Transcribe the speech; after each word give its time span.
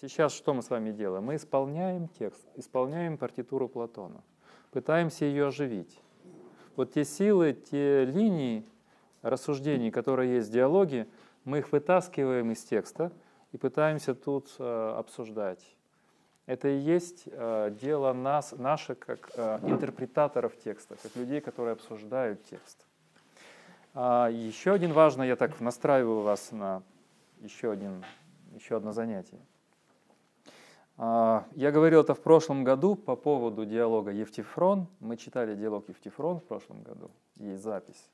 Сейчас 0.00 0.32
что 0.32 0.54
мы 0.54 0.62
с 0.62 0.70
вами 0.70 0.90
делаем? 0.90 1.24
Мы 1.24 1.36
исполняем 1.36 2.08
текст, 2.08 2.44
исполняем 2.56 3.16
партитуру 3.16 3.68
Платона, 3.68 4.22
пытаемся 4.72 5.24
ее 5.24 5.46
оживить. 5.46 6.00
Вот 6.76 6.92
те 6.92 7.04
силы, 7.04 7.52
те 7.52 8.04
линии 8.04 8.66
рассуждений, 9.22 9.90
которые 9.90 10.34
есть 10.34 10.48
в 10.48 10.52
диалоге, 10.52 11.06
мы 11.44 11.58
их 11.58 11.70
вытаскиваем 11.70 12.50
из 12.50 12.64
текста 12.64 13.12
и 13.52 13.56
пытаемся 13.56 14.14
тут 14.14 14.54
э, 14.58 14.94
обсуждать. 14.98 15.64
Это 16.46 16.68
и 16.68 16.76
есть 16.76 17.24
э, 17.26 17.74
дело 17.80 18.12
нас, 18.12 18.52
наше 18.52 18.96
как 18.96 19.30
э, 19.36 19.60
интерпретаторов 19.62 20.58
текста, 20.58 20.96
как 21.00 21.14
людей, 21.16 21.40
которые 21.40 21.72
обсуждают 21.72 22.42
текст. 22.44 22.84
А 23.94 24.28
еще 24.28 24.72
один 24.72 24.92
важный, 24.92 25.28
я 25.28 25.36
так 25.36 25.60
настраиваю 25.60 26.20
вас 26.20 26.50
на 26.50 26.82
еще, 27.40 27.70
один, 27.70 28.04
еще 28.54 28.76
одно 28.76 28.92
занятие. 28.92 29.38
А, 30.96 31.46
я 31.52 31.72
говорил 31.72 32.00
это 32.00 32.14
в 32.14 32.20
прошлом 32.20 32.62
году 32.62 32.94
по 32.94 33.16
поводу 33.16 33.66
диалога 33.66 34.12
Евтифрон. 34.12 34.86
Мы 35.00 35.16
читали 35.16 35.54
диалог 35.56 35.88
Евтифрон 35.88 36.38
в 36.38 36.44
прошлом 36.44 36.82
году, 36.82 37.10
есть 37.36 37.62
запись, 37.62 38.10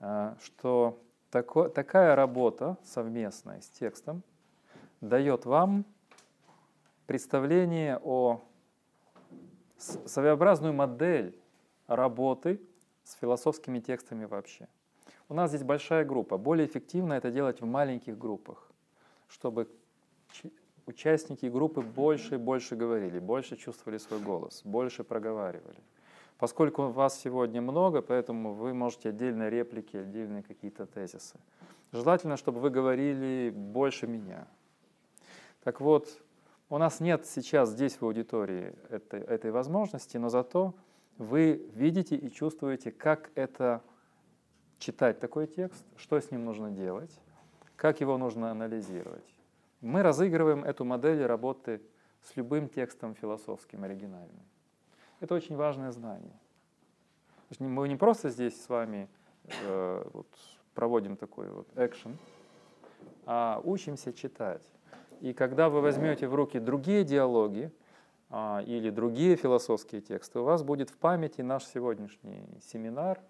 а, 0.00 0.36
что 0.42 0.98
такая 1.30 2.14
работа 2.16 2.76
совместная 2.84 3.60
с 3.60 3.68
текстом 3.68 4.22
дает 5.00 5.44
вам 5.46 5.84
представление 7.06 8.00
о 8.02 8.40
своеобразную 9.78 10.72
модель 10.72 11.38
работы 11.86 12.60
с 13.04 13.14
философскими 13.14 13.80
текстами 13.80 14.24
вообще. 14.24 14.68
У 15.28 15.34
нас 15.34 15.50
здесь 15.50 15.62
большая 15.62 16.04
группа. 16.04 16.38
Более 16.38 16.66
эффективно 16.66 17.14
это 17.14 17.30
делать 17.30 17.60
в 17.60 17.66
маленьких 17.66 18.16
группах, 18.18 18.70
чтобы 19.28 19.68
участники 20.86 21.46
группы 21.46 21.80
больше 21.80 22.34
и 22.34 22.38
больше 22.38 22.76
говорили, 22.76 23.18
больше 23.18 23.56
чувствовали 23.56 23.98
свой 23.98 24.20
голос, 24.20 24.62
больше 24.64 25.04
проговаривали. 25.04 25.78
Поскольку 26.38 26.88
вас 26.88 27.18
сегодня 27.18 27.62
много, 27.62 28.02
поэтому 28.02 28.54
вы 28.54 28.74
можете 28.74 29.10
отдельные 29.10 29.50
реплики, 29.50 29.96
отдельные 29.96 30.42
какие-то 30.42 30.86
тезисы. 30.86 31.38
Желательно, 31.92 32.36
чтобы 32.36 32.60
вы 32.60 32.70
говорили 32.70 33.50
больше 33.50 34.06
меня. 34.06 34.48
Так 35.62 35.80
вот, 35.80 36.08
у 36.68 36.78
нас 36.78 37.00
нет 37.00 37.24
сейчас 37.26 37.70
здесь 37.70 38.00
в 38.00 38.04
аудитории 38.04 38.74
этой, 38.90 39.20
этой 39.20 39.50
возможности, 39.52 40.16
но 40.16 40.28
зато 40.28 40.74
вы 41.18 41.70
видите 41.74 42.16
и 42.16 42.30
чувствуете, 42.30 42.90
как 42.90 43.30
это 43.36 43.80
читать 44.78 45.20
такой 45.20 45.46
текст, 45.46 45.84
что 45.96 46.20
с 46.20 46.30
ним 46.30 46.44
нужно 46.44 46.70
делать, 46.70 47.20
как 47.76 48.00
его 48.00 48.18
нужно 48.18 48.50
анализировать. 48.50 49.33
Мы 49.84 50.02
разыгрываем 50.02 50.64
эту 50.64 50.86
модель 50.86 51.26
работы 51.26 51.82
с 52.22 52.36
любым 52.36 52.70
текстом 52.70 53.14
философским, 53.14 53.84
оригинальным. 53.84 54.42
Это 55.20 55.34
очень 55.34 55.56
важное 55.56 55.90
знание. 55.90 56.40
Мы 57.58 57.86
не 57.88 57.96
просто 57.96 58.30
здесь 58.30 58.58
с 58.64 58.70
вами 58.70 59.10
э, 59.66 60.08
вот, 60.14 60.26
проводим 60.72 61.18
такой 61.18 61.50
вот 61.50 61.68
экшен, 61.76 62.16
а 63.26 63.60
учимся 63.62 64.14
читать. 64.14 64.62
И 65.20 65.34
когда 65.34 65.68
вы 65.68 65.82
возьмете 65.82 66.28
в 66.28 66.34
руки 66.34 66.58
другие 66.58 67.04
диалоги 67.04 67.70
а, 68.30 68.62
или 68.66 68.88
другие 68.88 69.36
философские 69.36 70.00
тексты, 70.00 70.38
у 70.38 70.44
вас 70.44 70.62
будет 70.62 70.88
в 70.88 70.96
памяти 70.96 71.42
наш 71.42 71.62
сегодняшний 71.66 72.48
семинар, 72.72 73.20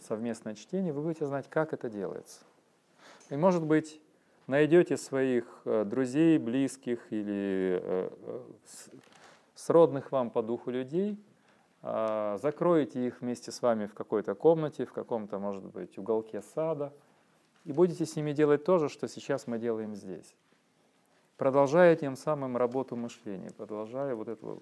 совместное 0.00 0.54
чтение, 0.54 0.92
вы 0.92 1.02
будете 1.02 1.26
знать, 1.26 1.50
как 1.50 1.72
это 1.72 1.90
делается. 1.90 2.44
И 3.30 3.36
может 3.36 3.64
быть, 3.64 4.00
найдете 4.46 4.96
своих 4.96 5.44
э, 5.64 5.84
друзей, 5.84 6.38
близких 6.38 7.12
или 7.12 7.80
э, 7.82 8.10
э, 8.22 8.40
сродных 9.54 10.12
вам 10.12 10.30
по 10.30 10.42
духу 10.42 10.70
людей, 10.70 11.18
а, 11.86 12.38
закроете 12.38 13.06
их 13.06 13.20
вместе 13.20 13.52
с 13.52 13.60
вами 13.62 13.86
в 13.86 13.94
какой-то 13.94 14.34
комнате, 14.34 14.86
в 14.86 14.92
каком-то, 14.92 15.38
может 15.38 15.64
быть, 15.64 15.98
уголке 15.98 16.42
сада, 16.42 16.92
и 17.64 17.72
будете 17.72 18.06
с 18.06 18.16
ними 18.16 18.32
делать 18.32 18.64
то 18.64 18.78
же, 18.78 18.88
что 18.88 19.06
сейчас 19.06 19.46
мы 19.46 19.58
делаем 19.58 19.94
здесь. 19.94 20.34
Продолжая 21.36 21.94
тем 21.96 22.16
самым 22.16 22.56
работу 22.56 22.96
мышления, 22.96 23.50
продолжая 23.50 24.14
вот 24.14 24.28
это 24.28 24.58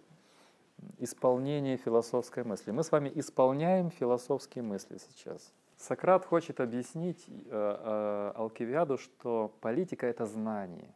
исполнение 0.99 1.77
философской 1.77 2.45
мысли. 2.45 2.71
Мы 2.71 2.83
с 2.83 2.91
вами 2.91 3.11
исполняем 3.15 3.91
философские 3.91 4.65
мысли 4.65 4.99
сейчас– 4.99 5.53
Сократ 5.83 6.25
хочет 6.25 6.61
объяснить 6.61 7.25
э, 7.29 7.33
э, 7.51 8.33
Алкивиаду, 8.37 8.99
что 8.99 9.49
политика— 9.61 10.07
это 10.13 10.27
знание. 10.27 10.95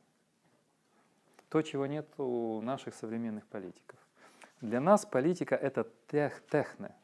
То, 1.48 1.62
чего 1.62 1.86
нет 1.86 2.06
у 2.19 2.60
наших 2.60 2.94
современных 2.94 3.44
политиков. 3.48 3.98
Для 4.60 4.80
нас 4.80 5.04
политика— 5.04 5.56
это 5.56 5.88
тех, 6.06 6.41
техне, 6.47 6.94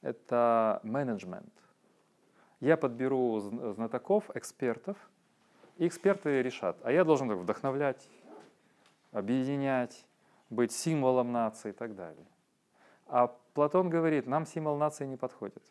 это 0.00 0.80
менеджмент. 0.82 1.52
Я 2.60 2.78
подберу 2.78 3.40
знатоков, 3.74 4.34
экспертов, 4.34 4.96
и 5.76 5.86
эксперты 5.86 6.40
решат. 6.40 6.78
А 6.84 6.90
я 6.90 7.04
должен 7.04 7.30
вдохновлять, 7.34 8.08
объединять, 9.10 10.06
быть 10.48 10.72
символом 10.72 11.32
нации 11.32 11.68
и 11.68 11.74
так 11.74 11.94
далее. 11.94 12.26
А 13.08 13.26
Платон 13.52 13.90
говорит, 13.90 14.26
нам 14.26 14.46
символ 14.46 14.78
нации 14.78 15.04
не 15.04 15.18
подходит. 15.18 15.62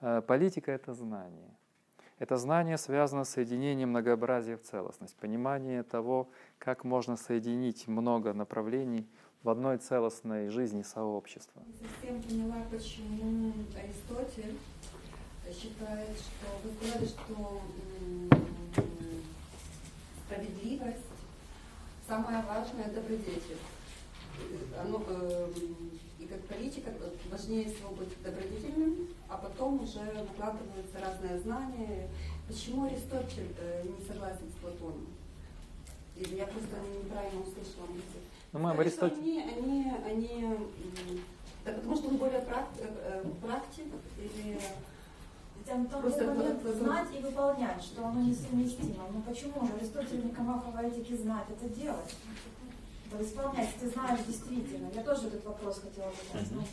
Э, 0.00 0.22
политика— 0.22 0.72
это 0.72 0.94
знание. 0.94 1.50
Это 2.18 2.36
знание 2.36 2.76
связано 2.76 3.24
с 3.24 3.30
соединением 3.30 3.90
многообразия 3.90 4.56
в 4.56 4.62
целостность, 4.62 5.16
понимание 5.16 5.82
того, 5.82 6.28
как 6.58 6.84
можно 6.84 7.16
соединить 7.16 7.88
много 7.88 8.34
направлений 8.34 9.06
в 9.42 9.48
одной 9.48 9.78
целостной 9.78 10.48
жизни 10.48 10.82
сообщества. 10.82 11.62
Совсем 11.78 12.22
поняла, 12.22 12.62
почему 12.70 13.52
Аристотель 13.74 14.58
считает, 15.50 16.16
что 16.18 16.46
вы 16.62 16.70
сказали, 16.76 17.06
что 17.06 17.60
справедливость 20.26 21.06
самая 22.06 22.42
важная 22.42 22.90
добродетель. 22.90 23.58
Оно, 24.78 25.02
э, 25.08 25.48
и 26.20 26.26
как 26.26 26.40
политика 26.42 26.92
важнее 27.30 27.64
всего 27.64 27.90
быть 27.90 28.10
добродетельным, 28.22 29.08
а 29.28 29.38
потом 29.38 29.82
уже 29.82 30.00
накладываются 30.00 30.98
разные 31.00 31.38
знания. 31.38 32.08
Почему 32.46 32.84
Аристотель 32.84 33.54
э, 33.58 33.84
не 33.84 34.06
согласен 34.06 34.50
с 34.50 34.60
Платоном? 34.60 35.06
Или 36.16 36.36
я 36.36 36.46
просто 36.46 36.76
неправильно 37.02 37.40
услышала 37.40 37.86
мысль. 37.86 38.20
Ну, 38.52 38.58
мы 38.58 38.70
Аристотель... 38.72 39.16
Они, 39.16 39.40
они, 39.40 39.92
они, 40.04 40.56
да 41.64 41.72
потому 41.72 41.96
что 41.96 42.08
он 42.08 42.16
более 42.18 42.40
практик, 42.42 42.82
э, 42.84 43.24
практик 43.40 43.86
или 44.18 44.60
Там 45.64 45.86
только 45.86 46.24
момент 46.24 46.62
знать 46.62 47.08
и 47.18 47.22
выполнять, 47.22 47.82
что 47.82 48.06
оно 48.06 48.20
несовместимо. 48.20 49.04
Но 49.10 49.22
почему 49.22 49.66
же 49.66 49.72
Аристотель 49.74 50.26
Никомахова 50.26 50.84
этики 50.84 51.16
знать 51.16 51.46
это 51.48 51.68
делать? 51.74 52.14
Исполнять, 53.20 53.68
ты 53.80 53.88
знаешь 53.88 54.20
действительно. 54.26 54.90
Я 54.94 55.02
тоже 55.02 55.28
этот 55.28 55.44
вопрос 55.44 55.80
хотела 55.80 56.10
задать. 56.32 56.68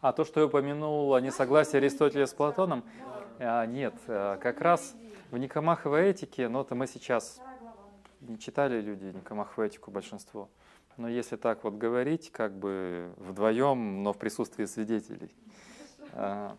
А 0.00 0.12
то, 0.12 0.24
что 0.24 0.40
я 0.40 0.46
упомянул 0.46 1.18
несогласие 1.18 1.78
Аристотеля 1.78 2.26
с 2.26 2.34
Платоном, 2.34 2.84
а, 3.38 3.66
нет, 3.66 3.94
а, 4.06 4.36
как 4.36 4.60
раз 4.60 4.94
в 5.30 5.38
Никомаховой 5.38 6.10
этике, 6.10 6.48
но 6.48 6.62
это 6.62 6.74
мы 6.74 6.86
сейчас 6.86 7.40
не 8.20 8.38
читали 8.38 8.80
люди 8.80 9.04
Никомахову 9.04 9.66
этику 9.66 9.90
большинство, 9.90 10.48
но 10.96 11.08
если 11.08 11.36
так 11.36 11.64
вот 11.64 11.74
говорить, 11.74 12.30
как 12.30 12.56
бы 12.56 13.12
вдвоем, 13.16 14.02
но 14.02 14.12
в 14.12 14.18
присутствии 14.18 14.64
свидетелей, 14.64 15.34
а, 16.12 16.56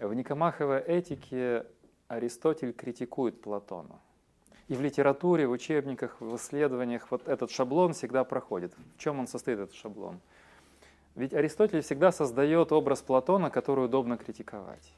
в 0.00 0.12
Никомаховой 0.12 0.80
этике 0.80 1.66
Аристотель 2.08 2.72
критикует 2.72 3.40
Платона. 3.40 4.00
И 4.68 4.74
в 4.74 4.80
литературе, 4.80 5.46
в 5.46 5.52
учебниках, 5.52 6.20
в 6.20 6.36
исследованиях 6.36 7.06
вот 7.10 7.28
этот 7.28 7.50
шаблон 7.50 7.92
всегда 7.92 8.24
проходит. 8.24 8.74
В 8.96 8.98
чем 8.98 9.20
он 9.20 9.28
состоит, 9.28 9.60
этот 9.60 9.74
шаблон? 9.74 10.20
Ведь 11.14 11.32
Аристотель 11.32 11.80
всегда 11.82 12.10
создает 12.12 12.72
образ 12.72 13.00
Платона, 13.00 13.48
который 13.50 13.84
удобно 13.84 14.16
критиковать. 14.16 14.92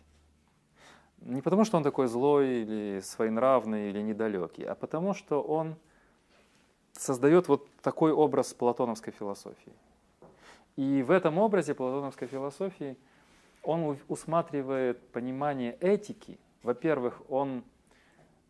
Не 1.20 1.43
потому, 1.43 1.65
что 1.65 1.76
он 1.76 1.82
такой 1.82 2.06
злой 2.06 2.62
или 2.62 3.00
своенравный 3.00 3.91
или 3.91 4.00
недалекий, 4.00 4.65
а 4.65 4.75
потому, 4.75 5.15
что 5.15 5.43
он 5.43 5.76
создает 6.93 7.49
вот 7.49 7.69
такой 7.82 8.12
образ 8.12 8.55
платоновской 8.55 9.12
философии. 9.12 9.73
И 10.76 11.03
в 11.03 11.11
этом 11.11 11.38
образе 11.38 11.75
платоновской 11.75 12.29
философии 12.29 12.97
он 13.62 13.99
усматривает 14.09 15.00
понимание 15.09 15.76
этики. 15.81 16.38
Во-первых, 16.62 17.20
он 17.29 17.65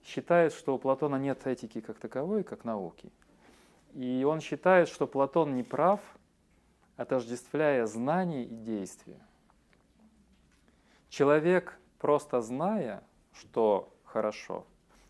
считает, 0.08 0.54
что 0.54 0.74
у 0.74 0.78
Платона 0.78 1.16
нет 1.16 1.46
этики 1.46 1.80
как 1.80 1.98
таковой, 1.98 2.42
как 2.42 2.64
науки. 2.64 3.12
И 3.92 4.24
он 4.24 4.40
считает, 4.40 4.88
что 4.88 5.06
Платон 5.06 5.54
не 5.54 5.62
прав, 5.62 6.00
отождествляя 6.96 7.84
знание 7.86 8.44
и 8.44 8.54
действие. 8.54 9.20
Человек, 11.10 11.78
просто 11.98 12.40
зная, 12.40 13.02
что 13.32 13.92
хорошо, 14.04 14.66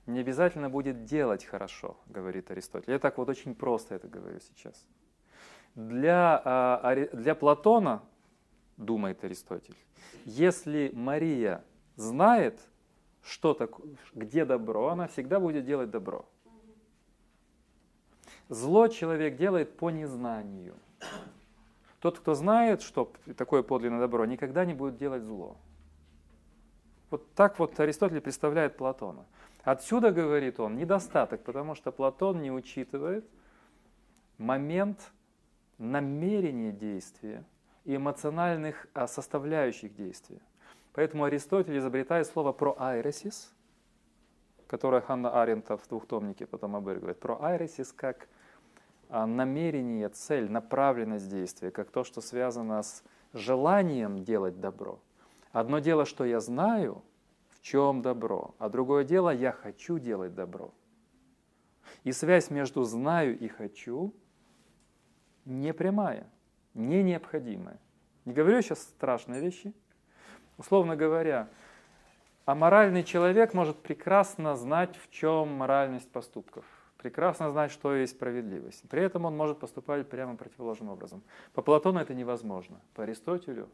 не 0.07 0.21
обязательно 0.21 0.69
будет 0.69 1.05
делать 1.05 1.45
хорошо, 1.45 1.97
говорит 2.07 2.51
Аристотель. 2.51 2.93
Я 2.93 2.99
так 2.99 3.19
вот 3.19 3.29
очень 3.29 3.55
просто 3.55 3.95
это 3.95 4.09
говорю 4.09 4.41
сейчас. 4.41 4.85
Для, 5.75 6.41
а, 6.45 6.97
для 7.13 7.35
Платона, 7.35 8.03
думает 8.77 9.23
Аристотель, 9.25 9.77
если 10.25 10.91
Мария 10.95 11.65
знает, 11.97 12.61
что 13.25 13.55
такое, 13.55 13.87
где 14.15 14.45
добро, 14.45 14.89
она 14.89 15.09
всегда 15.09 15.41
будет 15.41 15.65
делать 15.65 15.91
добро. 15.91 16.25
Зло 18.49 18.89
человек 18.89 19.37
делает 19.37 19.77
по 19.77 19.91
незнанию. 19.91 20.75
Тот, 22.01 22.19
кто 22.19 22.35
знает, 22.35 22.81
что 22.81 23.13
такое 23.37 23.63
подлинное 23.63 24.01
добро, 24.01 24.25
никогда 24.25 24.65
не 24.65 24.75
будет 24.75 24.97
делать 24.97 25.25
зло. 25.25 25.57
Вот 27.11 27.33
так 27.35 27.59
вот 27.59 27.79
Аристотель 27.81 28.21
представляет 28.21 28.77
Платона. 28.77 29.25
Отсюда, 29.65 30.13
говорит 30.13 30.61
он, 30.61 30.77
недостаток, 30.77 31.43
потому 31.43 31.75
что 31.75 31.93
Платон 31.93 32.41
не 32.41 32.51
учитывает 32.51 33.25
момент 34.39 35.13
намерения 35.79 36.73
действия 36.73 37.45
и 37.85 37.97
эмоциональных 37.97 38.87
а, 38.95 39.07
составляющих 39.07 39.95
действия. 39.95 40.41
Поэтому 40.99 41.23
Аристотель 41.23 41.79
изобретает 41.79 42.27
слово 42.27 42.51
про 42.51 42.75
айресис, 42.77 43.55
которое 44.67 45.01
Ханна 45.01 45.41
Арента 45.41 45.77
в 45.77 45.87
двухтомнике 45.87 46.45
потом 46.45 46.75
обыгрывает. 46.75 47.21
Про 47.21 47.41
айресис 47.41 47.93
как 47.93 48.27
а, 49.09 49.25
намерение, 49.25 50.09
цель, 50.09 50.51
направленность 50.51 51.29
действия, 51.29 51.71
как 51.71 51.93
то, 51.93 52.03
что 52.03 52.21
связано 52.21 52.83
с 52.83 53.05
желанием 53.33 54.25
делать 54.25 54.59
добро. 54.59 54.99
Одно 55.53 55.79
дело, 55.79 56.05
что 56.05 56.25
я 56.25 56.41
знаю, 56.41 57.01
в 57.51 57.61
чем 57.61 58.03
добро, 58.03 58.57
а 58.59 58.69
другое 58.69 59.05
дело, 59.05 59.31
я 59.31 59.53
хочу 59.53 60.01
делать 60.01 60.35
добро. 60.35 60.75
И 62.03 62.11
связь 62.11 62.51
между 62.51 62.83
знаю 62.83 63.39
и 63.39 63.47
хочу 63.47 64.13
не 65.45 65.73
прямая, 65.73 66.27
не 66.75 67.05
необходимая. 67.05 67.79
Не 68.25 68.33
говорю 68.33 68.61
сейчас 68.63 68.81
страшные 68.81 69.41
вещи. 69.41 69.73
Условно 70.59 70.97
говоря, 70.97 71.49
аморальный 72.45 73.05
человек 73.05 73.55
может 73.55 73.79
прекрасно 73.79 74.57
знать, 74.57 74.97
в 74.97 75.11
чем 75.11 75.49
моральность 75.49 76.11
поступков 76.11 76.65
прекрасно 76.99 77.51
знать, 77.51 77.71
что 77.71 77.95
есть 77.95 78.13
справедливость. 78.13 78.83
При 78.91 79.03
этом 79.03 79.25
он 79.25 79.37
может 79.37 79.59
поступать 79.59 80.09
прямо 80.09 80.37
противоположным 80.37 80.91
образом. 80.91 81.23
По 81.55 81.63
Платону 81.63 82.01
это 82.01 82.13
невозможно. 82.13 82.81
По 82.95 83.05
Аристотелю 83.05 83.69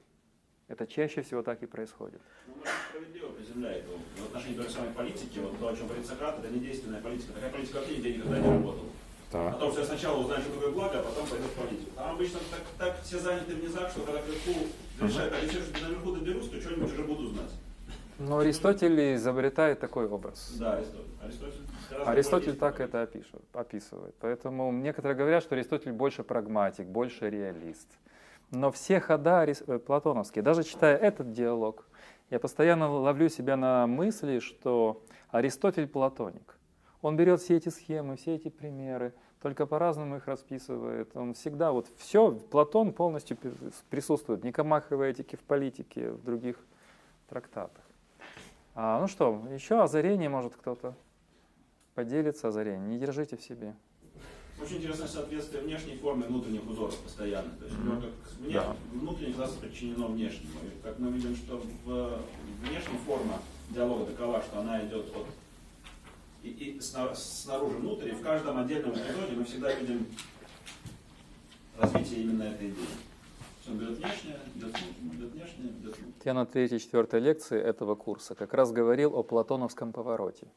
это 0.68 0.86
чаще 0.86 1.22
всего 1.22 1.42
так 1.42 1.62
и 1.62 1.66
происходит. 1.66 2.20
Ну, 2.46 2.54
может, 2.56 2.72
справедливо 2.88 3.32
приземляет. 3.32 3.84
В 4.16 4.26
отношении 4.26 4.56
той 4.56 4.70
самой 4.70 4.92
политики, 4.92 5.38
вот 5.38 5.58
то, 5.58 5.68
о 5.68 5.76
чем 5.76 5.86
говорит 5.86 6.06
Сократ, 6.06 6.38
это 6.38 6.48
не 6.48 6.60
действенная 6.60 7.00
политика. 7.00 7.32
Такая 7.32 7.50
политика 7.50 7.76
вообще 7.76 7.96
никогда 7.96 8.38
не 8.38 8.48
работала. 8.48 8.88
О 9.34 9.52
том, 9.58 9.70
что 9.72 9.80
я 9.80 9.86
сначала 9.86 10.20
узнаю, 10.20 10.42
что 10.42 10.52
такое 10.52 10.70
благо, 10.70 11.00
а 11.00 11.02
потом 11.02 11.26
пойду 11.26 11.44
в 11.48 11.52
политику. 11.52 11.90
Там 11.96 12.14
обычно 12.14 12.38
так, 12.50 12.60
так 12.78 13.02
все 13.02 13.18
заняты 13.18 13.54
в 13.54 13.62
низах, 13.62 13.90
что 13.90 14.02
когда 14.02 14.20
вверху 14.20 14.66
решают, 15.00 15.34
а 15.34 15.44
если 15.44 15.58
я 15.58 15.88
наверху 15.88 16.12
доберусь, 16.12 16.48
то 16.48 16.60
что-нибудь 16.60 16.92
уже 16.92 17.02
буду 17.02 17.26
знать. 17.28 17.50
Но 18.18 18.38
Аристотель 18.38 19.16
изобретает 19.16 19.80
такой 19.80 20.06
образ. 20.06 20.54
Да, 20.58 20.74
Аристотель. 20.74 21.10
Аристотель, 21.20 21.64
Аристотель 22.06 22.56
так 22.56 22.78
это 22.78 23.02
опишет, 23.02 23.42
описывает. 23.52 24.14
Поэтому 24.20 24.70
некоторые 24.70 25.16
говорят, 25.16 25.42
что 25.42 25.56
Аристотель 25.56 25.92
больше 25.92 26.22
прагматик, 26.22 26.86
больше 26.86 27.28
реалист. 27.28 27.88
Но 28.52 28.70
все 28.70 29.00
хода 29.00 29.44
э, 29.44 29.78
платоновские, 29.80 30.42
даже 30.42 30.62
читая 30.62 30.96
этот 30.96 31.32
диалог, 31.32 31.86
я 32.30 32.38
постоянно 32.38 32.88
ловлю 32.88 33.28
себя 33.28 33.56
на 33.56 33.86
мысли, 33.88 34.38
что 34.38 35.02
Аристотель 35.30 35.88
платоник. 35.88 36.56
Он 37.02 37.16
берет 37.16 37.40
все 37.40 37.56
эти 37.56 37.68
схемы, 37.68 38.16
все 38.16 38.36
эти 38.36 38.48
примеры, 38.48 39.12
только 39.44 39.66
по-разному 39.66 40.16
их 40.16 40.26
расписывает. 40.26 41.14
Он 41.14 41.34
всегда 41.34 41.70
вот 41.70 41.86
все, 41.98 42.30
Платон 42.32 42.94
полностью 42.94 43.36
присутствует, 43.90 44.42
Никомаховой 44.42 45.10
этики 45.10 45.36
в 45.36 45.40
политике, 45.40 46.12
в 46.12 46.24
других 46.24 46.56
трактатах. 47.28 47.84
А, 48.74 48.98
ну 49.02 49.06
что, 49.06 49.42
еще 49.52 49.82
озарение 49.82 50.30
может 50.30 50.56
кто-то 50.56 50.94
поделиться 51.94 52.48
озарением. 52.48 52.88
Не 52.88 52.98
держите 52.98 53.36
в 53.36 53.42
себе. 53.42 53.74
Очень 54.62 54.78
интересное 54.78 55.08
соответствие 55.08 55.62
внешней 55.62 55.96
формы 55.96 56.24
внутренних 56.24 56.66
узоров 56.66 56.96
постоянно. 57.00 57.50
То 57.58 57.66
есть 57.66 57.76
mm-hmm. 57.76 58.00
как 58.00 58.38
внеш... 58.40 58.54
да. 58.54 58.76
внутреннее 58.94 59.36
нас 59.36 59.50
подчинено 59.50 60.06
внешнему. 60.06 60.54
И 60.62 60.82
как 60.82 60.98
мы 60.98 61.10
видим, 61.10 61.36
что 61.36 61.60
в 61.84 62.18
внешняя 62.62 62.98
форма 63.04 63.40
диалога 63.68 64.06
такова, 64.06 64.40
что 64.40 64.60
она 64.60 64.82
идет 64.86 65.14
от 65.14 65.26
и, 66.44 66.50
и 66.50 66.80
снаружи 66.80 67.76
внутрь, 67.78 68.10
и 68.10 68.12
в 68.12 68.22
каждом 68.22 68.58
отдельном 68.58 68.92
эпизоде 68.92 69.32
мы 69.34 69.44
всегда 69.44 69.72
видим 69.72 70.06
развитие 71.78 72.22
именно 72.22 72.42
этой 72.44 72.68
идеи. 72.68 72.86
Я 76.24 76.34
на 76.34 76.44
третьей, 76.44 76.78
четвертой 76.78 77.20
лекции 77.20 77.58
этого 77.58 77.94
курса 77.94 78.34
как 78.34 78.52
раз 78.52 78.72
говорил 78.72 79.16
о 79.16 79.22
платоновском 79.22 79.92
повороте. 79.92 80.48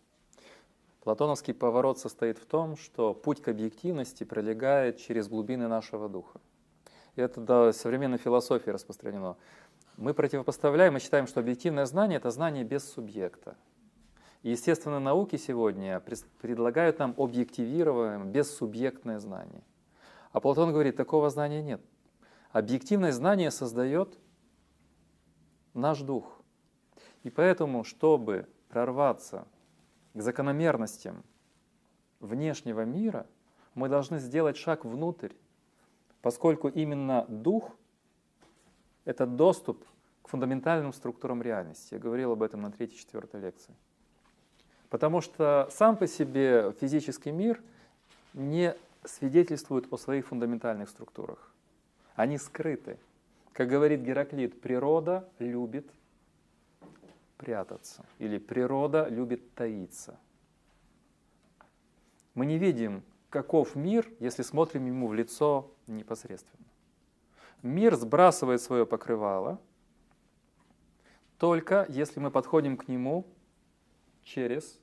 Платоновский 1.06 1.54
поворот 1.54 2.00
состоит 2.00 2.38
в 2.38 2.46
том, 2.46 2.76
что 2.76 3.14
путь 3.14 3.42
к 3.42 3.48
объективности 3.48 4.26
пролегает 4.26 4.98
через 4.98 5.30
глубины 5.30 5.70
нашего 5.70 6.10
духа. 6.10 6.42
И 7.16 7.22
это 7.22 7.40
до 7.40 7.72
современной 7.72 8.18
философии 8.18 8.72
распространено. 8.72 9.38
Мы 9.96 10.14
противопоставляем 10.14 10.98
и 10.98 11.00
считаем, 11.00 11.28
что 11.28 11.40
объективное 11.40 11.86
знание– 11.86 12.18
это 12.20 12.30
знание 12.30 12.66
без 12.66 12.84
субъекта. 12.84 13.56
И 14.48 14.52
естественные 14.52 15.02
науки 15.02 15.36
сегодня 15.36 16.02
предлагают 16.40 17.00
нам 17.00 17.14
объективируемое, 17.18 18.32
бессубъектное 18.32 19.20
знание. 19.20 19.62
А 20.32 20.40
Платон 20.40 20.72
говорит, 20.72 20.96
такого 20.96 21.30
знания 21.30 21.62
нет– 21.62 21.82
Объективное 22.52 23.12
знание 23.12 23.52
создает 23.52 24.18
наш 25.74 26.02
дух. 26.02 26.42
И 27.24 27.30
поэтому, 27.30 27.84
чтобы 27.84 28.48
прорваться 28.70 29.48
к 30.14 30.22
закономерностям 30.22 31.24
внешнего 32.20 32.86
мира, 32.86 33.28
мы 33.74 33.90
должны 33.90 34.18
сделать 34.18 34.58
шаг 34.58 34.86
внутрь, 34.86 35.34
поскольку 36.22 36.68
именно 36.68 37.26
дух— 37.28 37.70
это 39.06 39.28
доступ 39.28 39.86
к 40.24 40.30
фундаментальным 40.30 40.94
структурам 40.94 41.42
реальности. 41.42 41.94
Я 41.94 42.00
говорил 42.00 42.32
об 42.32 42.42
этом 42.42 42.62
на 42.62 42.72
третьей-четвертой 42.72 43.42
лекции. 43.42 43.76
Потому 44.90 45.22
что 45.22 45.68
сам 45.72 45.98
по 45.98 46.08
себе 46.08 46.74
физический 46.80 47.32
мир 47.32 47.62
не 48.34 48.76
свидетельствует 49.04 49.92
о 49.92 49.98
своих 49.98 50.28
фундаментальных 50.28 50.90
структурах. 50.90 51.54
Они 52.16 52.38
скрыты. 52.38 52.98
Как 53.54 53.68
говорит 53.68 54.02
Гераклит, 54.02 54.62
природа 54.62 55.28
любит 55.40 55.90
прятаться. 57.38 58.06
Или 58.20 58.38
природа 58.38 59.08
любит 59.10 59.54
таиться. 59.54 60.20
Мы 62.34 62.46
не 62.46 62.58
видим, 62.58 63.04
каков 63.30 63.76
мир, 63.76 64.08
если 64.20 64.44
смотрим 64.44 64.86
ему 64.86 65.08
в 65.08 65.14
лицо 65.14 65.72
непосредственно. 65.88 66.66
Мир 67.64 67.96
сбрасывает 67.96 68.62
свое 68.62 68.86
покрывало, 68.86 69.60
только 71.40 71.86
если 71.90 72.20
мы 72.20 72.32
подходим 72.32 72.78
к 72.78 72.88
нему 72.88 73.26
через 74.28 74.80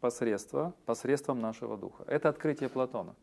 посредство, 0.00 0.74
посредством 0.84 1.40
нашего 1.40 1.76
духа. 1.76 2.04
Это 2.06 2.28
открытие 2.28 2.68
Платона. 2.68 3.14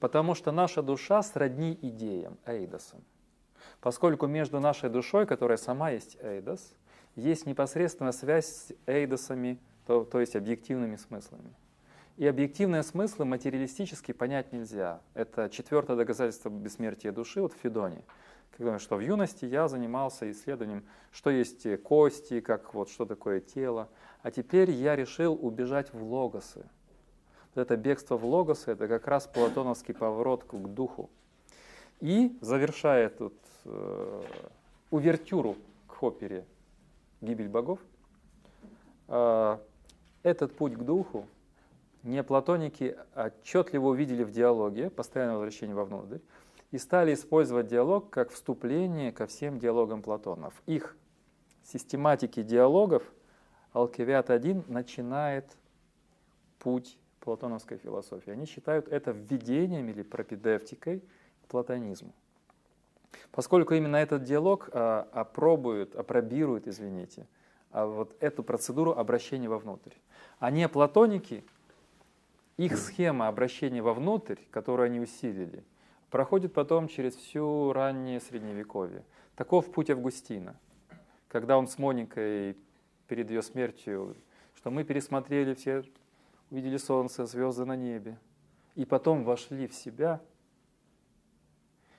Потому 0.00 0.34
что 0.34 0.52
наша 0.52 0.82
душа 0.82 1.22
сродни 1.22 1.78
идеям, 1.82 2.38
эйдосам. 2.46 3.02
Поскольку 3.80 4.26
между 4.26 4.60
нашей 4.60 4.90
душой, 4.90 5.26
которая 5.26 5.58
сама 5.58 5.90
есть 5.90 6.16
эйдос, 6.22 6.74
есть 7.14 7.46
непосредственная 7.46 8.12
связь 8.12 8.46
с 8.46 8.72
эйдосами, 8.86 9.58
то, 9.86 10.04
то 10.04 10.20
есть 10.20 10.36
объективными 10.36 10.96
смыслами. 10.96 11.52
И 12.16 12.26
объективные 12.26 12.82
смыслы 12.82 13.24
материалистически 13.24 14.12
понять 14.12 14.52
нельзя. 14.52 15.00
Это 15.14 15.50
четвертое 15.50 15.96
доказательство 15.96 16.48
бессмертия 16.48 17.10
души 17.12 17.40
вот 17.40 17.52
в 17.52 17.56
Федоне. 17.56 18.02
Когда, 18.56 18.78
что 18.78 18.96
в 18.96 19.00
юности 19.00 19.46
я 19.46 19.66
занимался 19.66 20.30
исследованием, 20.30 20.84
что 21.10 21.30
есть 21.30 21.66
кости, 21.82 22.40
как 22.40 22.74
вот 22.74 22.90
что 22.90 23.06
такое 23.06 23.40
тело. 23.40 23.88
А 24.22 24.30
теперь 24.30 24.70
я 24.70 24.94
решил 24.96 25.38
убежать 25.40 25.92
в 25.92 26.02
логосы, 26.02 26.64
это 27.54 27.76
бегство 27.76 28.16
в 28.16 28.24
логос, 28.24 28.66
это 28.66 28.88
как 28.88 29.06
раз 29.06 29.26
платоновский 29.26 29.94
поворот 29.94 30.44
к 30.44 30.54
духу. 30.54 31.10
И 32.00 32.36
завершая 32.40 33.10
тут 33.10 33.34
э, 33.64 34.22
увертюру 34.90 35.56
к 35.86 36.02
опере 36.02 36.46
«Гибель 37.20 37.48
богов», 37.48 37.78
э, 39.08 39.58
этот 40.22 40.56
путь 40.56 40.74
к 40.74 40.82
духу 40.82 41.26
не 42.02 42.22
платоники 42.22 42.96
отчетливо 43.14 43.88
увидели 43.88 44.24
в 44.24 44.30
диалоге, 44.30 44.90
постоянное 44.90 45.34
возвращение 45.34 45.76
вовнутрь, 45.76 46.18
и 46.70 46.78
стали 46.78 47.14
использовать 47.14 47.66
диалог 47.66 48.10
как 48.10 48.30
вступление 48.30 49.12
ко 49.12 49.26
всем 49.26 49.58
диалогам 49.58 50.02
Платона. 50.02 50.50
В 50.50 50.62
их 50.66 50.96
систематике 51.62 52.42
диалогов 52.42 53.02
Алкивиад 53.72 54.30
1 54.30 54.64
начинает 54.68 55.46
путь 56.58 56.98
платоновской 57.20 57.78
философии. 57.78 58.30
Они 58.30 58.46
считают 58.46 58.88
это 58.88 59.12
введением 59.12 59.88
или 59.88 60.02
пропедевтикой 60.02 61.00
к 61.44 61.48
платонизму. 61.48 62.12
Поскольку 63.30 63.74
именно 63.74 63.96
этот 63.96 64.24
диалог 64.24 64.68
а, 64.72 65.08
опробует, 65.12 65.94
опробирует, 65.94 66.66
извините, 66.66 67.26
а 67.70 67.86
вот 67.86 68.14
эту 68.20 68.42
процедуру 68.42 68.92
обращения 68.92 69.48
вовнутрь. 69.48 69.92
А 70.38 70.50
не 70.50 70.68
платоники, 70.68 71.44
их 72.56 72.76
схема 72.76 73.28
обращения 73.28 73.82
вовнутрь, 73.82 74.36
которую 74.50 74.86
они 74.86 75.00
усилили, 75.00 75.64
проходит 76.10 76.52
потом 76.52 76.88
через 76.88 77.14
всю 77.14 77.72
раннее 77.72 78.20
Средневековье. 78.20 79.04
Таков 79.36 79.72
путь 79.72 79.88
Августина, 79.88 80.56
когда 81.28 81.56
он 81.56 81.68
с 81.68 81.78
Моникой 81.78 82.56
перед 83.12 83.28
ее 83.28 83.42
смертью, 83.42 84.16
что 84.54 84.70
мы 84.70 84.84
пересмотрели 84.84 85.52
все, 85.52 85.84
увидели 86.50 86.78
солнце, 86.78 87.26
звезды 87.26 87.66
на 87.66 87.76
небе, 87.76 88.18
и 88.74 88.86
потом 88.86 89.22
вошли 89.22 89.66
в 89.66 89.74
себя 89.74 90.22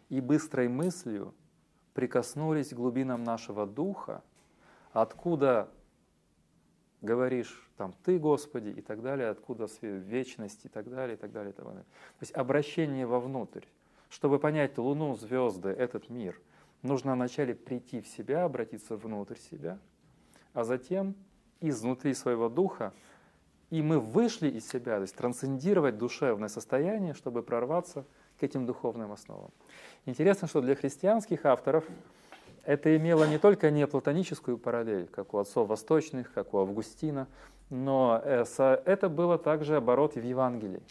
и 0.09 0.19
быстрой 0.21 0.69
мыслью 0.69 1.35
прикоснулись 1.93 2.69
к 2.69 2.73
глубинам 2.73 3.23
нашего 3.23 3.67
духа, 3.67 4.23
откуда 4.91 5.69
говоришь 7.01 7.69
там 7.77 7.93
ты, 8.03 8.17
Господи, 8.17 8.69
и 8.69 8.81
так 8.81 9.03
далее, 9.03 9.29
откуда 9.29 9.67
вечность 9.83 10.65
и 10.65 10.67
так 10.67 10.89
далее, 10.89 11.15
и 11.15 11.19
так 11.19 11.31
далее, 11.31 11.51
и 11.51 11.55
так 11.55 11.63
далее. 11.63 11.83
То 11.83 12.21
есть 12.21 12.33
обращение 12.33 13.05
вовнутрь. 13.05 13.65
Чтобы 14.09 14.39
понять 14.39 14.79
Луну, 14.79 15.15
звезды, 15.15 15.69
этот 15.69 16.09
мир, 16.09 16.41
нужно 16.81 17.13
вначале 17.13 17.53
прийти 17.53 18.01
в 18.01 18.07
себя, 18.07 18.45
обратиться 18.45 18.97
внутрь 18.97 19.37
себя, 19.37 19.77
а 20.53 20.63
затем 20.63 21.15
изнутри 21.61 22.13
своего 22.13 22.49
духа, 22.49 22.93
и 23.69 23.81
мы 23.81 23.99
вышли 23.99 24.49
из 24.49 24.67
себя, 24.67 24.97
то 24.97 25.01
есть 25.01 25.15
трансцендировать 25.15 25.97
душевное 25.97 26.49
состояние, 26.49 27.13
чтобы 27.13 27.41
прорваться 27.41 28.05
к 28.39 28.43
этим 28.43 28.65
духовным 28.65 29.11
основам. 29.11 29.51
Интересно, 30.05 30.47
что 30.47 30.61
для 30.61 30.75
христианских 30.75 31.45
авторов 31.45 31.85
это 32.65 32.95
имело 32.95 33.27
не 33.27 33.37
только 33.37 33.71
неоплатоническую 33.71 34.57
параллель, 34.57 35.07
как 35.07 35.33
у 35.33 35.37
отцов 35.37 35.67
восточных, 35.67 36.31
как 36.33 36.53
у 36.53 36.59
Августина, 36.59 37.27
но 37.69 38.21
э, 38.23 38.45
это 38.85 39.09
было 39.09 39.37
также 39.37 39.77
оборот 39.77 40.15
в 40.15 40.23
Евангелии, 40.23 40.81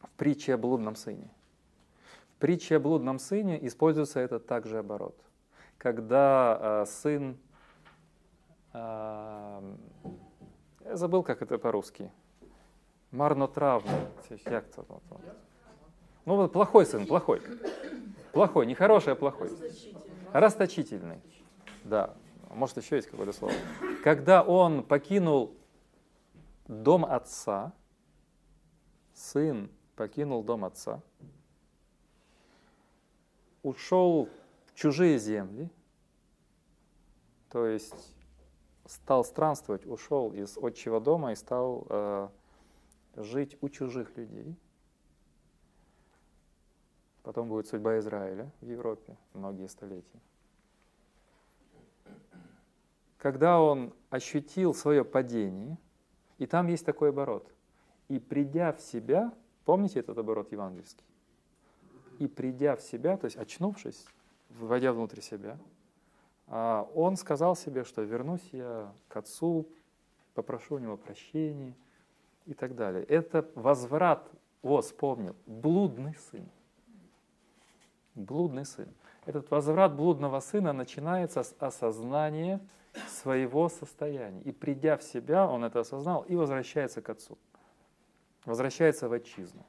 в 0.00 0.10
притче 0.16 0.54
о 0.54 0.58
блудном 0.58 0.96
сыне. 0.96 1.28
В 2.36 2.40
притче 2.40 2.76
о 2.76 2.80
блудном 2.80 3.18
сыне 3.18 3.64
используется 3.66 4.18
этот 4.18 4.46
также 4.46 4.78
оборот. 4.78 5.16
Когда 5.78 6.58
э, 6.60 6.86
сын, 6.86 7.36
я 8.72 9.60
забыл, 10.92 11.22
как 11.22 11.42
это 11.42 11.58
по-русски, 11.58 12.10
марнотравный, 13.10 14.06
как 14.44 14.70
то 14.70 14.84
ну 16.24 16.36
вот 16.36 16.52
плохой 16.52 16.86
сын, 16.86 17.06
плохой. 17.06 17.42
Плохой, 18.32 18.66
не 18.66 18.74
хороший, 18.74 19.14
а 19.14 19.16
плохой. 19.16 19.50
Расточительный. 20.32 21.20
Да, 21.84 22.14
может 22.50 22.76
еще 22.76 22.96
есть 22.96 23.08
какое-то 23.08 23.32
слово. 23.32 23.54
Когда 24.04 24.42
он 24.42 24.84
покинул 24.84 25.56
дом 26.68 27.04
отца, 27.04 27.72
сын 29.14 29.68
покинул 29.96 30.44
дом 30.44 30.64
отца, 30.64 31.02
ушел 33.62 34.28
в 34.66 34.74
чужие 34.74 35.18
земли, 35.18 35.68
то 37.50 37.66
есть 37.66 38.14
стал 38.92 39.24
странствовать, 39.24 39.86
ушел 39.86 40.32
из 40.32 40.58
отчего 40.58 41.00
дома 41.00 41.32
и 41.32 41.34
стал 41.34 41.86
э, 41.88 42.28
жить 43.16 43.56
у 43.62 43.70
чужих 43.70 44.16
людей. 44.18 44.54
Потом 47.22 47.48
будет 47.48 47.66
судьба 47.66 47.98
Израиля 48.00 48.52
в 48.60 48.66
Европе 48.66 49.16
многие 49.32 49.68
столетия. 49.68 50.20
Когда 53.16 53.62
он 53.62 53.94
ощутил 54.10 54.74
свое 54.74 55.04
падение, 55.04 55.78
и 56.38 56.46
там 56.46 56.66
есть 56.66 56.84
такой 56.84 57.10
оборот, 57.10 57.50
и 58.08 58.18
придя 58.18 58.72
в 58.72 58.80
себя, 58.80 59.32
помните 59.64 60.00
этот 60.00 60.18
оборот 60.18 60.52
евангельский? 60.52 61.06
И 62.18 62.26
придя 62.26 62.76
в 62.76 62.82
себя, 62.82 63.16
то 63.16 63.24
есть 63.24 63.38
очнувшись, 63.38 64.04
вводя 64.50 64.92
внутрь 64.92 65.20
себя, 65.20 65.58
он 66.48 67.16
сказал 67.16 67.56
себе, 67.56 67.84
что 67.84 68.02
вернусь 68.02 68.46
я 68.52 68.92
к 69.08 69.16
отцу, 69.16 69.66
попрошу 70.34 70.76
у 70.76 70.78
него 70.78 70.96
прощения 70.96 71.74
и 72.46 72.54
так 72.54 72.74
далее. 72.74 73.04
Это 73.04 73.48
возврат, 73.54 74.28
о, 74.62 74.80
вспомнил, 74.80 75.36
блудный 75.46 76.14
сын 76.30 76.48
блудный 78.14 78.64
сын. 78.64 78.88
Этот 79.26 79.50
возврат 79.50 79.94
блудного 79.94 80.40
сына 80.40 80.72
начинается 80.72 81.42
с 81.42 81.54
осознания 81.58 82.60
своего 83.08 83.68
состояния. 83.68 84.40
И 84.42 84.52
придя 84.52 84.96
в 84.96 85.02
себя, 85.02 85.46
он 85.46 85.64
это 85.64 85.80
осознал 85.80 86.22
и 86.22 86.34
возвращается 86.34 87.00
к 87.00 87.08
отцу. 87.08 87.38
Возвращается 88.44 89.08
в 89.08 89.12
отчизну. 89.12 89.64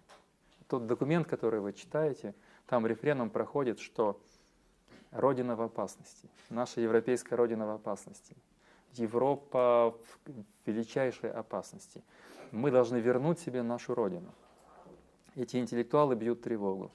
Тот 0.67 0.87
документ, 0.87 1.27
который 1.27 1.59
вы 1.59 1.73
читаете, 1.73 2.33
там 2.65 2.87
рефреном 2.87 3.29
проходит, 3.29 3.79
что 3.79 4.19
Родина 5.13 5.55
в 5.55 5.61
опасности. 5.61 6.29
Наша 6.49 6.81
европейская 6.81 7.35
Родина 7.35 7.65
в 7.65 7.71
опасности. 7.71 8.35
Европа 8.93 9.95
в 10.25 10.31
величайшей 10.65 11.31
опасности. 11.31 12.03
Мы 12.51 12.71
должны 12.71 12.97
вернуть 12.97 13.39
себе 13.39 13.63
нашу 13.63 13.95
Родину. 13.95 14.33
Эти 15.35 15.57
интеллектуалы 15.57 16.15
бьют 16.15 16.41
тревогу 16.41 16.91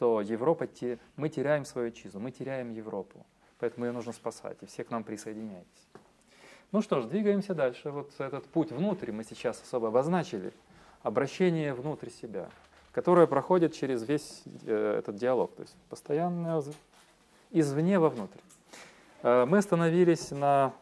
что 0.00 0.20
Европа, 0.20 0.66
мы 1.16 1.28
теряем 1.28 1.64
свою 1.64 1.88
отчизну, 1.88 2.20
мы 2.20 2.30
теряем 2.30 2.72
Европу. 2.72 3.26
Поэтому 3.58 3.86
ее 3.86 3.92
нужно 3.92 4.12
спасать, 4.12 4.56
и 4.62 4.66
все 4.66 4.84
к 4.84 4.90
нам 4.90 5.04
присоединяйтесь. 5.04 5.88
Ну 6.72 6.80
что 6.80 7.00
ж, 7.00 7.04
двигаемся 7.04 7.54
дальше. 7.54 7.90
Вот 7.90 8.10
этот 8.18 8.46
путь 8.46 8.72
внутрь 8.72 9.12
мы 9.12 9.24
сейчас 9.24 9.60
особо 9.62 9.88
обозначили. 9.88 10.52
Обращение 11.02 11.74
внутрь 11.74 12.08
себя, 12.08 12.48
которое 12.92 13.26
проходит 13.26 13.74
через 13.74 14.08
весь 14.08 14.42
э, 14.64 14.96
этот 14.98 15.16
диалог. 15.16 15.54
То 15.54 15.62
есть 15.62 15.76
постоянно 15.88 16.62
извне 17.50 17.98
вовнутрь. 17.98 18.38
Э, 19.22 19.44
мы 19.46 19.58
остановились 19.58 20.30
на 20.30 20.72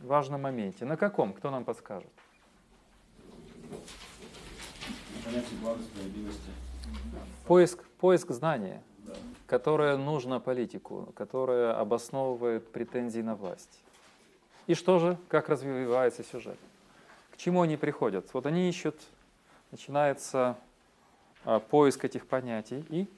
важном 0.00 0.42
моменте. 0.42 0.84
На 0.84 0.96
каком? 0.96 1.32
Кто 1.32 1.50
нам 1.50 1.64
подскажет? 1.64 2.10
Поиск, 7.46 7.84
поиск 8.00 8.30
знания, 8.30 8.82
которое 9.46 9.96
нужно 9.96 10.40
политику, 10.40 11.12
которое 11.14 11.72
обосновывает 11.72 12.70
претензии 12.70 13.20
на 13.20 13.34
власть. 13.34 13.80
И 14.66 14.74
что 14.74 14.98
же, 14.98 15.18
как 15.28 15.48
развивается 15.48 16.22
сюжет? 16.22 16.58
К 17.32 17.36
чему 17.36 17.62
они 17.62 17.76
приходят? 17.76 18.32
Вот 18.32 18.46
они 18.46 18.68
ищут, 18.68 18.96
начинается 19.70 20.56
а, 21.44 21.58
поиск 21.58 22.04
этих 22.04 22.26
понятий 22.26 22.84
и 22.88 23.08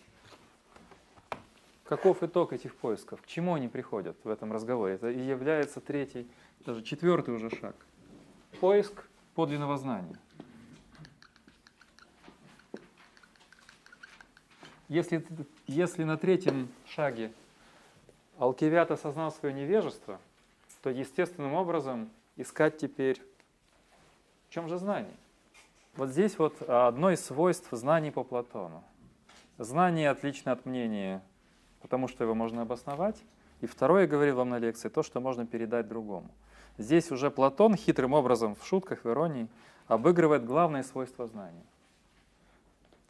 каков 1.85 2.23
итог 2.23 2.53
этих 2.53 2.75
поисков? 2.75 3.23
К 3.23 3.27
чему 3.27 3.55
они 3.55 3.69
приходят 3.69 4.17
в 4.25 4.29
этом 4.29 4.53
разговоре? 4.53 4.95
Это 4.95 5.11
и 5.11 5.21
является 5.21 5.81
третий, 5.81 6.29
даже 6.65 6.83
четвертый 6.83 7.35
уже 7.35 7.51
шаг. 7.51 7.77
Поиск 8.61 9.07
подлинного 9.35 9.77
знания. 9.77 10.17
Если, 14.89 15.25
если 15.67 16.05
на 16.05 16.17
третьем 16.17 16.69
шаге 16.87 17.33
Алкивиат 18.39 18.91
осознал 18.91 19.33
свое 19.33 19.55
невежество, 19.55 20.21
то 20.83 20.91
естественным 20.91 21.55
образом 21.55 22.11
искать 22.37 22.77
теперь 22.77 23.21
в 24.49 24.53
чем 24.53 24.69
же 24.69 24.79
знание? 24.79 25.15
Вот 25.97 26.11
здесь 26.11 26.39
вот 26.39 26.61
одно 26.63 27.11
из 27.11 27.25
свойств 27.25 27.69
знаний 27.71 28.11
по 28.11 28.25
Платону. 28.25 28.85
Знание 29.59 30.11
отлично 30.11 30.53
от 30.53 30.67
мнения, 30.67 31.23
потому 31.85 32.09
что 32.09 32.25
его 32.25 32.35
можно 32.35 32.63
обосновать. 32.63 33.23
И 33.61 33.67
второе, 33.67 34.03
я 34.03 34.09
говорил 34.09 34.37
вам 34.37 34.49
на 34.49 34.59
лекции, 34.59 34.89
то, 34.89 35.03
что 35.03 35.21
можно 35.21 35.47
передать 35.47 35.87
другому. 35.87 36.31
Здесь 36.79 37.13
уже 37.13 37.31
Платон 37.31 37.77
хитрым 37.77 38.15
образом 38.15 38.57
в 38.57 38.67
шутках, 38.67 39.05
в 39.05 39.09
иронии 39.09 39.47
обыгрывает 39.87 40.45
главное 40.45 40.83
свойство 40.83 41.27
знания 41.27 41.65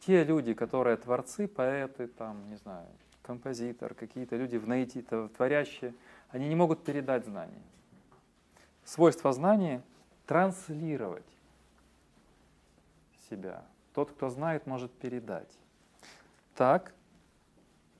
те 0.05 0.23
люди, 0.23 0.53
которые 0.53 0.97
творцы, 0.97 1.47
поэты, 1.47 2.07
там, 2.07 2.47
не 2.49 2.57
знаю, 2.57 2.87
композитор, 3.23 3.95
какие-то 3.95 4.35
люди 4.35 4.57
в 4.57 4.67
наити, 4.67 5.01
творящие, 5.35 5.93
они 6.29 6.47
не 6.47 6.55
могут 6.55 6.83
передать 6.83 7.25
знания. 7.25 7.61
Свойство 8.83 9.31
знания— 9.33 9.81
транслировать 10.27 11.25
себя. 13.29 13.63
Тот, 13.93 14.11
кто 14.11 14.29
знает, 14.29 14.67
может 14.67 14.91
передать. 14.91 15.51
Так, 16.55 16.93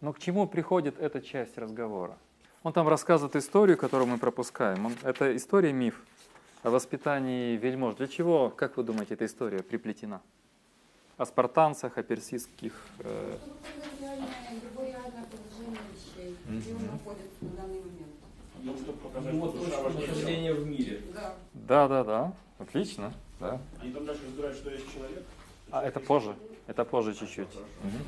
но 0.05 0.13
к 0.13 0.19
чему 0.19 0.47
приходит 0.47 1.00
эта 1.00 1.19
часть 1.19 1.57
разговора? 1.57 2.15
Он 2.62 2.71
там 2.71 2.88
рассказывает 2.88 3.35
историю, 3.35 3.75
которую 3.75 4.07
мы 4.07 4.19
пропускаем. 4.19 4.85
Он, 4.85 4.93
это 5.01 5.35
история 5.35 5.74
миф 5.74 6.00
о 6.62 6.69
воспитании 6.69 7.57
вельмож. 7.57 7.95
Для 7.95 8.07
чего, 8.07 8.51
как 8.51 8.77
вы 8.77 8.83
думаете, 8.83 9.15
эта 9.15 9.25
история 9.25 9.63
приплетена? 9.63 10.21
О 11.17 11.25
спартанцах, 11.25 11.97
о 11.97 12.03
персидских... 12.03 12.74
Э... 13.00 13.38
Находится 18.62 20.53
в 20.53 20.67
мире. 20.67 21.01
Да. 21.15 21.33
Да, 21.53 21.88
да, 21.88 22.03
да. 22.03 22.33
Отлично. 22.59 23.12
Да. 23.39 23.59
Они 23.81 23.91
там 23.91 24.05
дальше 24.05 24.21
разбирают, 24.27 24.55
что 24.55 24.69
есть 24.69 24.93
человек. 24.93 25.24
А 25.71 25.81
это 25.81 26.00
позже. 26.00 26.35
Это 26.67 26.84
позже 26.84 27.13
чуть-чуть. 27.13 27.53
Угу. 27.55 28.00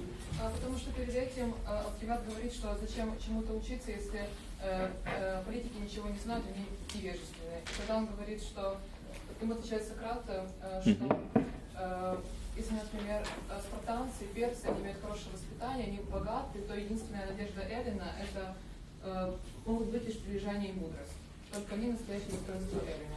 А, 0.42 0.50
потому 0.50 0.78
что 0.78 0.92
перед 0.92 1.14
этим 1.14 1.54
Алкиват 1.68 2.26
говорит, 2.28 2.54
что 2.54 2.76
зачем 2.76 3.14
чему-то 3.20 3.54
учиться, 3.54 3.92
если 3.92 4.28
э, 4.64 4.90
э, 5.06 5.44
политики 5.46 5.78
ничего 5.78 6.10
не 6.10 6.18
знают, 6.18 6.44
они 6.48 6.66
невежественные. 6.94 7.62
И 7.62 7.80
когда 7.80 7.98
он 7.98 8.08
говорит, 8.08 8.42
что 8.42 8.78
им 9.42 9.52
отличает 9.52 9.84
Сократ, 9.84 10.24
э, 10.28 10.82
что 10.82 11.20
э, 11.76 12.18
если, 12.56 12.74
например, 12.74 13.24
спартанцы 13.62 14.24
и 14.24 14.28
персы, 14.34 14.66
они 14.66 14.82
имеют 14.82 15.02
хорошее 15.02 15.28
воспитание, 15.32 15.88
они 15.88 16.00
богаты, 16.00 16.60
то 16.62 16.74
единственная 16.74 17.28
надежда 17.28 17.62
Эллина– 17.62 18.12
это 18.20 18.56
э, 19.04 19.34
могут 19.66 19.90
быть 19.90 20.06
лишь 20.08 20.18
прилежание 20.18 20.72
и 20.72 20.74
мудрость. 20.74 21.14
Только 21.54 21.76
они 21.76 21.92
настоящие 21.92 22.32
достоинства 22.32 22.80
Эллина. 22.80 23.16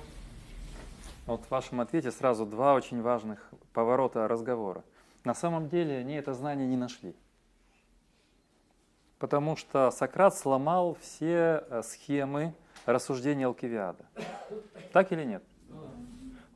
Вот 1.26 1.44
в 1.44 1.50
вашем 1.50 1.80
ответе 1.80 2.11
сразу 2.11 2.44
два 2.44 2.75
очень 2.75 3.00
важных 3.00 3.50
поворота 3.73 4.28
разговора. 4.28 4.85
На 5.24 5.34
самом 5.34 5.68
деле 5.68 5.98
они 5.98 6.14
это 6.14 6.32
знание 6.34 6.66
не 6.66 6.76
нашли. 6.76 7.14
Потому 9.18 9.54
что 9.54 9.90
Сократ 9.90 10.34
сломал 10.34 10.96
все 11.00 11.64
э, 11.68 11.82
схемы 11.84 12.54
рассуждения 12.86 13.46
Алкивиада. 13.46 14.06
Так 14.92 15.12
или 15.12 15.24
нет? 15.24 15.42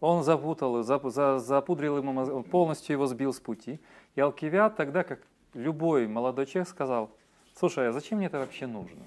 Он 0.01 0.23
запутал, 0.23 0.83
запудрил 0.83 1.99
ему, 1.99 2.43
полностью 2.45 2.95
его 2.95 3.07
сбил 3.07 3.33
с 3.33 3.41
пути. 3.41 3.81
И 4.15 4.21
Алкивиад 4.21 4.77
тогда, 4.77 5.05
как 5.05 5.21
любой 5.53 6.07
молодой 6.07 6.47
человек, 6.47 6.69
сказал, 6.69 7.11
слушай, 7.55 7.89
а 7.89 7.93
зачем 7.93 8.19
мне 8.19 8.27
это 8.27 8.39
вообще 8.39 8.67
нужно? 8.67 9.07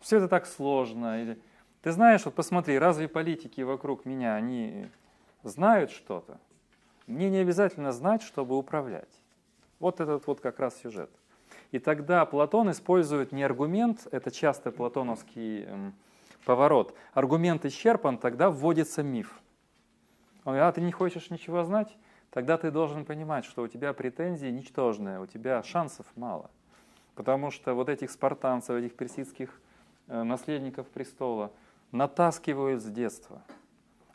Все 0.00 0.18
это 0.18 0.28
так 0.28 0.46
сложно. 0.46 1.22
Или, 1.22 1.40
Ты 1.82 1.92
знаешь, 1.92 2.24
вот 2.24 2.34
посмотри, 2.34 2.78
разве 2.78 3.08
политики 3.08 3.60
вокруг 3.60 4.04
меня, 4.04 4.34
они 4.34 4.88
знают 5.42 5.90
что-то? 5.90 6.38
Мне 7.08 7.30
не 7.30 7.38
обязательно 7.38 7.90
знать, 7.92 8.22
чтобы 8.22 8.56
управлять. 8.58 9.08
Вот 9.80 9.98
этот 10.00 10.26
вот 10.26 10.40
как 10.40 10.58
раз 10.58 10.76
сюжет. 10.76 11.10
И 11.72 11.78
тогда 11.78 12.26
Платон 12.26 12.70
использует 12.70 13.32
не 13.32 13.42
аргумент, 13.42 14.06
это 14.12 14.30
часто 14.30 14.70
платоновский 14.70 15.64
эм, 15.64 15.94
поворот. 16.44 16.94
Аргумент 17.14 17.64
исчерпан, 17.64 18.18
тогда 18.18 18.50
вводится 18.50 19.02
миф. 19.02 19.40
Он 20.44 20.52
говорит, 20.52 20.64
а 20.64 20.72
ты 20.72 20.80
не 20.82 20.92
хочешь 20.92 21.30
ничего 21.30 21.64
знать? 21.64 21.96
Тогда 22.30 22.58
ты 22.58 22.70
должен 22.70 23.06
понимать, 23.06 23.46
что 23.46 23.62
у 23.62 23.68
тебя 23.68 23.94
претензии 23.94 24.48
ничтожные, 24.48 25.18
у 25.18 25.26
тебя 25.26 25.62
шансов 25.62 26.06
мало. 26.14 26.50
Потому 27.14 27.50
что 27.50 27.72
вот 27.72 27.88
этих 27.88 28.10
спартанцев, 28.10 28.76
этих 28.76 28.94
персидских 28.94 29.62
э, 30.08 30.22
наследников 30.22 30.86
престола 30.88 31.52
натаскивают 31.90 32.82
с 32.82 32.86
детства. 32.86 33.42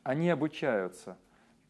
Они 0.03 0.29
обучаются– 0.29 1.17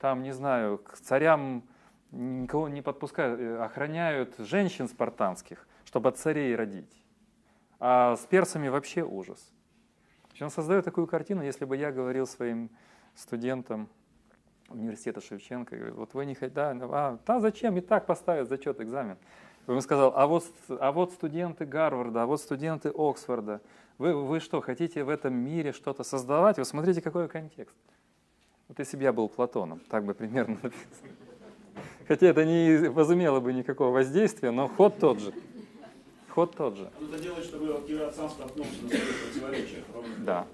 там, 0.03 0.21
не 0.21 0.33
знаю, 0.33 0.79
к 0.79 0.97
царям 0.97 1.63
никого 2.11 2.67
не 2.67 2.81
подпускают, 2.81 3.39
э, 3.39 3.57
охраняют 3.63 4.35
женщин 4.37 4.89
спартанских, 4.89 5.65
чтобы 5.85 6.11
царей 6.11 6.53
родить. 6.57 6.93
А 7.79 8.17
с 8.17 8.25
персами 8.25 8.67
вообще 8.67 9.01
ужас. 9.03 9.53
Он 10.41 10.49
создает 10.49 10.83
такую 10.83 11.07
картину, 11.07 11.41
если 11.41 11.63
бы 11.63 11.77
я 11.77 11.93
говорил 11.93 12.27
своим 12.27 12.69
студентам 13.15 13.87
университета 14.67 15.21
Шевченко, 15.21 15.77
говорит, 15.77 15.95
вот 15.95 16.13
вы 16.13 16.25
не 16.25 16.35
хотите, 16.35 16.59
а, 16.59 17.17
да 17.25 17.39
зачем, 17.39 17.77
и 17.77 17.79
так 17.79 18.05
поставят 18.05 18.49
зачет, 18.49 18.81
экзамен. 18.81 19.17
Он 19.67 19.81
сказал, 19.81 20.11
а 20.17 20.27
вот, 20.27 20.43
а 20.67 20.91
вот 20.91 21.13
студенты 21.13 21.63
Гарварда, 21.63 22.23
а 22.23 22.25
вот 22.25 22.41
студенты 22.41 22.91
Оксфорда, 22.93 23.61
вы, 23.97 24.13
вы 24.21 24.41
что, 24.41 24.59
хотите 24.59 25.05
в 25.05 25.09
этом 25.09 25.33
мире 25.33 25.71
что-то 25.71 26.03
создавать? 26.03 26.57
Вы 26.57 26.65
смотрите, 26.65 27.01
какой 27.01 27.29
контекст. 27.29 27.77
Вот 28.73 28.79
если 28.79 28.97
бы 28.97 29.03
я 29.03 29.13
был 29.13 29.29
Платоном, 29.29 29.81
так 29.87 30.03
бы 30.03 30.15
примерно 30.15 30.55
написано. 30.63 31.11
Хотя 32.07 32.25
это 32.25 32.43
не 32.43 32.89
возымело 32.89 33.39
бы 33.39 33.53
никакого 33.53 33.91
воздействия, 33.91 34.49
но 34.49 34.67
ход 34.67 34.97
тот 34.97 35.19
же. 35.19 35.31
Ход 36.29 36.55
тот 36.55 36.77
же. 36.77 36.91
Он 36.99 37.13
это 37.13 37.21
делает, 37.21 37.45
чтобы 37.45 37.87
Кират 37.87 38.15
сам 38.15 38.31
столкнулся 38.31 38.81
на 38.81 38.89
своих 38.89 39.25
противоречиях. 39.25 39.83
Да. 40.25 40.47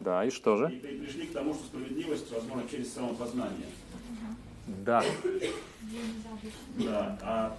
Да, 0.00 0.22
и 0.22 0.28
что 0.28 0.56
же? 0.56 0.70
И 0.70 0.80
пришли 0.80 1.28
к 1.28 1.32
тому, 1.32 1.54
что 1.54 1.64
справедливость 1.64 2.30
возможно 2.30 2.68
через 2.68 2.92
самопознание. 2.92 3.68
Да. 4.66 5.02
Да, 6.76 7.18
а 7.22 7.56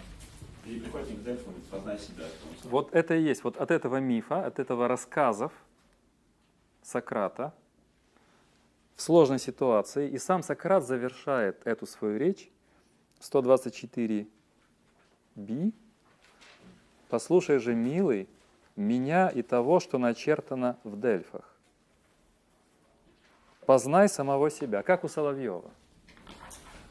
и 0.67 0.79
приходите 0.79 1.15
к 1.15 1.23
Дельфу, 1.23 1.49
познай 1.71 1.97
себя. 1.97 2.25
Вот 2.65 2.93
это 2.93 3.15
и 3.15 3.23
есть, 3.23 3.43
вот 3.43 3.57
от 3.57 3.71
этого 3.71 3.97
мифа, 3.99 4.45
от 4.45 4.59
этого 4.59 4.87
рассказов 4.87 5.51
Сократа, 6.83 7.55
в 8.95 9.01
сложной 9.01 9.39
ситуации. 9.39 10.09
И 10.09 10.17
сам 10.17 10.43
Сократ 10.43 10.85
завершает 10.85 11.61
эту 11.65 11.85
свою 11.85 12.17
речь 12.17 12.51
124 13.19 14.27
би. 15.35 15.73
«Послушай 17.09 17.59
же, 17.59 17.75
милый, 17.75 18.27
меня 18.75 19.29
и 19.29 19.41
того, 19.41 19.79
что 19.79 19.97
начертано 19.97 20.77
в 20.83 20.99
Дельфах. 20.99 21.55
Познай 23.65 24.09
самого 24.09 24.49
себя, 24.49 24.83
как 24.83 25.03
у 25.03 25.07
Соловьева. 25.07 25.71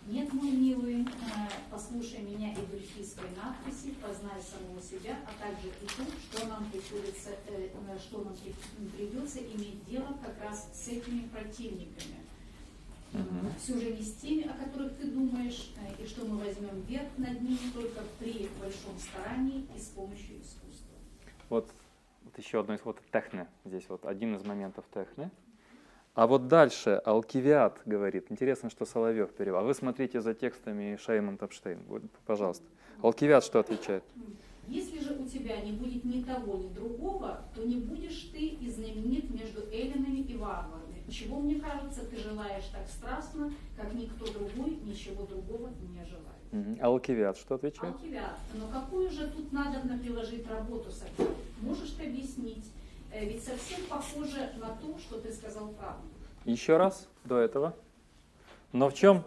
Нет, 0.06 0.32
мой 0.32 0.50
милый, 0.50 1.02
э, 1.02 1.06
послушай 1.70 2.22
меня 2.22 2.52
и 2.52 2.66
дельфийской 2.66 3.28
надписи, 3.36 3.94
познай 4.02 4.40
самого 4.42 4.82
себя, 4.82 5.16
а 5.26 5.44
также 5.44 5.68
что 6.42 6.48
нам 6.48 6.64
приходится, 6.70 7.30
э, 7.48 7.68
что 7.98 8.18
нам 8.18 8.34
придется 8.96 9.38
иметь 9.38 9.84
дело 9.86 10.16
как 10.22 10.40
раз 10.42 10.68
с 10.72 10.88
этими 10.88 11.28
противниками. 11.28 12.16
Угу. 13.12 13.52
Все 13.58 13.78
же 13.78 13.92
не 13.92 14.02
с 14.02 14.14
теми, 14.14 14.48
о 14.48 14.54
которых 14.54 14.96
ты 14.96 15.06
думаешь, 15.06 15.72
э, 15.76 16.02
и 16.02 16.06
что 16.06 16.24
мы 16.24 16.38
возьмем 16.38 16.80
верх 16.82 17.08
над 17.18 17.40
ними 17.40 17.70
только 17.72 18.00
при 18.18 18.48
большом 18.60 18.98
старании 18.98 19.66
и 19.76 19.78
с 19.78 19.88
помощью 19.88 20.40
искусства. 20.40 20.96
Вот, 21.48 21.68
вот 22.24 22.38
еще 22.38 22.60
одно 22.60 22.74
из 22.74 22.84
вот 22.84 22.98
техны, 23.12 23.46
здесь 23.64 23.84
вот 23.88 24.04
один 24.06 24.34
из 24.34 24.44
моментов 24.44 24.84
техны. 24.92 25.30
А 26.14 26.26
вот 26.26 26.48
дальше 26.48 27.00
Алкивиад 27.04 27.80
говорит, 27.86 28.26
интересно, 28.30 28.68
что 28.68 28.84
Соловьев 28.84 29.32
перевел. 29.32 29.58
А 29.58 29.62
вы 29.62 29.74
смотрите 29.74 30.20
за 30.20 30.34
текстами 30.34 30.96
Шейман 30.96 31.38
Топштейн, 31.38 31.80
пожалуйста. 32.26 32.64
Алкивиад 33.02 33.44
что 33.44 33.60
отвечает? 33.60 34.04
Если 34.68 35.00
же 35.00 35.14
у 35.14 35.26
тебя 35.26 35.60
не 35.60 35.72
будет 35.72 36.04
ни 36.04 36.22
того, 36.22 36.56
ни 36.56 36.68
другого, 36.68 37.44
то 37.54 37.64
не 37.64 37.76
будешь 37.76 38.30
ты 38.32 38.46
и 38.46 38.70
знаменит 38.70 39.30
между 39.30 39.62
эллинами 39.70 40.20
и 40.20 40.36
варварами. 40.36 41.02
Чего, 41.10 41.40
мне 41.40 41.56
кажется, 41.56 42.04
ты 42.06 42.16
желаешь 42.16 42.64
так 42.72 42.88
страстно, 42.88 43.52
как 43.76 43.92
никто 43.92 44.24
другой 44.26 44.76
ничего 44.84 45.26
другого 45.26 45.70
не 45.80 46.04
желает. 46.04 46.80
Алкивиад 46.80 47.36
что 47.36 47.56
отвечает? 47.56 47.94
Алкивиад. 47.94 48.38
Но 48.54 48.68
какую 48.68 49.10
же 49.10 49.28
тут 49.30 49.52
надо 49.52 49.80
приложить 49.98 50.46
работу, 50.48 50.90
София? 50.90 51.34
Можешь 51.60 51.90
ты 51.90 52.06
объяснить? 52.06 52.64
Э, 53.10 53.26
ведь 53.26 53.42
совсем 53.42 53.80
похоже 53.88 54.52
на 54.58 54.76
то, 54.76 54.98
что 54.98 55.20
ты 55.20 55.32
сказал 55.32 55.68
правду. 55.68 56.06
Еще 56.44 56.76
раз 56.76 57.08
до 57.24 57.38
этого. 57.38 57.74
Но 58.72 58.88
в 58.88 58.94
чем? 58.94 59.22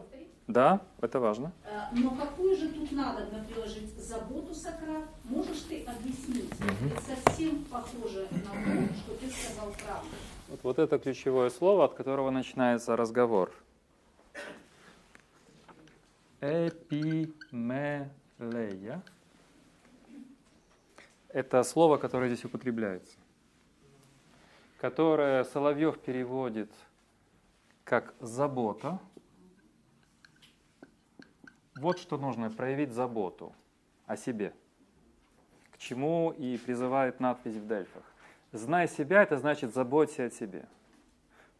Да, 0.47 0.81
это 1.01 1.19
важно. 1.19 1.51
Э, 1.63 1.87
но 1.93 2.11
какую 2.11 2.55
же 2.55 2.69
тут 2.69 2.91
надо 2.91 3.25
приложить 3.47 3.97
заботу, 3.97 4.53
Сократ? 4.53 5.05
Можешь 5.23 5.61
ты 5.61 5.83
объяснить? 5.85 6.51
Угу. 6.59 6.91
Это 6.91 7.01
совсем 7.01 7.63
похоже 7.65 8.27
на 8.31 8.39
то, 8.39 8.93
что 8.93 9.15
ты 9.19 9.29
сказал 9.31 9.71
правду. 9.71 10.09
Вот, 10.49 10.59
вот 10.63 10.79
это 10.79 10.99
ключевое 10.99 11.49
слово, 11.49 11.85
от 11.85 11.95
которого 11.95 12.29
начинается 12.29 12.95
разговор. 12.95 13.51
Эпимелея. 16.41 17.81
Это 21.29 21.63
слово, 21.63 21.97
которое 21.97 22.29
здесь 22.29 22.45
употребляется 22.45 23.17
которое 24.85 25.43
Соловьев 25.45 25.97
переводит 25.97 26.71
как 27.83 28.13
забота. 28.19 28.99
Вот 31.75 31.99
что 31.99 32.17
нужно, 32.17 32.49
проявить 32.49 32.91
заботу 32.91 33.53
о 34.05 34.15
себе. 34.15 34.53
К 35.71 35.77
чему 35.77 36.31
и 36.31 36.57
призывает 36.57 37.19
надпись 37.19 37.55
в 37.55 37.67
Дельфах. 37.67 38.03
Знай 38.53 38.87
себя, 38.87 39.23
это 39.23 39.37
значит 39.37 39.73
заботься 39.73 40.25
о 40.25 40.29
себе. 40.29 40.65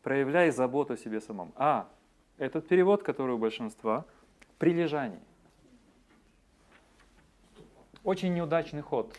Проявляй 0.04 0.51
заботу 0.51 0.93
о 0.93 0.97
себе 0.97 1.19
самом. 1.19 1.51
А, 1.58 1.89
этот 2.38 2.67
перевод, 2.67 3.04
который 3.04 3.36
у 3.36 3.38
большинства, 3.38 4.06
прилежание. 4.58 5.19
Очень 8.04 8.34
неудачный 8.34 8.82
ход 8.82 9.13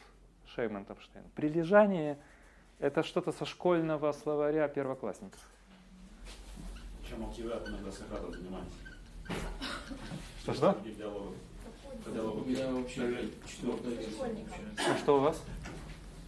Шейман 0.47 0.87
Топштейн. 0.87 1.25
Прилежание– 1.35 2.19
это 2.79 3.03
что-то 3.03 3.33
со 3.33 3.45
школьного 3.45 4.13
словаря 4.13 4.69
первоклассников. 4.69 5.41
чем 7.07 7.25
Алкивиад 7.25 7.69
иногда 7.69 7.93
Сократом 7.93 8.33
занимается. 8.33 8.77
Что-что? 10.47 10.75
Таких 10.75 10.97
диалогов. 10.97 11.35
По 12.05 12.11
диалогу. 12.13 12.43
У 12.43 12.45
меня 12.45 12.71
вообще 12.71 13.31
четвертая 13.49 13.97
тема 13.97 14.17
получается. 14.17 14.93
А 14.95 14.99
что 14.99 15.17
у 15.17 15.21
вас? 15.21 15.43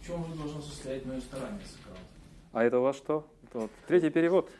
В 0.01 0.05
чем 0.05 0.25
же 0.27 0.33
должно 0.33 0.61
состоять 0.61 1.05
мое 1.05 1.21
старание? 1.21 1.61
А 2.51 2.63
это 2.65 2.79
у 2.79 2.81
вас 2.81 2.97
что? 2.97 3.25
Это 3.43 3.59
вот 3.59 3.71
третий 3.87 4.09
перевод. 4.09 4.51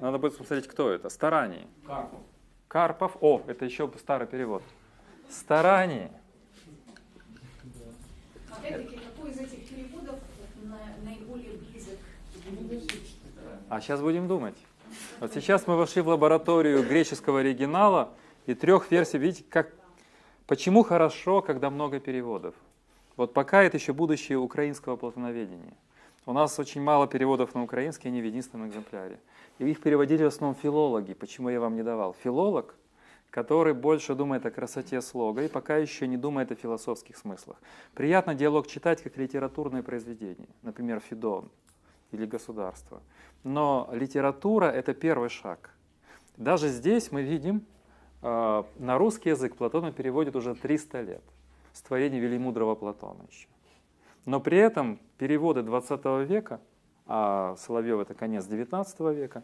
Надо 0.00 0.16
будет 0.16 0.38
посмотреть, 0.38 0.66
кто 0.66 0.90
это. 0.90 1.10
Старание. 1.10 1.66
Карпов. 1.86 2.20
Карпов. 2.68 3.16
О, 3.20 3.42
это 3.48 3.66
еще 3.66 3.92
старый 3.98 4.26
перевод. 4.26 4.62
Старание. 5.28 6.10
Опять-таки, 8.50 8.96
какой 8.96 9.30
из 9.30 9.40
этих 9.40 9.68
переводов 9.68 10.20
на- 10.62 11.04
наиболее 11.04 11.58
близок 11.58 11.98
А 13.68 13.82
сейчас 13.82 14.00
будем 14.00 14.26
думать. 14.26 14.56
Вот 15.20 15.34
сейчас 15.34 15.66
мы 15.66 15.76
вошли 15.76 16.00
в 16.00 16.08
лабораторию 16.08 16.82
греческого 16.82 17.40
оригинала 17.40 18.14
и 18.48 18.54
трех 18.54 18.90
версий. 18.90 19.18
Видите, 19.18 19.44
как, 19.48 19.74
почему 20.46 20.82
хорошо, 20.82 21.42
когда 21.42 21.68
много 21.68 22.00
переводов? 22.00 22.54
Вот 23.16 23.34
пока 23.34 23.62
это 23.62 23.76
еще 23.76 23.92
будущее 23.92 24.38
украинского 24.38 24.96
платоноведения. 24.96 25.74
У 26.24 26.32
нас 26.32 26.58
очень 26.58 26.80
мало 26.80 27.06
переводов 27.06 27.54
на 27.54 27.62
украинский, 27.62 28.08
они 28.08 28.22
в 28.22 28.24
единственном 28.24 28.68
экземпляре. 28.68 29.20
И 29.58 29.68
их 29.68 29.82
переводили 29.82 30.24
в 30.24 30.28
основном 30.28 30.54
филологи. 30.54 31.12
Почему 31.12 31.50
я 31.50 31.60
вам 31.60 31.76
не 31.76 31.82
давал? 31.82 32.14
Филолог, 32.22 32.74
который 33.28 33.74
больше 33.74 34.14
думает 34.14 34.46
о 34.46 34.50
красоте 34.50 35.02
слога 35.02 35.42
и 35.42 35.48
пока 35.48 35.76
еще 35.76 36.06
не 36.06 36.16
думает 36.16 36.50
о 36.50 36.54
философских 36.54 37.18
смыслах. 37.18 37.58
Приятно 37.94 38.34
диалог 38.34 38.66
читать 38.66 39.02
как 39.02 39.18
литературное 39.18 39.82
произведение, 39.82 40.48
например, 40.62 41.00
Федон 41.00 41.50
или 42.12 42.24
Государство. 42.24 43.02
Но 43.44 43.90
литература– 43.92 44.64
это 44.66 44.94
первый 44.94 45.28
шаг. 45.28 45.74
Даже 46.38 46.68
здесь 46.68 47.12
мы 47.12 47.22
видим, 47.22 47.66
на 48.22 48.98
русский 48.98 49.30
язык 49.30 49.56
Платона 49.56 49.92
переводит 49.92 50.36
уже 50.36 50.54
300 50.54 51.00
лет, 51.02 51.22
с 51.72 51.82
велимудрого 51.90 52.74
Платона 52.74 53.24
еще. 53.30 53.48
Но 54.24 54.40
при 54.40 54.58
этом 54.58 54.98
переводы 55.16 55.62
20 55.62 56.04
века, 56.28 56.60
а 57.06 57.56
Соловьев 57.56 58.00
это 58.00 58.14
конец 58.14 58.44
19 58.46 59.00
века, 59.16 59.42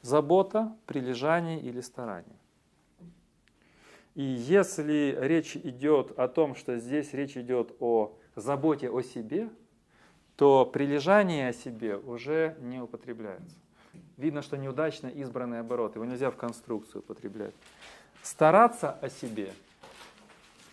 забота, 0.00 0.74
прилежание 0.86 1.60
или 1.60 1.80
старание. 1.80 2.36
И 4.14 4.22
если 4.22 5.16
речь 5.20 5.56
идет 5.56 6.18
о 6.18 6.28
том, 6.28 6.54
что 6.54 6.78
здесь 6.78 7.12
речь 7.14 7.36
идет 7.36 7.74
о 7.80 8.14
заботе 8.36 8.90
о 8.90 9.02
себе, 9.02 9.48
то 10.36 10.66
прилежание 10.66 11.48
о 11.48 11.52
себе 11.52 11.96
уже 11.96 12.56
не 12.60 12.80
употребляется. 12.80 13.56
Видно, 14.16 14.42
что 14.42 14.56
неудачно 14.56 15.08
избранный 15.08 15.60
оборот, 15.60 15.94
его 15.94 16.04
нельзя 16.04 16.30
в 16.30 16.36
конструкцию 16.36 17.00
употреблять. 17.00 17.54
Стараться 18.22 18.92
о 18.92 19.10
себе 19.10 19.52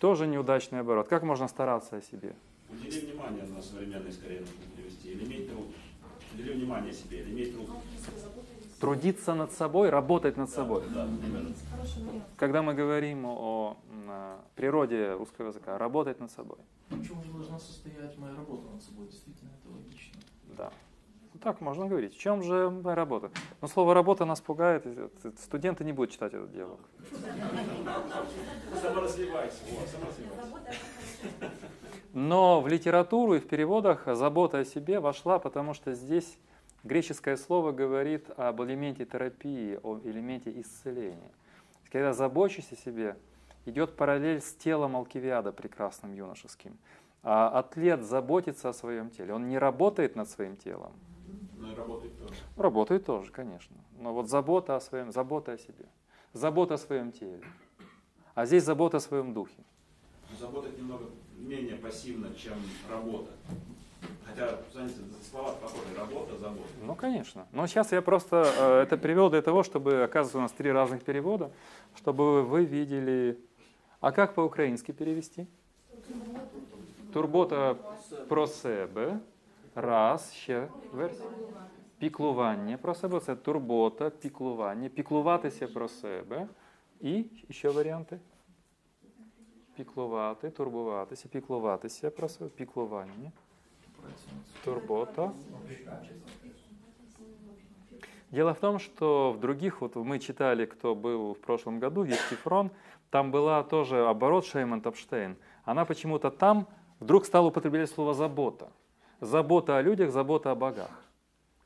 тоже 0.00 0.26
неудачный 0.26 0.80
оборот. 0.80 1.08
Как 1.08 1.22
можно 1.22 1.46
стараться 1.46 1.96
о 1.96 2.02
себе? 2.02 2.34
Удели 2.70 3.00
внимание 3.06 3.44
на 3.44 3.60
современный, 3.60 4.12
скорее 4.12 4.40
нужно 4.40 4.54
перевести. 4.76 5.12
Или 5.12 5.24
иметь 5.24 5.50
труд. 5.50 5.66
Удели 6.32 6.52
внимание 6.54 6.92
себе, 6.92 7.20
или 7.20 7.30
иметь 7.32 7.54
труд. 7.54 7.68
Трудиться 8.80 9.34
над 9.34 9.52
собой, 9.52 9.90
работать 9.90 10.36
над 10.38 10.48
собой. 10.48 10.82
Да. 10.94 11.06
Хороший 11.70 12.02
вариант. 12.04 12.24
Когда 12.36 12.62
мы 12.62 12.72
говорим 12.72 13.26
о 13.26 13.76
а, 14.08 14.40
природе 14.54 15.12
русского 15.12 15.48
языка, 15.48 15.76
работать 15.76 16.18
над 16.18 16.30
собой. 16.30 16.56
В 16.88 17.06
чем 17.06 17.22
же 17.22 17.30
должна 17.30 17.58
состоять 17.58 18.16
моя 18.16 18.34
работа 18.36 18.70
над 18.70 18.82
собой? 18.82 19.06
Действительно, 19.08 19.50
это 19.60 19.70
логично. 19.70 20.20
Да. 20.56 20.72
Ну, 21.40 21.44
Так 21.44 21.60
можно 21.60 21.86
говорить. 21.86 22.14
В 22.14 22.18
чем 22.18 22.42
же 22.42 22.70
моя 22.70 22.94
работа? 22.94 23.30
Но 23.60 23.68
слово 23.68 23.94
работа 23.94 24.24
нас 24.24 24.40
пугает. 24.40 24.86
Студенты 25.38 25.84
не 25.84 25.92
будут 25.92 26.10
читать 26.10 26.34
этот 26.34 26.52
диалог. 26.52 26.80
Саморазвивайся. 28.80 29.62
Но 32.12 32.60
в 32.60 32.68
литературу 32.68 33.34
и 33.34 33.38
в 33.38 33.48
переводах 33.48 34.04
забота 34.06 34.58
о 34.58 34.64
себе 34.64 35.00
вошла, 35.00 35.38
потому 35.38 35.74
что 35.74 35.94
здесь 35.94 36.38
греческое 36.84 37.36
слово 37.36 37.72
говорит 37.72 38.28
об 38.36 38.62
элементе 38.62 39.06
терапии, 39.06 39.78
о 39.82 39.98
элементе 39.98 40.52
исцеления. 40.60 41.30
Когда 41.90 42.12
забочусь 42.12 42.72
о 42.72 42.76
себе, 42.76 43.16
идет 43.64 43.96
параллель 43.96 44.40
с 44.40 44.52
телом 44.54 44.96
Алкивиада 44.96 45.52
прекрасным 45.52 46.12
юношеским. 46.12 46.76
А 47.22 47.48
атлет 47.48 48.02
заботится 48.02 48.68
о 48.68 48.72
своем 48.72 49.10
теле. 49.10 49.34
Он 49.34 49.48
не 49.48 49.58
работает 49.58 50.16
над 50.16 50.28
своим 50.28 50.56
телом. 50.56 50.92
И 51.60 51.74
работает 51.74 52.18
тоже. 52.18 52.34
Работает 52.56 53.04
тоже, 53.04 53.30
конечно. 53.30 53.76
Но 53.98 54.12
вот 54.14 54.28
забота 54.28 54.76
о 54.76 54.80
своем, 54.80 55.12
забота 55.12 55.52
о 55.52 55.58
себе. 55.58 55.86
Забота 56.32 56.74
о 56.74 56.78
своем 56.78 57.12
теле. 57.12 57.42
А 58.34 58.46
здесь 58.46 58.64
забота 58.64 58.96
о 58.96 59.00
своем 59.00 59.34
духе. 59.34 59.62
Забота 60.38 60.70
немного 60.70 61.06
менее 61.36 61.76
пассивна, 61.76 62.34
чем 62.34 62.54
работа. 62.88 63.30
Хотя, 64.24 64.58
знаете, 64.72 64.94
слова 65.28 65.52
похожи. 65.52 65.94
Работа, 65.96 66.38
забота. 66.38 66.68
Ну, 66.82 66.94
конечно. 66.94 67.46
Но 67.52 67.66
сейчас 67.66 67.92
я 67.92 68.00
просто 68.00 68.46
э, 68.56 68.82
это 68.82 68.96
привел 68.96 69.28
для 69.28 69.42
того, 69.42 69.62
чтобы, 69.62 70.02
оказывается, 70.02 70.38
у 70.38 70.40
нас 70.40 70.52
три 70.52 70.70
разных 70.70 71.02
перевода, 71.02 71.50
чтобы 71.96 72.42
вы 72.42 72.64
видели... 72.64 73.38
А 74.00 74.12
как 74.12 74.34
по-украински 74.34 74.92
перевести? 74.92 75.46
Турбота 77.12 77.76
про 78.28 78.46
себе. 78.46 79.20
Раз, 79.75 80.33
ще 80.33 80.67
версія. 80.93 81.29
Піклування 81.97 82.77
про 82.77 82.95
себе. 82.95 83.19
Це 83.19 83.35
турбота, 83.35 84.09
піклування. 84.09 84.89
Піклуватися 84.89 85.67
про 85.67 85.87
себе. 85.87 86.47
І 87.01 87.25
ще 87.49 87.69
варіанти. 87.69 88.19
Піклувати, 89.75 90.49
турбуватися, 90.49 91.27
піклуватися 91.27 92.09
про 92.09 92.29
себе, 92.29 92.49
піклування, 92.49 93.31
турбота. 94.63 95.31
Дело 98.31 98.51
в 98.53 98.59
том, 98.59 98.79
что 98.79 99.31
в 99.31 99.39
других, 99.39 99.81
вот 99.81 99.95
мы 99.95 100.19
читали, 100.19 100.65
кто 100.65 100.95
был 100.95 101.33
в 101.33 101.37
прошлом 101.37 101.79
году, 101.79 102.03
Евтифрон, 102.03 102.69
там 103.09 103.31
была 103.31 103.63
тоже 103.63 104.05
оборот 104.05 104.45
Шейман 104.45 104.81
Топштейн. 104.81 105.35
Она 105.65 105.85
почему-то 105.85 106.29
там 106.29 106.67
вдруг 106.99 107.25
стала 107.25 107.47
употреблять 107.47 107.89
слово 107.89 108.13
«забота». 108.13 108.67
Забота 109.20 109.76
о 109.76 109.82
людях, 109.82 110.10
забота 110.10 110.50
о 110.50 110.54
богах. 110.54 110.90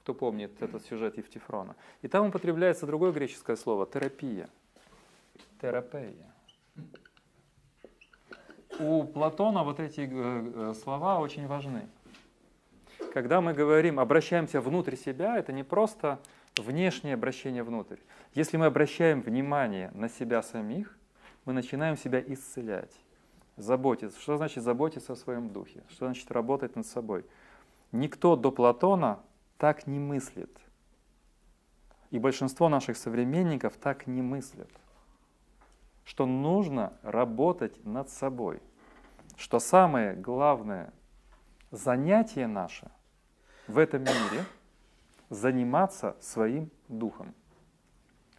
Кто 0.03 0.13
помнит 0.13 0.61
этот 0.61 0.85
сюжет 0.85 1.17
Евтифрона. 1.17 1.77
И 2.03 2.09
там 2.09 2.29
употребляется 2.29 2.87
другое 2.87 3.13
греческое 3.13 3.57
слово– 3.57 3.87
терапия. 3.93 4.49
Терапия. 5.61 6.35
У 8.81 9.05
Платона 9.05 9.63
вот 9.63 9.79
эти 9.79 10.01
э, 10.01 10.09
э, 10.11 10.75
слова 10.75 11.21
очень 11.21 11.47
важны. 11.47 11.89
Когда 13.13 13.41
мы 13.41 13.55
говорим, 13.55 14.01
обращаемся 14.01 14.61
внутрь 14.61 14.97
себя, 14.97 15.39
это 15.39 15.53
не 15.53 15.63
просто 15.63 16.19
внешнее 16.57 17.15
обращение 17.15 17.63
внутрь. 17.63 17.99
Если 18.35 18.57
мы 18.57 18.67
обращаем 18.67 19.23
внимание 19.23 19.93
на 19.95 20.09
себя 20.09 20.43
самих, 20.43 20.99
мы 21.45 21.53
начинаем 21.53 21.97
себя 21.97 22.21
исцелять, 22.21 22.91
заботиться. 23.57 24.21
Что 24.21 24.37
значит 24.37 24.65
заботиться 24.65 25.13
о 25.13 25.17
своем 25.17 25.51
духе? 25.51 25.85
Что 25.89 26.07
значит 26.07 26.31
работать 26.33 26.75
над 26.75 26.87
собой? 26.87 27.25
Никто 27.95 28.35
до 28.35 28.51
Платона 28.51 29.21
так 29.57 29.87
не 29.87 30.01
мыслит. 30.01 30.51
И 32.11 32.19
большинство 32.19 32.69
наших 32.69 32.97
современников 32.97 33.77
так 33.77 34.09
не 34.09 34.21
мыслят. 34.21 34.69
Что 36.05 36.27
нужно 36.27 36.93
работать 37.03 37.85
над 37.87 38.11
собой. 38.11 38.61
Что 39.37 39.61
самое 39.61 40.15
главное 40.15 40.93
занятие 41.71 42.49
наше 42.49 42.91
в 43.69 43.79
этом 43.79 44.01
мире 44.01 44.45
заниматься 45.31 46.17
своим 46.21 46.73
духом. 46.89 47.33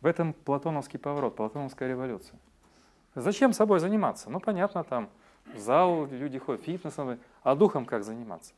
В 0.01 0.05
этом 0.05 0.33
платоновский 0.33 0.99
поворот, 0.99 1.37
платоновская 1.37 1.87
революция. 1.87 2.37
Зачем 3.15 3.53
собой 3.53 3.79
заниматься? 3.79 4.29
Ну, 4.29 4.41
понятно, 4.41 4.83
там 4.83 5.09
зал 5.55 6.07
люди 6.07 6.39
ходят, 6.39 6.61
фитнес, 6.63 6.97
а 7.41 7.55
духом 7.55 7.85
как 7.85 8.03
заниматься? 8.03 8.53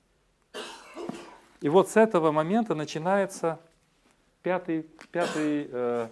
И 1.61 1.69
вот 1.69 1.89
с 1.89 1.97
этого 1.97 2.31
момента 2.31 2.75
начинается 2.75 3.59
пятый, 4.43 4.83
пятый, 5.11 5.67
э, 5.71 6.07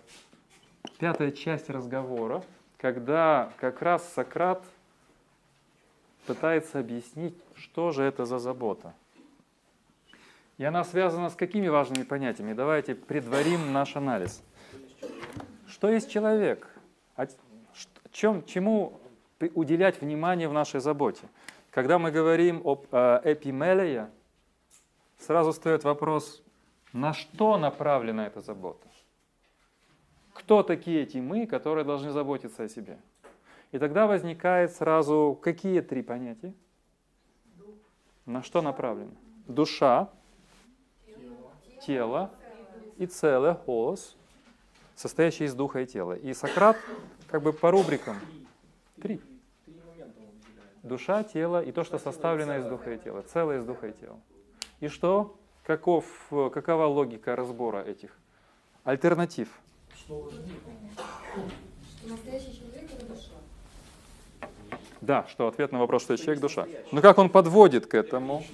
пятая 0.97 1.31
часть 1.31 1.69
разговора, 1.69 2.43
когда 2.77 3.51
как 3.57 3.81
раз 3.81 4.11
Сократ 4.13 4.63
пытается 6.25 6.79
объяснить, 6.79 7.35
что 7.55 7.91
же 7.91 8.03
это 8.03 8.25
за 8.25 8.39
забота. 8.39 8.93
И 10.57 10.63
она 10.63 10.83
связана 10.83 11.29
с 11.29 11.35
какими 11.35 11.67
важными 11.67 12.03
понятиями? 12.03 12.53
Давайте 12.53 12.95
предварим 12.95 13.71
наш 13.71 13.95
анализ. 13.95 14.41
Что 15.67 15.89
есть 15.89 16.09
человек? 16.09 16.67
О 17.15 17.27
чем, 18.11 18.43
чему 18.45 18.99
уделять 19.53 20.01
внимание 20.01 20.47
в 20.47 20.53
нашей 20.53 20.79
заботе? 20.79 21.27
Когда 21.71 21.99
мы 21.99 22.09
говорим 22.09 22.61
об 22.63 22.87
э, 22.91 23.21
эпимелее, 23.25 24.09
сразу 25.25 25.51
встает 25.51 25.83
вопрос, 25.83 26.43
на 26.93 27.13
что 27.13 27.57
направлена 27.57 28.27
эта 28.27 28.41
забота? 28.41 28.87
кто 30.35 30.63
такие 30.63 31.03
эти 31.03 31.17
мы, 31.17 31.47
которые 31.47 31.85
должны 31.85 32.11
заботиться 32.11 32.63
о 32.63 32.69
себе. 32.69 32.99
И 33.71 33.79
тогда 33.79 34.05
возникает 34.05 34.73
сразу 34.75 35.39
какие 35.41 35.79
три 35.81 36.03
понятия? 36.03 36.53
На 38.25 38.43
что 38.43 38.61
направлено? 38.61 39.11
Душа, 39.47 40.09
тело 41.81 42.31
и 42.97 43.05
целое, 43.05 43.55
холос, 43.55 44.15
состоящий 44.95 45.45
из 45.45 45.55
духа 45.55 45.81
и 45.81 45.85
тела. 45.85 46.13
И 46.13 46.33
Сократ 46.33 46.77
как 47.27 47.41
бы 47.41 47.53
по 47.53 47.71
рубрикам. 47.71 48.17
Три. 49.01 49.21
Душа, 50.83 51.23
тело 51.23 51.63
и 51.63 51.71
то, 51.71 51.83
что 51.83 51.97
составлено 51.97 52.57
из 52.57 52.65
духа 52.65 52.93
и 52.93 52.99
тела. 52.99 53.21
Целое 53.21 53.59
из 53.59 53.65
духа 53.65 53.87
и 53.87 53.93
тела. 53.93 54.19
И 54.85 54.87
что? 54.87 55.35
Каков, 55.63 56.05
какова 56.29 56.85
логика 56.85 57.35
разбора 57.35 57.83
этих 57.83 58.11
альтернатив? 58.83 59.49
Что 59.97 60.19
важнее, 60.19 60.59
Что 61.97 62.07
настоящий 62.07 62.59
человек 62.59 62.91
это 62.93 63.05
душа. 63.07 63.31
Да, 65.01 65.25
что 65.27 65.47
ответ 65.47 65.71
на 65.71 65.79
вопрос, 65.79 66.03
что 66.03 66.15
человек 66.17 66.39
душа. 66.39 66.67
Но 66.91 67.01
как 67.01 67.17
он 67.17 67.31
подводит 67.31 67.87
к 67.87 67.95
этому? 67.95 68.45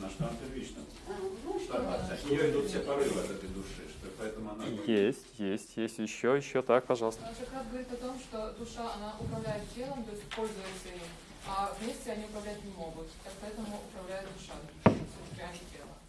Есть, 4.88 5.38
есть, 5.38 5.76
есть 5.76 6.00
еще, 6.00 6.38
еще 6.38 6.62
так, 6.62 6.86
пожалуйста. 6.86 7.30
Сократ 7.38 7.67
говорит 7.67 7.91
о 7.91 7.98
том, 7.98 8.17
что 8.17 8.54
душа, 8.58 8.89
она 8.96 9.15
управляет 9.20 9.63
телом, 9.76 10.06
то 10.06 10.12
есть 10.12 10.24
пользуется 10.30 10.88
им, 10.96 11.02
а 11.46 11.76
вместе 11.82 12.13
они 12.13 12.24
управлять 12.24 12.63
не 12.63 12.72
могут. 12.72 13.08
Так 13.22 13.34
поэтому 13.41 13.82
управляет 13.91 14.28
душа, 14.38 14.54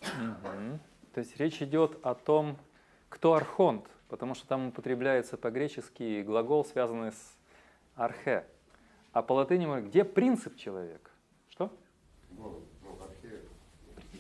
То 0.03 1.19
есть 1.19 1.37
речь 1.39 1.61
идет 1.63 1.99
о 2.03 2.15
том, 2.15 2.57
кто 3.09 3.35
архонт, 3.35 3.87
потому 4.09 4.35
что 4.35 4.47
там 4.47 4.69
употребляется 4.69 5.37
по-гречески 5.37 6.23
глагол, 6.23 6.65
связанный 6.65 7.13
с 7.13 7.37
архе. 7.95 8.47
А 9.13 9.23
по 9.23 9.35
латыни 9.35 9.67
мы 9.67 9.83
где 9.83 10.05
принцип 10.05 10.57
человека? 10.57 11.11
Что? 11.51 11.71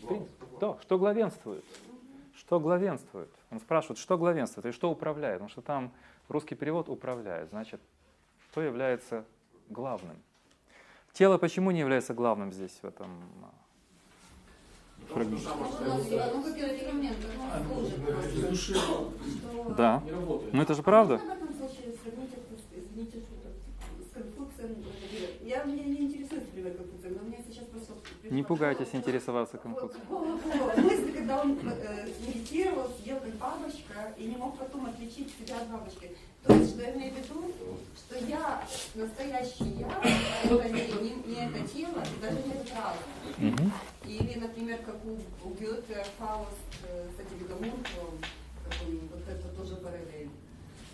Принцип. 0.07 0.59
То, 0.61 0.79
что 0.83 0.99
главенствует. 0.99 1.65
Что 2.37 2.61
главенствует? 2.61 3.31
Он 3.51 3.61
спрашивает, 3.61 3.99
что 3.99 4.19
главенствует 4.19 4.67
и 4.67 4.73
что 4.73 4.91
управляет. 4.91 5.37
Потому 5.37 5.49
что 5.49 5.63
там 5.63 5.93
русский 6.29 6.55
перевод 6.55 6.89
управляет. 6.89 7.49
Значит, 7.51 7.81
что 8.51 8.61
является 8.61 9.25
главным? 9.71 10.17
Тело 11.13 11.39
почему 11.39 11.71
не 11.71 11.81
является 11.81 12.15
главным 12.15 12.53
здесь, 12.53 12.79
в 12.83 12.85
этом 12.85 13.23
Что- 18.55 19.13
Да. 19.77 20.03
работает. 20.11 20.53
Ну 20.55 20.63
это 20.63 20.75
же 20.75 20.83
правда. 20.83 21.21
Я, 25.43 25.65
меня 25.65 25.85
не 25.85 26.03
интересует 26.07 26.49
пример 26.51 26.73
Конфуция, 26.75 27.11
но 27.11 27.29
мне 27.29 27.45
сейчас 27.47 27.65
просто... 27.67 27.93
пришла 28.23 28.37
Не 28.37 28.43
пугайтесь 28.43 28.89
интересоваться 28.93 29.59
Конфуцием. 29.59 30.03
Когда 31.23 31.41
он 31.41 31.57
э, 31.63 32.09
медитировал, 32.27 32.91
сидел 32.99 33.19
как 33.21 33.35
бабочка 33.35 34.13
и 34.19 34.25
не 34.25 34.37
мог 34.37 34.59
потом 34.59 34.87
отличить 34.87 35.33
себя 35.39 35.57
от 35.59 35.69
бабочки. 35.69 36.11
То 36.45 36.53
есть, 36.55 36.71
что 36.75 36.83
я 36.83 36.95
имею 36.95 37.15
в 37.15 37.19
виду, 37.19 37.55
что 37.97 38.25
я, 38.27 38.65
настоящий 38.97 39.77
я, 39.79 39.89
это 40.51 40.69
не, 40.69 40.81
не- 40.81 41.23
не 41.33 41.47
это 41.47 41.69
тело, 41.69 42.03
даже 42.21 42.39
не 42.43 42.55
этот 42.55 42.71
разум. 42.75 43.03
Мгм. 43.39 43.73
Или, 44.05 44.41
например, 44.41 44.79
как 44.85 44.97
у, 45.05 45.13
у 45.49 45.55
Гёте 45.55 46.05
Фауст 46.19 46.59
э, 46.89 47.07
с 47.17 47.21
этим 47.21 47.47
он, 47.63 48.99
вот 49.13 49.23
это 49.29 49.49
тоже 49.57 49.77
параллель. 49.77 50.29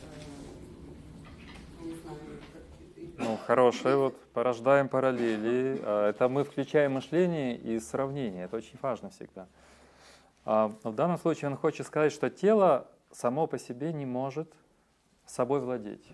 Э, 0.02 1.84
не 1.84 1.94
знаю. 1.94 2.18
Ну, 3.16 3.38
хорошее, 3.46 3.96
вот 3.96 4.20
порождаем 4.32 4.88
параллели. 4.88 5.80
Это 6.10 6.28
мы 6.28 6.44
включаем 6.44 6.92
мышление 6.92 7.56
и 7.56 7.80
сравнение. 7.80 8.44
Это 8.44 8.56
очень 8.58 8.78
важно 8.82 9.10
всегда. 9.10 9.48
А 10.50 10.68
в 10.82 10.94
данном 10.94 11.18
случае 11.18 11.50
он 11.50 11.58
хочет 11.58 11.86
сказать, 11.86 12.10
что 12.10 12.30
тело 12.30 12.88
само 13.10 13.46
по 13.46 13.58
себе 13.58 13.92
не 13.92 14.06
может 14.06 14.50
собой 15.26 15.60
владеть. 15.60 16.10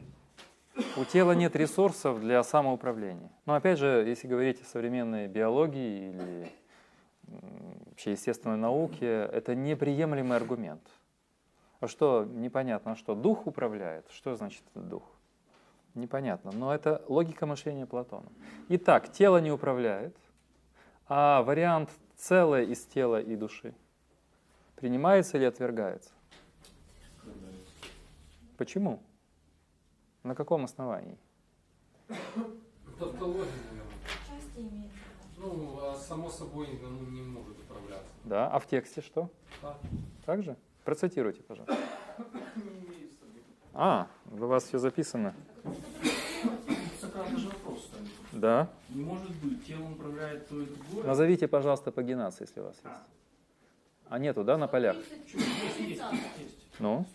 У 0.96 1.04
тела 1.04 1.36
нет 1.36 1.54
ресурсов 1.54 2.18
для 2.18 2.42
самоуправления. 2.42 3.30
Но 3.46 3.54
опять 3.54 3.78
же, 3.78 4.02
если 4.04 4.26
говорить 4.26 4.60
о 4.60 4.64
современной 4.64 5.28
биологии 5.28 6.08
или 6.08 6.48
вообще 7.86 8.10
естественной 8.10 8.56
науке, 8.56 9.06
это 9.06 9.54
неприемлемый 9.54 10.36
аргумент. 10.36 10.82
А 11.78 11.86
что, 11.86 12.24
непонятно, 12.24 12.96
что, 12.96 13.14
дух 13.14 13.46
управляет? 13.46 14.10
Что 14.10 14.34
значит 14.34 14.64
дух? 14.74 15.04
Непонятно, 15.94 16.50
но 16.50 16.74
это 16.74 17.04
логика 17.06 17.46
мышления 17.46 17.86
Платона. 17.86 18.32
Итак, 18.68 19.12
тело 19.12 19.40
не 19.40 19.52
управляет, 19.52 20.16
а 21.06 21.44
вариант 21.44 21.90
целое 22.16 22.64
из 22.64 22.84
тела 22.84 23.20
и 23.20 23.36
души 23.36 23.74
принимается 24.84 25.38
или 25.38 25.46
отвергается? 25.46 26.10
Почему? 28.58 29.02
На 30.22 30.34
каком 30.34 30.64
основании? 30.64 31.16
Тавтология, 32.98 33.46
имеет. 34.58 34.90
Ну, 35.38 35.78
а 35.80 35.94
само 35.94 36.28
собой 36.28 36.68
оно 36.84 37.00
не 37.10 37.22
может 37.22 37.58
управляться. 37.60 38.10
Да, 38.24 38.46
а 38.50 38.58
в 38.58 38.66
тексте 38.66 39.00
что? 39.00 39.30
Так. 39.62 39.78
Так 40.26 40.42
же? 40.42 40.54
Процитируйте, 40.84 41.42
пожалуйста. 41.42 41.78
А, 43.72 44.06
у 44.30 44.36
вас 44.36 44.64
все 44.64 44.78
записано. 44.78 45.34
Сократ 47.00 47.32
даже 47.32 47.48
вопрос 47.48 47.86
ставит. 47.86 48.08
Да. 48.32 48.68
Не 48.90 49.02
может 49.02 49.34
быть, 49.42 49.66
телом 49.66 49.94
управляет 49.94 50.46
то 50.48 50.60
и 50.60 50.66
другое. 50.66 51.04
Назовите, 51.04 51.48
пожалуйста, 51.48 51.90
пагинацию, 51.90 52.46
если 52.46 52.60
у 52.60 52.64
вас 52.64 52.76
есть. 52.84 53.13
А 54.08 54.18
нету, 54.18 54.44
да, 54.44 54.56
на 54.56 54.68
полях? 54.68 54.96
Есть, 54.96 55.38
есть, 55.78 56.00
есть. 56.38 56.54
Ну, 56.78 57.06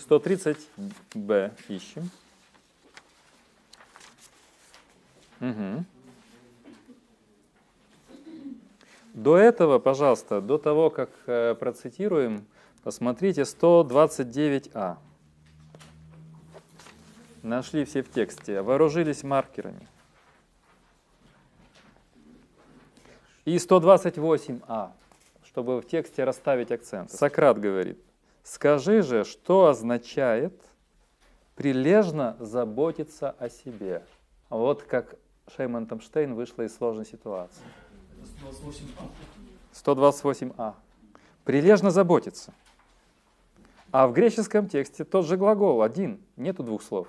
130 0.00 0.58
э, 0.76 0.90
Б. 1.14 1.52
130Б 1.52 1.52
ищем. 1.68 2.10
Мгм. 5.40 5.86
До 9.14 9.36
этого, 9.36 9.78
пожалуйста, 9.78 10.40
до 10.40 10.58
того, 10.58 10.90
как 10.90 11.10
э, 11.26 11.54
процитируем, 11.54 12.46
посмотрите 12.82 13.42
129А. 13.42 14.96
Нашли 17.42 17.84
все 17.84 18.02
в 18.02 18.10
тексте. 18.10 18.62
Вооружились 18.62 19.22
маркерами. 19.22 19.88
И 23.50 23.56
128А, 23.56 24.92
чтобы 25.42 25.80
в 25.80 25.84
тексте 25.84 26.22
расставить 26.22 26.70
акцент. 26.70 27.10
Сократ 27.10 27.58
говорит, 27.58 27.98
скажи 28.44 29.02
же, 29.02 29.24
что 29.24 29.66
означает 29.66 30.54
прилежно 31.56 32.36
заботиться 32.38 33.32
о 33.40 33.50
себе. 33.50 34.04
Вот 34.50 34.84
как 34.84 35.16
Шейман 35.56 35.86
Тамштейн 35.86 36.32
вышла 36.34 36.62
из 36.62 36.76
сложной 36.76 37.04
ситуации. 37.04 37.64
128 39.74 40.52
А. 40.56 40.62
128а. 40.62 40.74
Прилежно 41.42 41.90
заботиться. 41.90 42.54
А 43.90 44.06
в 44.06 44.12
греческом 44.12 44.68
тексте 44.68 45.02
тот 45.02 45.26
же 45.26 45.36
глагол, 45.36 45.82
один, 45.82 46.20
нету 46.36 46.62
двух 46.62 46.84
слов. 46.84 47.08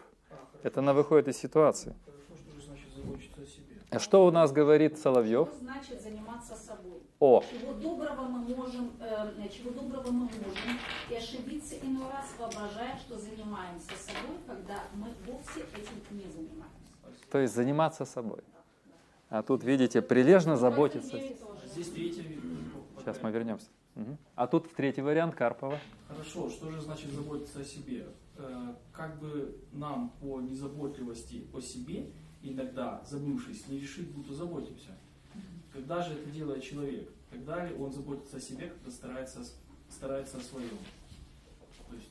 Это 0.64 0.80
она 0.80 0.94
выходит 0.94 1.28
из 1.28 1.38
ситуации. 1.38 1.94
Хорошо, 2.04 2.34
что 2.36 2.60
же 2.60 2.66
значит 2.66 2.88
заботиться 2.96 3.42
о 3.42 3.46
себе? 3.46 3.61
А 3.92 4.00
что 4.00 4.26
у 4.26 4.32
нас 4.32 4.54
говорит 4.54 4.98
Соловьев? 4.98 5.50
Что 5.50 5.58
значит 5.60 6.02
заниматься 6.02 6.56
собой? 6.56 7.02
О, 7.20 7.44
Чего 7.52 7.74
доброго 7.74 8.22
мы 8.22 8.56
можем, 8.56 8.92
э, 9.02 9.50
чего 9.50 9.72
доброго 9.72 10.12
мы 10.12 10.24
можем 10.24 10.80
и 11.10 11.16
ошибиться 11.16 11.76
иной 11.82 12.10
раз, 12.10 12.28
воображая, 12.40 12.98
что 13.00 13.20
занимаемся 13.20 13.92
собой, 14.00 14.38
когда 14.48 14.84
мы 14.96 15.10
вовсе 15.28 15.60
этим 15.76 16.18
не 16.18 16.24
занимаемся. 16.32 17.26
то 17.30 17.40
есть 17.40 17.54
заниматься 17.54 18.06
собой. 18.06 18.40
А 19.30 19.44
тут, 19.44 19.66
видите, 19.66 20.02
прилежно 20.02 20.56
заботиться. 20.56 21.20
Сейчас 21.20 23.22
мы 23.22 23.32
вернемся. 23.32 23.68
Мгм. 23.96 24.18
А 24.36 24.48
тут 24.48 24.74
третий 24.74 25.02
вариант 25.02 25.36
Карпова. 25.36 25.78
Хорошо, 26.08 26.50
что 26.50 26.72
же 26.72 26.80
значит 26.80 27.12
заботиться 27.12 27.60
о 27.60 27.64
себе? 27.66 28.08
Э, 28.38 28.74
Как 28.94 29.20
бы 29.20 29.58
нам 29.74 30.14
по 30.22 30.40
незаботливости 30.40 31.46
о 31.54 31.60
себе 31.60 32.06
иногда, 32.44 33.02
забывшись, 33.06 33.68
не 33.68 33.80
решить, 33.80 34.12
будто 34.12 34.34
заботимся? 34.34 34.90
Когда 35.74 36.02
же 36.02 36.14
это 36.14 36.30
делает 36.30 36.64
человек? 36.64 37.10
Когда 37.30 37.66
ли 37.66 37.76
он 37.76 37.92
заботится 37.92 38.38
о 38.38 38.40
себе, 38.40 38.68
когда 38.68 38.92
старается, 38.92 39.40
старается 39.90 40.38
о 40.38 40.42
своем? 40.42 40.78
То 41.90 41.96
есть, 41.96 42.08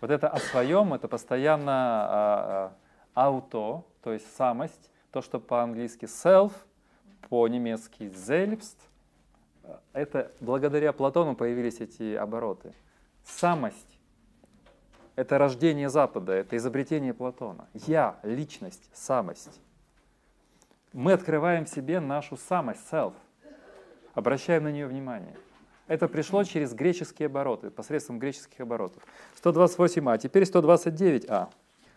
Вот 0.00 0.10
это 0.10 0.28
о 0.28 0.38
своем, 0.38 0.94
это 0.94 1.08
постоянно 1.08 1.72
а, 1.72 2.76
а, 3.14 3.26
ауто, 3.26 3.84
то 4.02 4.12
есть 4.12 4.32
самость, 4.36 4.90
то, 5.10 5.22
что 5.22 5.40
по-английски 5.40 6.04
self, 6.04 6.52
по-немецки 7.28 8.04
selbst. 8.10 8.76
Это 9.92 10.32
благодаря 10.40 10.92
Платону 10.92 11.36
появились 11.36 11.80
эти 11.80 12.14
обороты. 12.14 12.72
Самость– 13.24 13.98
Это 15.16 15.36
рождение 15.36 15.90
Запада, 15.90 16.32
это 16.32 16.56
изобретение 16.56 17.12
Платона. 17.12 17.68
Я, 17.74 18.18
личность, 18.22 18.88
самость. 18.94 19.60
Мы 20.92 21.12
открываем 21.12 21.66
в 21.66 21.68
себе 21.68 22.00
нашу 22.00 22.36
самость, 22.36 22.80
self, 22.90 23.14
обращаем 24.12 24.64
на 24.64 24.72
нее 24.72 24.88
внимание. 24.88 25.36
Это 25.86 26.08
пришло 26.08 26.42
через 26.42 26.74
греческие 26.74 27.26
обороты, 27.26 27.70
посредством 27.70 28.18
греческих 28.18 28.60
оборотов. 28.60 29.02
128а, 29.40 30.18
теперь 30.18 30.42
129а. 30.42 31.48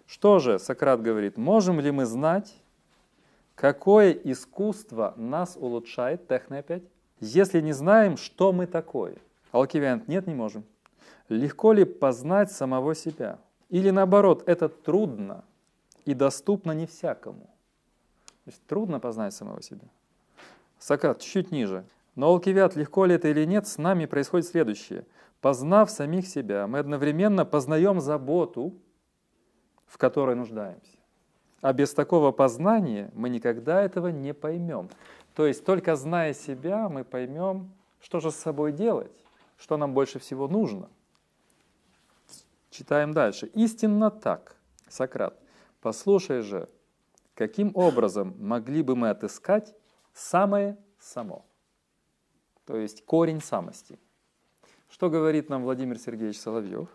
Что 0.06 0.38
же, 0.38 0.60
Сократ 0.60 1.02
говорит, 1.02 1.38
можем 1.38 1.80
ли 1.80 1.90
мы 1.90 2.06
знать, 2.06 2.56
какое 3.56 4.12
искусство 4.12 5.14
нас 5.18 5.58
улучшает, 5.58 6.28
техно 6.28 6.60
опять, 6.60 6.84
если 7.20 7.62
не 7.62 7.74
знаем, 7.74 8.18
что 8.18 8.52
мы 8.52 8.68
такое? 8.68 9.16
Алкивиант, 9.52 10.08
нет, 10.08 10.28
не 10.28 10.36
можем. 10.36 10.66
Легко 11.30 11.74
ли 11.74 11.84
познать 11.84 12.52
самого 12.52 12.94
себя? 12.94 13.40
Или 13.70 13.90
наоборот, 13.90 14.44
это 14.46 14.70
трудно 14.70 15.44
и 16.06 16.14
доступно 16.14 16.74
не 16.74 16.86
всякому? 16.86 17.53
То 18.46 18.52
есть 18.52 18.66
трудно 18.68 19.00
познать 19.00 19.34
самого 19.34 19.62
себя. 19.62 19.88
Сократ 20.78 21.22
чуть 21.22 21.52
ниже. 21.52 21.86
Но, 22.16 22.28
Алкивиат, 22.28 22.76
легко 22.76 23.06
ли 23.06 23.16
это 23.16 23.30
или 23.30 23.46
нет, 23.46 23.68
с 23.68 23.78
нами 23.78 24.06
происходит 24.06 24.48
следующее. 24.48 25.06
Познав 25.42 25.90
самих 25.90 26.28
себя, 26.28 26.68
мы 26.68 26.80
одновременно 26.80 27.46
познаем 27.46 28.00
заботу, 28.02 28.74
в 29.88 29.98
которой 29.98 30.36
нуждаемся. 30.36 30.98
А 31.62 31.72
без 31.72 31.94
такого 31.94 32.32
познания 32.32 33.10
мы 33.14 33.30
никогда 33.30 33.82
этого 33.82 34.10
не 34.10 34.34
поймем. 34.34 34.90
То 35.34 35.48
есть 35.48 35.66
только 35.66 35.96
зная 35.96 36.34
себя, 36.34 36.90
мы 36.90 37.04
поймем, 37.04 37.72
что 38.02 38.20
же 38.20 38.32
с 38.32 38.36
собой 38.36 38.74
делать, 38.74 39.12
что 39.58 39.78
нам 39.78 39.94
больше 39.94 40.20
всего 40.20 40.48
нужно. 40.48 40.90
Читаем 42.70 43.14
дальше. 43.14 43.48
Истинно 43.54 44.12
так, 44.12 44.58
Сократ. 44.90 45.40
Послушай 45.82 46.42
же, 46.42 46.68
каким 47.36 47.72
образом 47.76 48.36
могли 48.40 48.82
бы 48.82 48.96
мы 48.96 49.10
отыскать 49.10 49.76
самое 50.14 50.78
само? 51.00 51.46
То 52.66 52.78
есть 52.78 53.06
корень 53.06 53.42
самости. 53.42 54.00
Что 54.90 55.10
говорит 55.10 55.50
нам 55.50 55.64
Владимир 55.64 55.98
Сергеевич 55.98 56.40
Соловьев? 56.40 56.88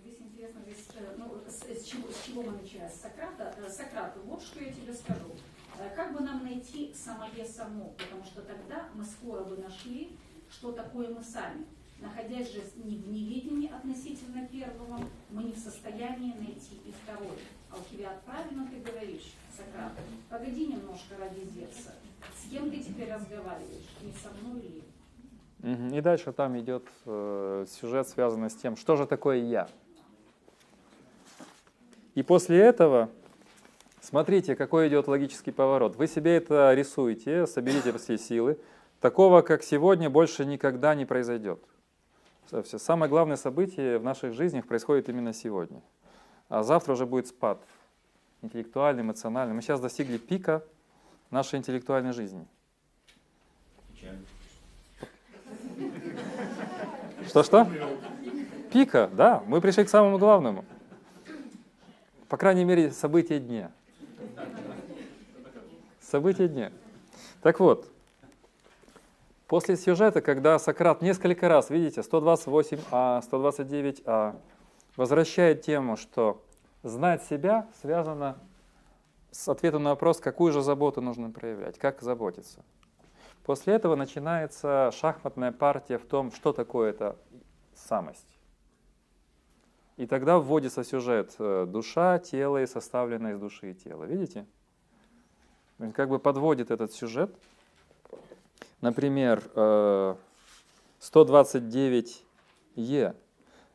Здесь 0.00 0.20
интересно, 0.20 0.60
здесь, 0.62 0.86
э, 0.94 1.14
ну, 1.18 1.40
с, 1.46 1.62
с, 1.62 1.84
чего, 1.84 2.08
с 2.10 2.24
чего 2.24 2.42
мы 2.42 2.52
начинаем? 2.52 2.90
С 2.90 3.00
Сократа. 3.00 3.54
Э, 3.58 3.68
Сократ, 3.68 4.16
вот 4.24 4.40
что 4.40 4.62
я 4.62 4.72
тебе 4.72 4.94
скажу. 4.94 5.32
Э, 5.78 5.94
как 5.94 6.12
бы 6.12 6.20
нам 6.20 6.44
найти 6.44 6.94
самое 6.94 7.44
само? 7.44 7.94
Потому 7.98 8.24
что 8.24 8.42
тогда 8.42 8.88
мы 8.94 9.04
скоро 9.04 9.42
бы 9.42 9.56
нашли, 9.56 10.16
что 10.48 10.72
такое 10.72 11.12
мы 11.12 11.22
сами. 11.22 11.66
Находясь 12.00 12.52
же 12.52 12.62
не 12.84 12.96
в 12.96 13.12
неведении 13.12 13.70
относительно 13.70 14.46
первого, 14.46 15.00
мы 15.30 15.44
не 15.44 15.52
в 15.52 15.58
состоянии 15.58 16.32
найти 16.34 16.80
и 16.86 16.94
второе. 17.02 17.36
Алкивиад, 17.70 18.22
правильно 18.22 18.66
ты 18.68 18.80
говоришь, 18.80 19.34
Сократ? 19.54 19.92
Погоди 20.30 20.66
немножко 20.66 21.16
ради 21.18 21.40
Зевса. 21.40 21.92
С 22.34 22.50
кем 22.50 22.70
ты 22.70 22.78
теперь 22.78 23.12
разговариваешь? 23.12 23.88
Не 24.02 24.12
со 24.12 24.30
мной 24.40 24.62
ли? 24.62 25.98
И 25.98 26.00
дальше 26.00 26.32
там 26.32 26.58
идет 26.58 26.88
э, 27.04 27.66
сюжет, 27.68 28.08
связанный 28.08 28.48
с 28.48 28.54
тем, 28.54 28.76
что 28.76 28.96
же 28.96 29.06
такое 29.06 29.36
я. 29.44 29.68
И 32.14 32.22
после 32.22 32.58
этого, 32.58 33.10
смотрите, 34.00 34.56
какой 34.56 34.88
идет 34.88 35.06
логический 35.06 35.52
поворот. 35.52 35.96
Вы 35.96 36.06
себе 36.06 36.36
это 36.36 36.72
рисуете, 36.72 37.46
соберите 37.46 37.92
все 37.98 38.16
силы. 38.16 38.58
Такого, 39.00 39.42
как 39.42 39.62
сегодня, 39.62 40.08
больше 40.08 40.46
никогда 40.46 40.94
не 40.94 41.04
произойдет. 41.04 41.62
Самое 42.62 43.08
главное 43.08 43.36
событие 43.36 43.98
в 43.98 44.04
наших 44.04 44.32
жизнях 44.34 44.66
происходит 44.66 45.08
именно 45.08 45.32
сегодня. 45.32 45.82
А 46.48 46.62
завтра 46.62 46.94
уже 46.94 47.06
будет 47.06 47.28
спад 47.28 47.62
интеллектуальный, 48.42 49.02
эмоциональный. 49.02 49.54
Мы 49.54 49.62
сейчас 49.62 49.80
достигли 49.80 50.18
пика 50.18 50.64
нашей 51.30 51.58
интеллектуальной 51.58 52.12
жизни. 52.12 52.46
Что-что? 57.26 57.68
Пика, 58.72 59.10
да. 59.12 59.42
Мы 59.46 59.60
пришли 59.60 59.84
к 59.84 59.88
самому 59.88 60.18
главному. 60.18 60.64
По 62.28 62.36
крайней 62.36 62.64
мере, 62.64 62.90
события 62.90 63.40
дня. 63.40 63.72
События 66.00 66.48
дня. 66.48 66.72
Так 67.42 67.60
вот, 67.60 67.89
после 69.50 69.76
сюжета, 69.76 70.20
когда 70.20 70.60
Сократ 70.60 71.02
несколько 71.02 71.48
раз, 71.48 71.70
видите, 71.70 72.02
128а, 72.02 73.20
129а, 73.28 74.40
возвращает 74.96 75.62
тему, 75.62 75.96
что 75.96 76.40
знать 76.84 77.24
себя 77.24 77.66
связано 77.80 78.38
с 79.32 79.48
ответом 79.48 79.82
на 79.82 79.90
вопрос, 79.90 80.20
какую 80.20 80.52
же 80.52 80.62
заботу 80.62 81.00
нужно 81.00 81.32
проявлять, 81.32 81.78
как 81.78 82.00
заботиться. 82.00 82.64
После 83.44 83.74
этого 83.74 83.96
начинается 83.96 84.92
шахматная 84.92 85.50
партия 85.50 85.98
в 85.98 86.06
том, 86.06 86.30
что 86.30 86.52
такое 86.52 86.90
это 86.90 87.16
самость. 87.74 88.38
И 89.96 90.06
тогда 90.06 90.38
вводится 90.38 90.84
сюжет 90.84 91.34
э, 91.40 91.66
душа, 91.68 92.20
тело 92.20 92.62
и 92.62 92.66
составленное 92.66 93.32
из 93.32 93.40
души 93.40 93.72
и 93.72 93.74
тела. 93.74 94.04
Видите? 94.04 94.46
Как 95.92 96.08
бы 96.08 96.20
подводит 96.20 96.70
этот 96.70 96.92
сюжет. 96.92 97.34
Например, 98.80 99.42
129Е. 101.00 102.16
Э, 102.76 103.14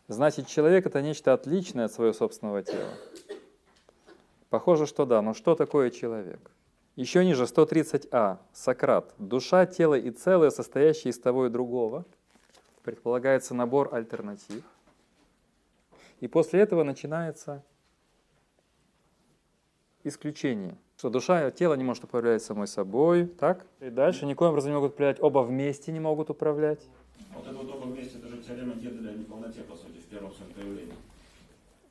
Значит, 0.07 0.47
человек 0.47 0.85
это 0.85 1.01
нечто 1.01 1.33
отличное 1.33 1.85
от 1.85 1.91
своего 1.91 2.13
собственного 2.13 2.61
тела. 2.61 2.91
Похоже, 4.49 4.85
что 4.85 5.05
да, 5.05 5.21
но 5.23 5.33
что 5.33 5.55
такое 5.55 5.89
человек? 5.89 6.51
Еще 6.95 7.25
ниже 7.25 7.43
130а. 7.43 8.37
Сократ. 8.53 9.13
Душа, 9.17 9.65
тело 9.65 9.95
и 9.95 10.11
целое, 10.11 10.51
состоящие 10.51 11.09
из 11.09 11.19
того 11.19 11.47
и 11.47 11.49
другого. 11.49 12.05
Предполагается 12.83 13.55
набор 13.55 13.93
альтернатив. 13.93 14.63
И 16.19 16.27
после 16.27 16.61
этого 16.61 16.83
начинается 16.83 17.63
исключение. 20.03 20.77
Что 21.05 21.11
душа 21.11 21.47
и 21.47 21.51
тело 21.51 21.75
не 21.75 21.83
может 21.83 22.03
управлять 22.03 22.41
самой 22.41 22.65
собой, 22.65 23.27
так? 23.27 23.67
И 23.79 23.91
дальше 23.91 24.25
никоим 24.25 24.49
образом 24.49 24.71
не 24.71 24.75
могут 24.75 24.93
управлять, 24.93 25.21
оба 25.21 25.41
вместе 25.41 25.91
не 25.91 25.99
могут 25.99 26.31
управлять. 26.31 26.79
Вот 27.35 27.45
это 27.45 27.55
вот 27.55 27.69
оба 27.75 27.85
вместе, 27.85 28.17
это 28.17 28.27
же 28.27 28.37
теорема 28.37 28.73
Геделя 28.73 29.11
о 29.11 29.13
неполноте, 29.13 29.61
по 29.61 29.75
сути, 29.75 29.99
в 29.99 30.05
первом 30.05 30.33
своем 30.33 30.51
проявлении. 30.53 30.95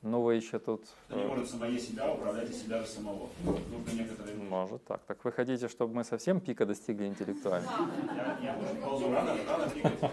Ну, 0.03 0.21
вы 0.21 0.35
еще 0.35 0.59
тут... 0.59 0.83
Что 1.09 1.17
не 1.17 1.27
может 1.27 1.49
самое 1.49 1.79
себя 1.79 2.13
управлять 2.13 2.51
и 2.51 2.53
себя 2.55 2.81
же 2.81 2.89
самого. 2.89 3.29
Нужно 3.45 4.03
некоторые... 4.03 4.37
Может 4.37 4.85
так. 4.85 5.01
Так 5.07 5.25
вы 5.25 5.31
хотите, 5.31 5.69
чтобы 5.69 5.95
мы 5.95 6.03
совсем 6.03 6.41
пика 6.41 6.67
достигли 6.67 7.07
интеллектуально? 7.07 7.69
Я, 8.17 8.37
я 8.43 8.59
уже 8.59 8.75
ползу 8.83 9.13
рано, 9.13 9.37
рано 9.49 9.71
пикать. 9.71 10.11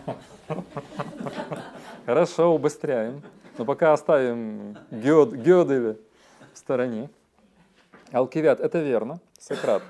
Хорошо, 2.05 2.53
убыстряем. 2.53 3.23
Но 3.57 3.65
пока 3.65 3.93
оставим 3.93 4.77
Гёд, 4.91 5.33
Гёделя 5.33 5.97
в 6.53 6.57
стороне. 6.59 7.09
Алкивиад, 8.11 8.59
это 8.59 8.79
верно, 8.79 9.21
Сократ. 9.39 9.83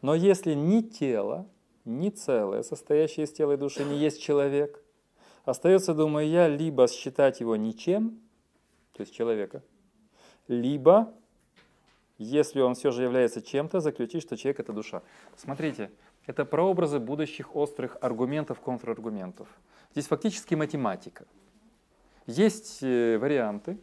Но 0.00 0.14
если 0.14 0.54
ни 0.54 0.82
тело, 0.82 1.46
ни 1.84 2.10
целое, 2.10 2.62
состоящее 2.62 3.24
из 3.24 3.32
тела 3.32 3.52
и 3.52 3.56
души, 3.56 3.84
не 3.84 3.96
есть 3.96 4.22
человек, 4.22 4.82
остается, 5.44 5.94
думаю 5.94 6.28
я, 6.28 6.48
либо 6.48 6.86
считать 6.88 7.40
его 7.40 7.56
ничем, 7.56 8.20
то 8.92 9.02
есть 9.02 9.12
человека, 9.12 9.62
либо, 10.48 11.12
если 12.18 12.60
он 12.60 12.74
все 12.74 12.92
же 12.92 13.02
является 13.02 13.42
чем-то, 13.42 13.80
заключить, 13.80 14.22
что 14.22 14.36
человек 14.36 14.60
это 14.60 14.72
душа. 14.72 15.02
Смотрите, 15.36 15.90
это 16.26 16.44
прообразы 16.44 16.98
будущих 17.00 17.54
острых 17.54 17.96
аргументов, 18.00 18.60
контраргументов. 18.60 19.48
Здесь 19.92 20.06
фактически 20.06 20.54
математика. 20.54 21.26
Есть 22.26 22.82
э, 22.82 23.18
варианты, 23.18 23.78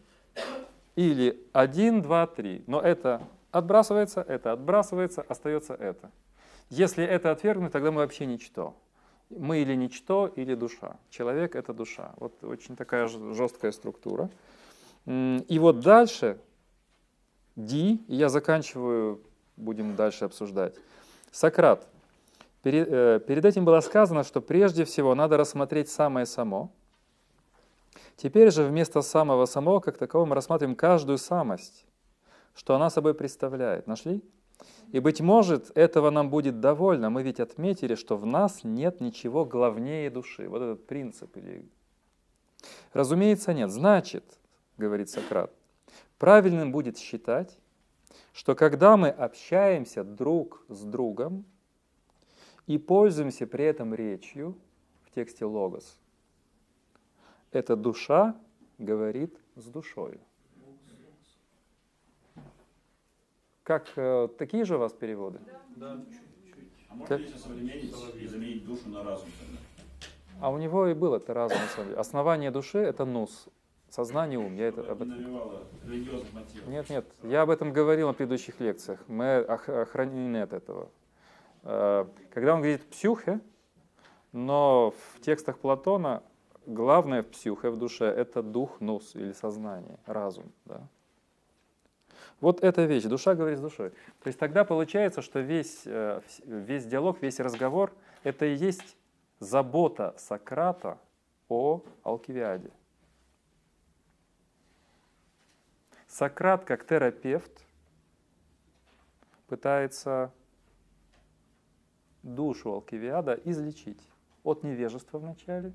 или 0.95 1.39
1, 1.53 2.01
2, 2.01 2.27
3, 2.27 2.63
но 2.67 2.79
это 2.81 3.21
отбрасывается, 3.53 4.21
это 4.21 4.51
отбрасывается, 4.51 5.21
остается 5.21 5.75
это. 5.75 6.11
Если 6.69 7.03
это 7.03 7.31
отвергнуть, 7.31 7.71
тогда 7.71 7.91
мы 7.91 8.01
вообще 8.01 8.25
ничто. 8.25 8.75
Мы 9.29 9.59
или 9.59 9.75
ничто, 9.75 10.27
или 10.35 10.55
душа. 10.55 10.97
Человек— 11.09 11.55
это 11.55 11.73
душа. 11.73 12.13
Вот 12.17 12.43
очень 12.43 12.75
такая 12.75 13.07
жесткая 13.07 13.71
структура. 13.71 14.29
И 15.05 15.59
вот 15.59 15.79
дальше, 15.79 16.39
Ди, 17.55 18.03
я 18.07 18.29
заканчиваю, 18.29 19.21
будем 19.55 19.95
дальше 19.95 20.25
обсуждать. 20.25 20.75
Сократ. 21.31 21.87
Перед, 22.63 22.87
э, 22.89 23.19
перед 23.27 23.45
этим 23.45 23.65
было 23.65 23.81
сказано, 23.81 24.23
что 24.23 24.41
прежде 24.41 24.85
всего 24.85 25.13
надо 25.15 25.37
рассмотреть 25.37 25.89
самое 25.89 26.25
само. 26.25 26.71
Теперь 28.15 28.51
же 28.51 28.63
вместо 28.63 29.01
самого 29.01 29.45
самого, 29.45 29.79
как 29.79 29.97
такового, 29.97 30.27
мы 30.29 30.35
рассматриваем 30.35 30.75
каждую 30.75 31.17
самость, 31.17 31.85
что 32.53 32.75
она 32.75 32.89
собой 32.89 33.13
представляет. 33.13 33.87
Нашли? 33.87 34.21
И, 34.91 34.99
быть 34.99 35.21
может, 35.21 35.71
этого 35.75 36.09
нам 36.09 36.29
будет 36.29 36.59
довольно. 36.59 37.09
Мы 37.09 37.23
ведь 37.23 37.39
отметили, 37.39 37.95
что 37.95 38.15
в 38.17 38.25
нас 38.25 38.63
нет 38.63 39.01
ничего 39.01 39.45
главнее 39.45 40.09
души. 40.09 40.47
Вот 40.47 40.61
этот 40.61 40.85
принцип. 40.85 41.35
Или... 41.37 41.67
Разумеется, 42.93 43.53
нет. 43.53 43.71
Значит, 43.71 44.39
говорит 44.77 45.09
Сократ, 45.09 45.51
правильным 46.17 46.71
будет 46.71 46.97
считать, 46.97 47.57
что 48.33 48.55
когда 48.55 48.95
мы 48.97 49.09
общаемся 49.09 50.03
друг 50.03 50.63
с 50.69 50.83
другом 50.83 51.45
и 52.67 52.77
пользуемся 52.77 53.47
при 53.47 53.65
этом 53.65 53.93
речью 53.93 54.57
в 55.03 55.11
тексте 55.11 55.45
логос, 55.45 55.99
эта 57.51 57.75
душа 57.75 58.35
говорит 58.77 59.39
с 59.55 59.65
душой. 59.65 60.19
Как, 63.63 63.87
э, 63.95 64.27
такие 64.37 64.65
же 64.65 64.75
у 64.75 64.79
вас 64.79 64.93
переводы? 64.93 65.39
Да. 65.77 66.03
А 66.89 66.95
можно 66.95 67.15
если 67.15 67.37
современнить 67.37 67.95
и 68.19 68.27
заменить 68.27 68.65
душу 68.65 68.89
на 68.89 69.03
разум 69.03 69.29
тогда? 69.39 69.57
А 70.41 70.49
у 70.51 70.57
него 70.57 70.87
и 70.87 70.93
был 70.93 71.13
это 71.15 71.33
разум, 71.33 71.57
на 71.57 71.67
самом 71.67 71.87
деле. 71.89 71.99
Основание 71.99 72.51
души— 72.51 72.77
это 72.79 73.05
нус, 73.05 73.47
сознание, 73.89 74.37
ум. 74.37 74.55
Я 74.55 74.67
это, 74.67 74.81
об 74.81 75.01
этом... 75.01 75.09
не 75.09 75.15
навевало 75.23 75.63
религиозных 75.85 76.33
мотивов. 76.33 76.67
Нет, 76.67 76.89
нет, 76.89 77.05
я 77.23 77.43
об 77.43 77.49
этом 77.49 77.71
говорил 77.71 78.07
на 78.09 78.13
предыдущих 78.13 78.59
лекциях. 78.59 78.99
Мы 79.07 79.41
ох- 79.47 79.69
охранены 79.69 80.41
от 80.41 80.51
этого. 80.51 80.89
Э, 81.63 82.05
Когда 82.33 82.55
он 82.55 82.59
говорит 82.61 82.83
«псюхе», 82.89 83.39
но 84.33 84.91
в 84.91 85.21
текстах 85.21 85.57
Платона 85.59 86.21
главное 86.65 87.23
в 87.23 87.27
псюхе, 87.27 87.69
в 87.69 87.77
душе, 87.77 88.05
это 88.05 88.43
дух, 88.43 88.81
нус 88.81 89.15
или 89.15 89.31
сознание, 89.31 89.97
разум. 90.05 90.51
Да? 90.65 90.81
Вот 92.43 92.61
эта 92.61 92.83
вещь, 92.83 93.03
душа 93.03 93.35
говорит 93.35 93.59
с 93.59 93.61
душой. 93.61 93.91
То 93.91 94.27
есть 94.27 94.37
тогда 94.37 94.65
получается, 94.65 95.21
что 95.21 95.39
весь, 95.39 95.83
э, 95.85 96.19
весь 96.43 96.83
диалог, 96.85 97.21
весь 97.21 97.39
разговор— 97.39 97.93
это 98.23 98.45
и 98.45 98.53
есть 98.53 98.97
забота 99.39 100.13
Сократа 100.17 100.97
о 101.47 101.81
Алкивиаде. 102.03 102.69
Сократ 106.05 106.65
как 106.65 106.85
терапевт 106.85 107.65
пытается 109.47 110.33
душу 112.23 112.73
Алкивиада 112.73 113.39
излечить 113.45 114.05
от 114.43 114.63
невежества 114.63 115.17
вначале, 115.17 115.71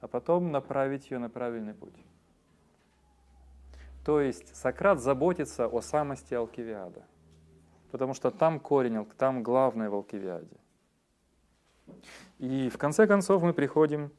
а 0.00 0.08
потом 0.08 0.50
направить 0.50 1.12
ее 1.12 1.18
на 1.18 1.30
правильный 1.30 1.74
путь. 1.74 1.94
То 4.08 4.22
есть 4.22 4.56
Сократ 4.56 5.00
заботится 5.00 5.66
о 5.66 5.82
самости 5.82 6.32
Алкивиада, 6.32 7.02
потому 7.90 8.14
что 8.14 8.30
там 8.30 8.58
корень, 8.58 9.04
там 9.18 9.42
главное 9.42 9.90
в 9.90 9.94
Алкивиаде. 9.94 10.56
И 12.38 12.70
в 12.70 12.78
конце 12.78 13.06
концов 13.06 13.42
мы 13.42 13.52
приходим 13.52 14.10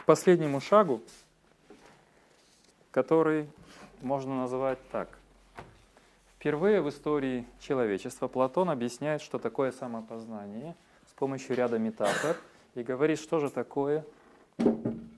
к 0.00 0.04
последнему 0.04 0.60
шагу, 0.60 1.00
который 2.90 3.48
можно 4.00 4.34
называть 4.34 4.80
так. 4.90 5.08
Впервые 6.40 6.80
в 6.80 6.88
истории 6.88 7.46
человечества 7.60 8.26
Платон 8.26 8.70
объясняет, 8.70 9.22
что 9.22 9.38
такое 9.38 9.70
самопознание 9.70 10.74
с 11.06 11.12
помощью 11.12 11.54
ряда 11.54 11.78
метафор 11.78 12.36
и 12.74 12.82
говорит, 12.82 13.20
что 13.20 13.38
же 13.38 13.48
такое 13.48 14.04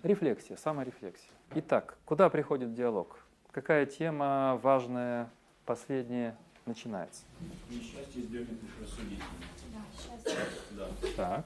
рефлексия, 0.04 0.56
саморефлексия. 0.56 1.30
Итак, 1.56 1.96
куда 2.04 2.28
приходит 2.28 2.74
диалог? 2.74 3.18
Какая 3.50 3.86
тема 3.86 4.60
важная, 4.62 5.30
последняя 5.64 6.36
начинается? 6.66 7.22
Несчастье 7.70 8.22
избегнет 8.22 8.62
лишь 8.62 8.80
рассудительно. 8.80 9.24
Да, 9.72 9.80
счастье. 9.96 10.38
Да. 10.72 10.88
Так, 11.16 11.44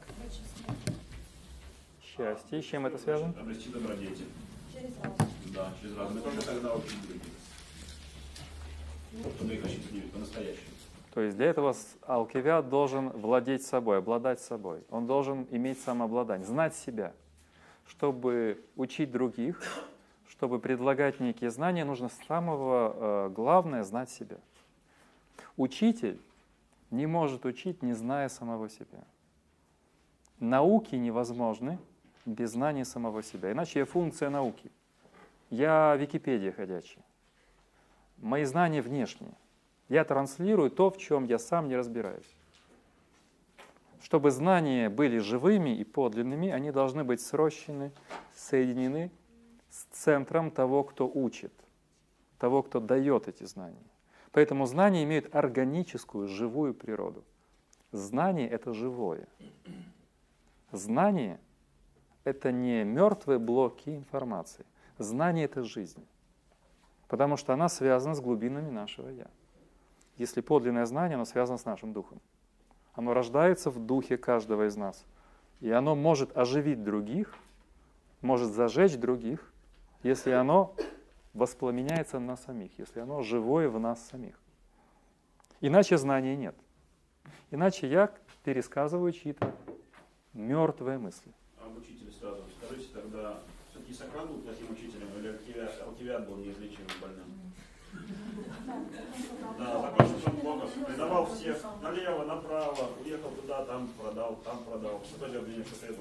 счастье. 2.02 2.62
С 2.62 2.64
чем 2.64 2.86
это 2.86 2.98
связано? 2.98 3.34
Обрести 3.38 3.70
добродетель. 3.70 4.28
Через 4.72 4.96
разум. 5.02 5.16
Да, 5.54 5.72
через 5.80 5.96
разум. 5.96 6.18
И 6.18 6.20
только 6.20 6.44
тогда 6.44 6.74
учить 6.74 7.02
других. 7.02 7.22
Чтобы 9.36 9.54
их 9.54 9.64
осчастливить 9.64 10.12
по-настоящему. 10.12 10.66
То 11.14 11.22
есть 11.22 11.36
для 11.36 11.46
этого 11.46 11.74
алкивиад 12.06 12.68
должен 12.68 13.08
владеть 13.10 13.64
собой, 13.64 13.98
обладать 13.98 14.40
собой. 14.40 14.84
Он 14.90 15.06
должен 15.06 15.46
иметь 15.50 15.80
самообладание, 15.80 16.46
знать 16.46 16.76
себя. 16.76 17.12
Чтобы 17.88 18.62
учить 18.76 19.10
других, 19.10 19.60
чтобы 20.28 20.58
предлагать 20.60 21.20
некие 21.20 21.50
знания, 21.50 21.84
нужно 21.84 22.10
самого 22.26 22.94
э, 22.94 23.28
главное 23.30 23.82
знать 23.82 24.10
себя. 24.10 24.36
Учитель 25.56 26.20
не 26.90 27.06
может 27.06 27.46
учить, 27.46 27.82
не 27.82 27.94
зная 27.94 28.28
самого 28.28 28.68
себя. 28.68 29.04
Науки 30.38 30.94
невозможны 30.96 31.78
без 32.26 32.52
знания 32.52 32.84
самого 32.84 33.22
себя. 33.22 33.52
Иначе 33.52 33.80
я 33.80 33.84
функция 33.86 34.28
науки. 34.28 34.70
Я 35.48 35.96
Википедия 35.96 36.52
ходячая. 36.52 37.04
Мои 38.18 38.44
знания 38.44 38.82
внешние. 38.82 39.32
Я 39.88 40.04
транслирую 40.04 40.70
то, 40.70 40.90
в 40.90 40.98
чем 40.98 41.24
я 41.24 41.38
сам 41.38 41.68
не 41.68 41.76
разбираюсь. 41.76 42.37
Чтобы 44.00 44.30
знания 44.30 44.88
были 44.88 45.18
живыми 45.18 45.76
и 45.76 45.84
подлинными, 45.84 46.50
они 46.50 46.70
должны 46.70 47.04
быть 47.04 47.20
срощены, 47.20 47.92
соединены 48.34 49.10
с 49.70 49.84
центром 49.90 50.50
того, 50.50 50.84
кто 50.84 51.10
учит, 51.12 51.52
того, 52.38 52.62
кто 52.62 52.80
дает 52.80 53.28
эти 53.28 53.44
знания. 53.44 53.82
Поэтому 54.32 54.66
знания 54.66 55.04
имеют 55.04 55.34
органическую, 55.34 56.28
живую 56.28 56.74
природу. 56.74 57.24
Знание— 57.92 58.48
это 58.50 58.72
живое. 58.72 59.26
Знание— 60.70 61.40
это 62.24 62.52
не 62.52 62.84
мертвые 62.84 63.38
блоки 63.38 63.90
информации. 63.90 64.66
Знание— 64.98 65.44
это 65.46 65.64
жизнь. 65.64 66.06
Потому 67.08 67.36
что 67.36 67.54
она 67.54 67.68
связана 67.68 68.14
с 68.14 68.20
глубинами 68.20 68.70
нашего 68.70 69.08
«я». 69.08 69.26
Если 70.18 70.40
подлинное 70.40 70.84
знание, 70.84 71.14
оно 71.14 71.24
связано 71.24 71.58
с 71.58 71.64
нашим 71.64 71.92
духом. 71.92 72.20
Оно 72.98 73.14
рождается 73.14 73.70
в 73.70 73.78
духе 73.78 74.16
каждого 74.16 74.66
из 74.66 74.76
нас. 74.76 75.06
И 75.60 75.70
оно 75.70 75.94
может 75.94 76.36
оживить 76.36 76.82
других, 76.82 77.32
может 78.22 78.50
зажечь 78.50 78.96
других, 78.96 79.52
если 80.02 80.32
оно 80.32 80.74
воспламеняется 81.32 82.18
на 82.18 82.36
самих, 82.36 82.76
если 82.76 82.98
оно 82.98 83.22
живое 83.22 83.68
в 83.68 83.78
нас 83.78 84.04
самих. 84.08 84.34
Иначе 85.60 85.96
знания 85.96 86.34
нет. 86.34 86.56
Иначе 87.52 87.88
я 87.88 88.12
пересказываю 88.42 89.12
чьи-то 89.12 89.54
мертвые 90.32 90.98
мысли. 90.98 91.32
Об 91.64 91.78
учителе 91.78 92.10
сразу 92.10 92.42
скажите 92.60 92.88
тогда, 92.92 93.38
все-таки 93.70 93.92
Сократ 93.92 94.28
был 94.28 94.40
плохим 94.40 94.72
учителем 94.72 95.06
или 95.16 95.28
Алкивиад, 95.28 95.82
Алкивиад 95.82 96.28
был 96.28 96.38
неизлечимым 96.38 96.90
больным? 97.00 97.52
Да, 99.56 99.82
закончил 99.82 100.37
предавал 100.98 101.26
всех 101.26 101.64
налево, 101.80 102.24
направо, 102.24 102.88
уехал 103.04 103.30
туда, 103.30 103.64
там 103.64 103.88
продал, 104.00 104.36
там 104.44 104.64
продал. 104.64 105.00
Что 105.04 105.20
такое 105.20 105.38
обвинение, 105.38 105.64
что 105.64 105.86
это? 105.86 106.00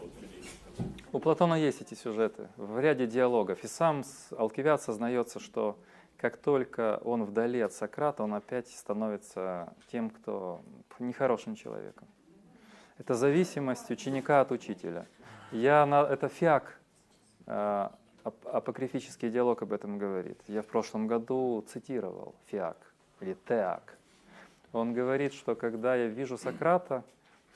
У 1.12 1.20
Платона 1.20 1.54
есть 1.54 1.82
эти 1.82 1.94
сюжеты 1.94 2.50
в 2.58 2.80
ряде 2.80 3.06
диалогов. 3.06 3.64
И 3.64 3.68
сам 3.68 4.04
Алкивиад 4.36 4.82
сознается, 4.82 5.40
что 5.40 5.78
как 6.18 6.38
только 6.38 7.00
он 7.04 7.26
вдали 7.26 7.60
от 7.62 7.74
Сократа, 7.74 8.24
он 8.24 8.34
опять 8.34 8.70
становится 8.70 9.72
тем, 9.92 10.10
кто 10.10 10.62
нехорошим 10.98 11.54
человеком. 11.54 12.08
Это 12.98 13.14
зависимость 13.14 13.92
ученика 13.92 14.42
от 14.42 14.52
учителя. 14.52 15.06
Я 15.52 15.86
на, 15.86 16.02
это 16.02 16.28
фиак, 16.28 16.80
э, 17.46 17.52
ап- 18.24 18.50
апокрифический 18.52 19.30
диалог 19.30 19.62
об 19.62 19.74
этом 19.74 20.00
говорит. 20.00 20.40
Я 20.48 20.64
в 20.64 20.66
прошлом 20.66 21.06
году 21.06 21.64
цитировал 21.72 22.34
фиак 22.48 22.78
или 23.22 23.38
теак. 23.48 23.98
Он 24.74 24.94
говорит, 24.94 25.34
что 25.34 25.56
когда 25.56 25.96
я 25.96 26.08
вижу 26.08 26.38
Сократа, 26.38 27.04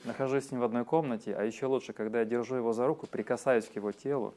нахожусь 0.04 0.46
с 0.46 0.50
ним 0.50 0.60
в 0.60 0.64
одной 0.64 0.84
комнате, 0.84 1.34
а 1.34 1.44
еще 1.44 1.66
лучше, 1.66 1.92
когда 1.92 2.20
я 2.20 2.24
держу 2.24 2.56
его 2.56 2.72
за 2.72 2.86
руку, 2.86 3.06
прикасаюсь 3.06 3.66
к 3.66 3.76
его 3.76 3.92
телу, 3.92 4.34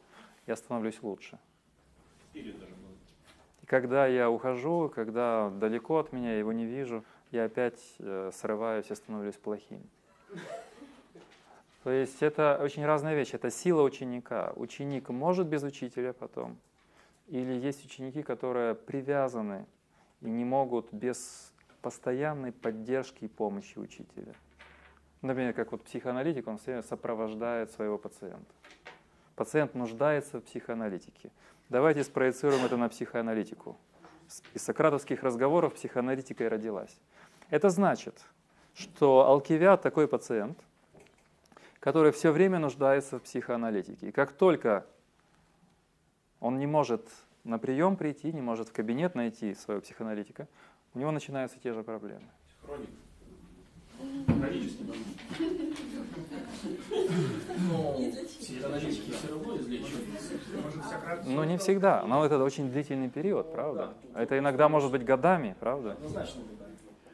я 0.47 0.55
становлюсь 0.55 1.01
лучше. 1.01 1.39
И 2.33 3.65
когда 3.65 4.05
я 4.07 4.29
ухожу, 4.29 4.91
когда 4.93 5.49
далеко 5.49 5.99
от 5.99 6.13
меня, 6.13 6.33
я 6.33 6.39
его 6.39 6.53
не 6.53 6.65
вижу, 6.65 7.03
я 7.31 7.45
опять 7.45 7.81
э, 7.99 8.31
срываюсь 8.33 8.91
и 8.91 8.95
становлюсь 8.95 9.35
плохим. 9.35 9.81
То 11.83 11.91
есть 11.91 12.21
это 12.23 12.59
очень 12.61 12.85
разная 12.85 13.15
вещь. 13.15 13.33
Это 13.33 13.51
сила 13.51 13.83
ученика. 13.83 14.53
Ученик 14.55 15.09
может 15.09 15.47
без 15.47 15.63
учителя 15.63 16.13
потом. 16.13 16.57
Или 17.27 17.53
есть 17.53 17.85
ученики, 17.85 18.23
которые 18.23 18.75
привязаны 18.75 19.65
и 20.21 20.29
не 20.29 20.45
могут 20.45 20.91
без 20.91 21.53
постоянной 21.85 22.51
поддержки 22.51 23.25
и 23.25 23.27
помощи 23.27 23.77
учителя. 23.77 24.33
Например, 25.21 25.53
как 25.53 25.71
вот 25.71 25.83
психоаналитик, 25.83 26.47
он 26.47 26.57
все 26.57 26.71
время 26.71 26.81
сопровождает 26.81 27.69
своего 27.73 27.99
пациента. 27.99 28.55
Пациент 29.35 29.75
нуждается 29.75 30.39
в 30.39 30.45
психоаналитике. 30.45 31.29
Давайте 31.69 32.03
спроецируем 32.03 32.65
это 32.65 32.75
на 32.75 32.89
психоаналитику. 32.89 33.77
Из 34.55 34.63
сократовских 34.63 35.21
разговоров 35.21 35.75
психоаналитика 35.75 36.45
и 36.45 36.47
родилась. 36.47 36.97
Это 37.51 37.69
значит, 37.69 38.19
что 38.73 39.27
Алкивиад 39.27 39.83
такой 39.83 40.07
пациент, 40.07 40.57
который 41.79 42.11
все 42.13 42.31
время 42.31 42.57
нуждается 42.57 43.19
в 43.19 43.21
психоаналитике. 43.21 44.07
И 44.07 44.11
как 44.11 44.31
только 44.31 44.87
он 46.39 46.57
не 46.57 46.65
может 46.65 47.07
на 47.43 47.59
прием 47.59 47.95
прийти, 47.95 48.33
не 48.33 48.41
может 48.41 48.69
в 48.69 48.73
кабинет 48.73 49.13
найти 49.13 49.53
своего 49.53 49.81
психоаналитика, 49.81 50.47
у 50.95 50.99
него 50.99 51.11
начинаются 51.11 51.59
те 51.59 51.73
же 51.73 51.83
проблемы. 51.83 52.23
Хроник. 52.65 52.89
Хронический. 54.39 54.85
Но. 57.69 57.97
Ну, 61.25 61.43
не 61.43 61.57
всегда, 61.57 62.03
но 62.03 62.25
это 62.25 62.41
очень 62.43 62.71
длительный 62.71 63.09
период, 63.09 63.51
правда? 63.51 63.93
Это 64.13 64.37
иногда 64.37 64.69
может 64.69 64.91
быть 64.91 65.03
годами, 65.03 65.55
правда? 65.59 65.97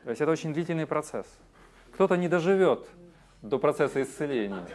То 0.03 0.09
есть 0.09 0.21
это 0.21 0.31
очень 0.31 0.53
длительный 0.53 0.85
процесс. 0.85 1.27
Кто-то 1.93 2.15
не 2.15 2.27
доживет 2.27 2.87
до 3.41 3.59
процесса 3.59 4.01
исцеления. 4.01 4.65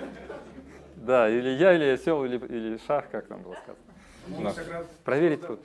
Да, 0.96 1.28
или 1.28 1.50
я, 1.50 1.74
или 1.74 1.84
осел, 1.84 2.24
или, 2.24 2.36
или 2.36 2.80
шах, 2.86 3.08
как 3.10 3.26
там 3.26 3.42
было 3.42 3.54
сказано. 3.54 3.76
Ну, 4.28 4.40
Но 4.40 4.50
Сократ 4.50 4.90
проверить 5.04 5.46
тут. 5.46 5.60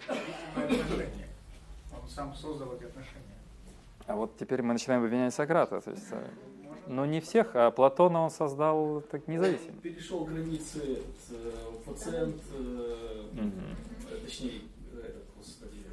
Он 0.56 2.08
сам 2.08 2.36
создал 2.36 2.76
эти 2.76 2.84
отношения. 2.84 3.21
А 4.08 4.16
вот 4.16 4.38
теперь 4.38 4.62
мы 4.62 4.74
начинаем 4.74 5.04
обвинять 5.04 5.34
Сократа. 5.34 5.82
То 5.82 5.92
есть, 5.92 6.08
э, 6.12 6.28
но 6.88 7.06
не 7.06 7.22
всех, 7.22 7.56
а 7.56 7.72
Платона 7.72 8.22
он 8.22 8.30
создал 8.30 9.02
так 9.02 9.28
независимо. 9.28 9.78
Перешел 9.82 10.26
границы 10.26 11.00
э, 11.30 11.52
пациент, 11.86 12.42
э, 12.54 13.26
точнее, 14.24 14.62
господи, 15.38 15.86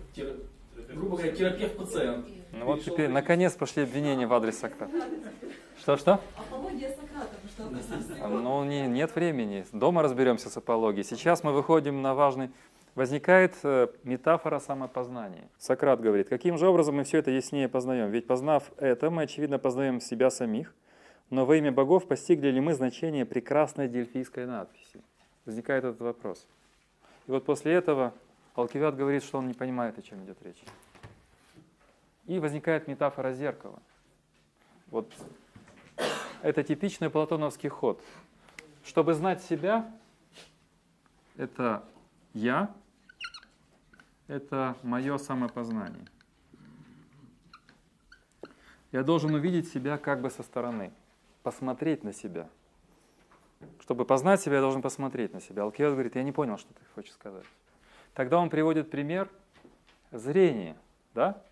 грубо 0.92 1.16
говоря, 1.16 1.32
терапевт-пациент. 1.32 2.26
Ну 2.52 2.64
вот 2.64 2.80
теперь 2.80 3.06
границы. 3.06 3.12
наконец 3.12 3.52
пошли 3.54 3.82
обвинения 3.82 4.26
в 4.26 4.32
адрес 4.32 4.59
Сократа. 4.59 4.92
Что-что? 5.80 6.20
Апология 6.36 6.90
Сократа, 6.90 7.36
что 7.48 7.66
относитесь? 7.66 8.16
А, 8.20 8.28
Ну, 8.28 8.64
не, 8.64 8.86
нет 8.86 9.14
времени. 9.14 9.64
Дома 9.72 10.02
разберемся 10.02 10.50
с 10.50 10.56
апологией. 10.56 11.04
Сейчас 11.04 11.44
мы 11.44 11.52
выходим 11.52 12.02
на 12.02 12.14
важный... 12.14 12.50
Возникает 12.99 13.57
э, 13.62 13.86
метафора 14.03 14.59
самопознания. 14.59 15.49
Сократ 15.57 16.01
говорит, 16.01 16.28
каким 16.28 16.59
же 16.59 16.66
образом 16.66 16.96
мы 16.96 17.05
все 17.05 17.18
это 17.18 17.30
яснее 17.30 17.68
познаем? 17.68 18.11
Ведь 18.11 18.26
познав 18.26 18.72
это, 18.76 19.09
мы, 19.09 19.22
очевидно, 19.22 19.61
познаем 19.61 20.01
себя 20.01 20.30
самих, 20.30 20.74
но 21.30 21.46
во 21.46 21.55
имя 21.55 21.70
богов 21.70 22.09
постигли 22.09 22.49
ли 22.49 22.61
мы 22.61 22.74
значение 22.74 23.24
прекрасной 23.24 23.86
дельфийской 23.86 24.46
надписи? 24.46 25.01
Возникает 25.44 25.84
этот 25.84 26.01
вопрос. 26.01 26.44
И 27.28 27.30
вот 27.30 27.44
после 27.44 27.74
этого 27.74 28.14
Алкивиад 28.57 28.96
говорит, 28.96 29.22
что 29.22 29.38
он 29.38 29.46
не 29.46 29.55
понимает, 29.55 29.96
о 29.96 30.03
чем 30.03 30.24
идет 30.24 30.38
речь. 30.42 30.64
И 32.26 32.40
возникает 32.40 32.88
метафора 32.88 33.32
зеркала. 33.32 33.78
Вот 34.88 35.09
это 36.42 36.64
типичный 36.64 37.11
платоновский 37.11 37.68
ход. 37.68 38.03
Чтобы 38.82 39.14
знать 39.14 39.40
себя, 39.40 39.88
это 41.36 41.84
я, 42.34 42.74
это 44.29 44.76
мое 44.83 45.18
самопознание. 45.18 46.07
Я 48.93 49.03
должен 49.03 49.35
увидеть 49.35 49.68
себя 49.68 49.99
как 49.99 50.20
бы 50.20 50.31
со 50.31 50.43
стороны, 50.43 50.93
посмотреть 51.43 52.05
на 52.05 52.12
себя. 52.12 52.49
Чтобы 53.81 54.05
познать 54.05 54.41
себя, 54.41 54.57
я 54.57 54.61
должен 54.61 54.83
посмотреть 54.83 55.33
на 55.33 55.41
себя. 55.41 55.64
Алкиот 55.64 55.93
говорит, 55.93 56.14
я 56.14 56.22
не 56.22 56.33
понял, 56.33 56.59
что 56.59 56.72
ты 56.72 56.81
хочешь 56.95 57.12
сказать. 57.12 57.45
Тогда 58.14 58.39
он 58.39 58.51
приводит 58.51 58.91
пример 58.91 59.29
зрения, 60.12 60.76
да? 61.14 61.43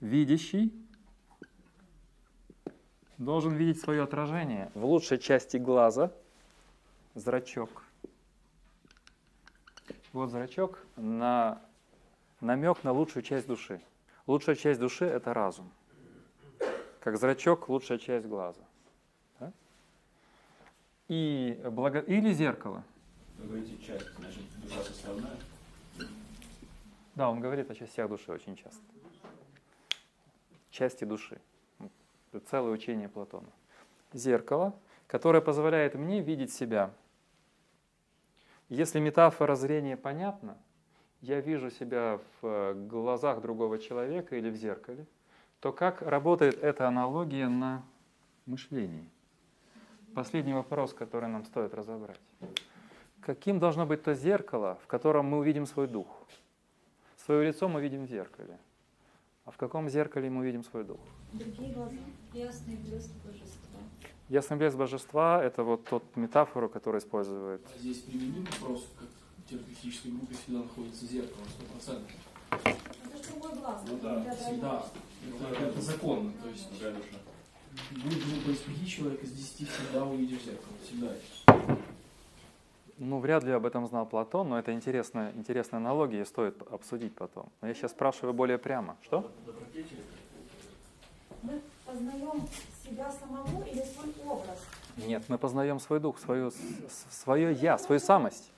Видящий 0.00 0.72
должен 3.18 3.54
видеть 3.54 3.80
свое 3.80 4.02
отражение 4.04 4.70
в 4.74 4.84
лучшей 4.84 5.18
части 5.18 5.56
глаза, 5.56 6.12
зрачок. 7.14 7.87
Вот 10.12 10.30
зрачок 10.30 10.78
на 10.96 11.60
намек 12.40 12.82
на 12.84 12.92
лучшую 12.92 13.22
часть 13.22 13.46
души. 13.46 13.80
Лучшая 14.26 14.56
часть 14.56 14.80
души– 14.80 15.04
это 15.06 15.34
разум. 15.34 15.70
Как 17.00 17.16
зрачок– 17.18 17.68
лучшая 17.70 17.98
часть 17.98 18.26
глаза. 18.26 18.62
Да? 19.38 19.52
И 21.08 21.60
благо... 21.70 22.00
Или 22.00 22.32
зеркало. 22.32 22.84
Вы 23.38 23.46
говорите 23.46 23.78
часть, 23.78 24.14
значит, 24.16 24.42
душа 24.62 24.82
составная. 24.82 25.36
Да, 27.14 27.30
он 27.30 27.40
говорит 27.40 27.70
о 27.70 27.74
частях 27.74 28.08
души 28.08 28.30
очень 28.32 28.56
часто. 28.56 28.82
Части 30.70 31.04
души. 31.04 31.40
Это 32.32 32.46
целое 32.46 32.72
учение 32.72 33.08
Платона. 33.08 33.48
Зеркало, 34.12 34.74
которое 35.06 35.40
позволяет 35.40 35.94
мне 35.94 36.20
видеть 36.20 36.52
себя. 36.52 36.92
Если 38.68 39.00
метафора 39.00 39.54
зрения 39.54 39.96
понятна, 39.96 40.58
я 41.22 41.40
вижу 41.40 41.70
себя 41.70 42.20
в 42.40 42.74
глазах 42.74 43.40
другого 43.40 43.78
человека 43.78 44.36
или 44.36 44.50
в 44.50 44.56
зеркале, 44.56 45.06
то 45.60 45.72
как 45.72 46.02
работает 46.02 46.62
эта 46.62 46.86
аналогия 46.86 47.48
на 47.48 47.82
мышлении? 48.46 49.08
Последний 50.14 50.52
вопрос, 50.52 50.92
который 50.92 51.28
нам 51.28 51.44
стоит 51.44 51.74
разобрать. 51.74 52.20
Каким 53.20 53.58
должно 53.58 53.86
быть 53.86 54.02
то 54.02 54.14
зеркало, 54.14 54.78
в 54.82 54.86
котором 54.86 55.26
мы 55.26 55.38
увидим 55.38 55.66
свой 55.66 55.86
дух? 55.86 56.06
Свое 57.16 57.48
лицо 57.48 57.68
мы 57.68 57.80
видим 57.80 58.04
в 58.04 58.08
зеркале. 58.08 58.58
А 59.44 59.50
в 59.50 59.56
каком 59.56 59.88
зеркале 59.88 60.28
мы 60.28 60.44
видим 60.44 60.62
свой 60.62 60.84
дух? 60.84 61.00
Другие 61.32 61.72
глаза. 61.72 61.96
Ясный 62.34 62.76
блеск 62.76 63.10
божества. 63.24 63.57
Ясный 64.28 64.58
блеск 64.58 64.76
божества— 64.76 65.42
это 65.44 65.62
вот 65.62 65.84
тот 65.86 66.04
метафору, 66.14 66.68
которую 66.68 67.00
использует. 67.00 67.62
А 67.64 67.78
Здесь 67.78 68.00
применим 68.00 68.44
вопрос, 68.60 68.86
как 68.98 69.08
в 69.38 69.48
терапевтической 69.48 70.10
группе 70.10 70.34
всегда 70.34 70.58
находится 70.58 71.06
зеркало, 71.06 71.44
100%. 71.80 72.02
Это 72.50 73.16
же 73.16 73.30
другой 73.30 73.54
глаз. 73.54 73.82
Ну 73.86 73.96
это 73.96 74.22
да, 74.24 74.34
Всегда. 74.34 74.86
Это, 75.26 75.64
это 75.64 75.80
законно. 75.80 76.32
То 76.42 76.48
есть 76.50 76.68
будет 76.70 78.18
группа 78.26 78.50
из 78.50 78.58
пяти 78.58 78.86
человек, 78.86 79.22
из 79.22 79.32
десяти 79.32 79.64
всегда 79.64 80.04
увидишь 80.04 80.42
зеркало. 80.42 80.74
Всегда. 80.84 81.14
Ну, 82.98 83.20
вряд 83.20 83.44
ли 83.44 83.52
об 83.52 83.64
этом 83.64 83.86
знал 83.86 84.06
Платон, 84.06 84.48
но 84.50 84.58
это 84.58 84.72
интересная, 84.72 85.32
интересная 85.36 85.78
аналогия, 85.78 86.22
и 86.22 86.24
стоит 86.24 86.60
обсудить 86.70 87.14
потом. 87.14 87.48
Но 87.62 87.68
я 87.68 87.74
сейчас 87.74 87.92
спрашиваю 87.92 88.34
более 88.34 88.58
прямо. 88.58 88.96
Что? 89.02 89.30
Мы 91.42 91.62
познаем 91.86 92.42
себя 92.88 93.10
самого 93.10 93.64
или 93.64 93.82
свой 93.82 94.12
образ. 94.26 94.58
Нет, 94.96 95.22
мы 95.28 95.38
познаем 95.38 95.78
свой 95.80 96.00
дух, 96.00 96.18
свою, 96.18 96.50
с- 96.50 96.54
с- 96.54 97.22
свое 97.22 97.52
я, 97.52 97.78
свою 97.78 98.00
самость. 98.00 98.50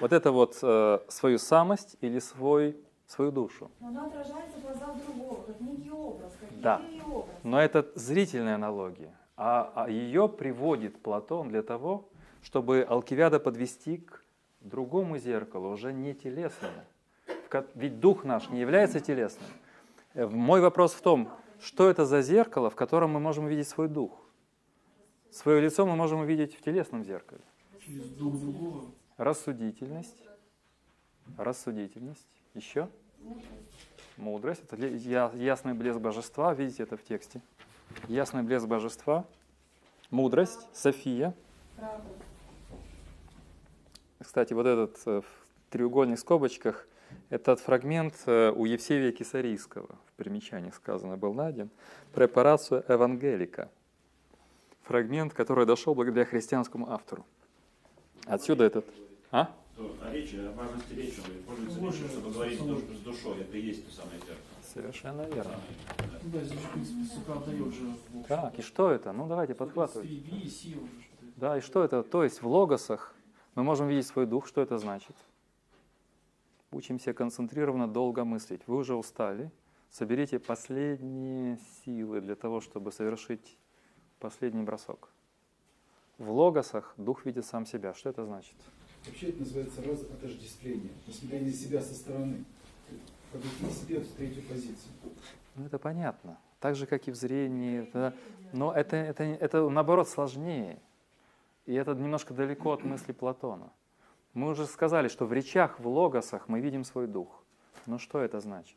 Вот 0.00 0.12
это 0.12 0.30
вот 0.32 0.58
э, 0.62 0.98
свою 1.08 1.38
самость 1.38 1.96
или 2.00 2.18
свой, 2.18 2.76
свою 3.06 3.30
душу. 3.30 3.70
Но 3.80 3.88
она 3.88 4.06
отражается 4.06 4.58
в 4.58 4.62
глазах 4.62 4.96
другого, 5.06 5.42
как 5.46 5.60
некий 5.60 5.90
образ, 5.90 6.32
как 6.40 6.60
Да. 6.60 6.80
образ. 7.06 7.28
Но 7.42 7.60
это 7.60 7.86
зрительная 7.94 8.54
аналогия. 8.56 9.14
А, 9.36 9.72
а 9.74 9.88
ее 9.90 10.28
приводит 10.28 11.00
Платон 11.02 11.48
для 11.48 11.62
того, 11.62 12.08
чтобы 12.42 12.86
Алкивиада 12.88 13.40
подвести 13.40 13.98
к 13.98 14.22
другому 14.60 15.16
зеркалу, 15.18 15.70
уже 15.70 15.92
не 15.92 16.14
телесному. 16.14 16.84
Ведь 17.74 18.00
дух 18.00 18.24
наш 18.24 18.48
не 18.50 18.60
является 18.60 19.00
телесным. 19.00 19.48
Э, 20.14 20.26
Мой 20.26 20.60
вопрос 20.60 20.92
в 20.92 21.00
том, 21.00 21.30
что 21.62 21.88
это 21.88 22.06
за 22.06 22.22
зеркало, 22.22 22.70
в 22.70 22.76
котором 22.76 23.10
мы 23.10 23.20
можем 23.20 23.44
увидеть 23.44 23.68
свой 23.68 23.88
дух? 23.88 24.20
Свое 25.30 25.60
лицо 25.60 25.86
мы 25.86 25.94
можем 25.96 26.20
увидеть 26.20 26.56
в 26.56 26.60
телесном 26.60 27.04
зеркале. 27.04 27.42
Через 27.84 28.08
друг 28.10 28.38
другого. 28.38 28.90
Рассудительность. 29.16 30.22
Рассудительность. 31.36 32.26
Еще? 32.54 32.88
Мудрость. 34.16 34.62
Это 34.68 34.76
ясный 34.86 35.74
блеск 35.74 35.98
божества. 35.98 36.52
Видите 36.54 36.82
это 36.82 36.96
в 36.96 37.04
тексте. 37.04 37.40
Ясный 38.08 38.42
блеск 38.42 38.66
божества. 38.66 39.24
Мудрость. 40.10 40.66
София. 40.72 41.34
Кстати, 44.18 44.52
вот 44.52 44.66
этот 44.66 44.98
э, 45.06 45.20
в 45.22 45.70
треугольных 45.70 46.18
скобочках, 46.18 46.86
этот 47.30 47.60
фрагмент 47.60 48.14
э, 48.26 48.50
у 48.50 48.64
Евсевия 48.64 49.12
Кисарийского, 49.12 49.88
в 50.06 50.12
примечании 50.16 50.70
сказано, 50.70 51.16
был 51.16 51.32
найден. 51.32 51.70
Препарацию 52.12 52.84
Евангелика. 52.88 53.70
Фрагмент, 54.82 55.32
который 55.32 55.64
дошел 55.64 55.94
благодаря 55.94 56.26
христианскому 56.26 56.90
автору. 56.90 57.24
Отсюда 58.26 58.64
этот... 58.64 58.84
А? 59.30 59.54
О 59.78 60.12
речи, 60.12 60.36
о 60.36 60.52
важности 60.52 60.92
речи, 60.92 61.20
он 61.20 61.56
пользуется 61.56 61.80
речью, 61.80 62.08
чтобы 62.08 62.30
говорить 62.32 62.60
с 62.60 63.00
душой. 63.04 63.40
Это 63.40 63.56
и 63.56 63.60
есть 63.60 63.86
то 63.86 63.94
самое 63.94 64.18
зеркало. 64.18 64.36
Совершенно 64.74 65.22
верно. 65.22 65.54
Ну 66.22 66.30
да, 66.32 66.40
здесь, 66.44 66.58
в 66.58 66.70
принципе, 66.72 67.04
Сократ 67.14 67.46
дает 67.46 67.74
же. 67.74 67.94
Так, 68.28 68.58
и 68.58 68.62
что 68.62 68.90
это? 68.90 69.12
Ну 69.12 69.28
давайте 69.28 69.54
подхватывать. 69.54 70.08
Да, 71.36 71.56
и 71.56 71.60
что 71.60 71.82
это? 71.82 72.02
То 72.02 72.24
есть 72.24 72.42
в 72.42 72.48
логосах 72.48 73.14
мы 73.54 73.62
можем 73.62 73.88
видеть 73.88 74.06
свой 74.06 74.26
дух. 74.26 74.46
Что 74.46 74.60
это 74.60 74.78
значит? 74.78 75.16
Учимся 76.72 77.12
концентрированно 77.12 77.88
долго 77.88 78.24
мыслить. 78.24 78.62
Вы 78.66 78.76
уже 78.76 78.94
устали. 78.94 79.50
Соберите 79.90 80.38
последние 80.38 81.58
силы 81.84 82.20
для 82.20 82.36
того, 82.36 82.60
чтобы 82.60 82.92
совершить 82.92 83.58
последний 84.20 84.62
бросок. 84.62 85.08
В 86.18 86.30
логосах 86.30 86.94
дух 86.96 87.26
видит 87.26 87.44
сам 87.44 87.66
себя. 87.66 87.92
Что 87.92 88.10
это 88.10 88.24
значит? 88.24 88.54
Вообще 89.06 89.30
это 89.30 89.40
называется 89.40 89.82
раз 89.82 90.02
отождествление, 90.02 90.90
посмотрение 91.06 91.52
себя 91.52 91.80
со 91.80 91.94
стороны, 91.94 92.44
подойти 93.32 93.74
себе 93.74 94.00
в 94.00 94.12
третью 94.12 94.42
позицию. 94.42 94.92
Ну 95.56 95.66
это 95.66 95.78
понятно. 95.78 96.38
Так 96.60 96.76
же, 96.76 96.86
как 96.86 97.08
и 97.08 97.10
в 97.10 97.16
зрении. 97.16 97.82
Это, 97.82 98.14
но 98.52 98.72
это, 98.72 98.96
это, 98.96 99.24
это 99.24 99.68
наоборот 99.70 100.08
сложнее. 100.08 100.78
И 101.66 101.74
это 101.74 101.94
немножко 101.94 102.34
далеко 102.34 102.72
от 102.72 102.84
мысли 102.84 103.12
Платона. 103.12 103.72
Мы 104.34 104.50
уже 104.50 104.66
сказали, 104.66 105.08
что 105.08 105.26
в 105.26 105.32
речах, 105.32 105.80
в 105.80 105.88
логосах 105.88 106.48
мы 106.48 106.60
видим 106.60 106.84
свой 106.84 107.06
дух. 107.06 107.42
Но 107.86 107.98
что 107.98 108.20
это 108.20 108.40
значит? 108.40 108.76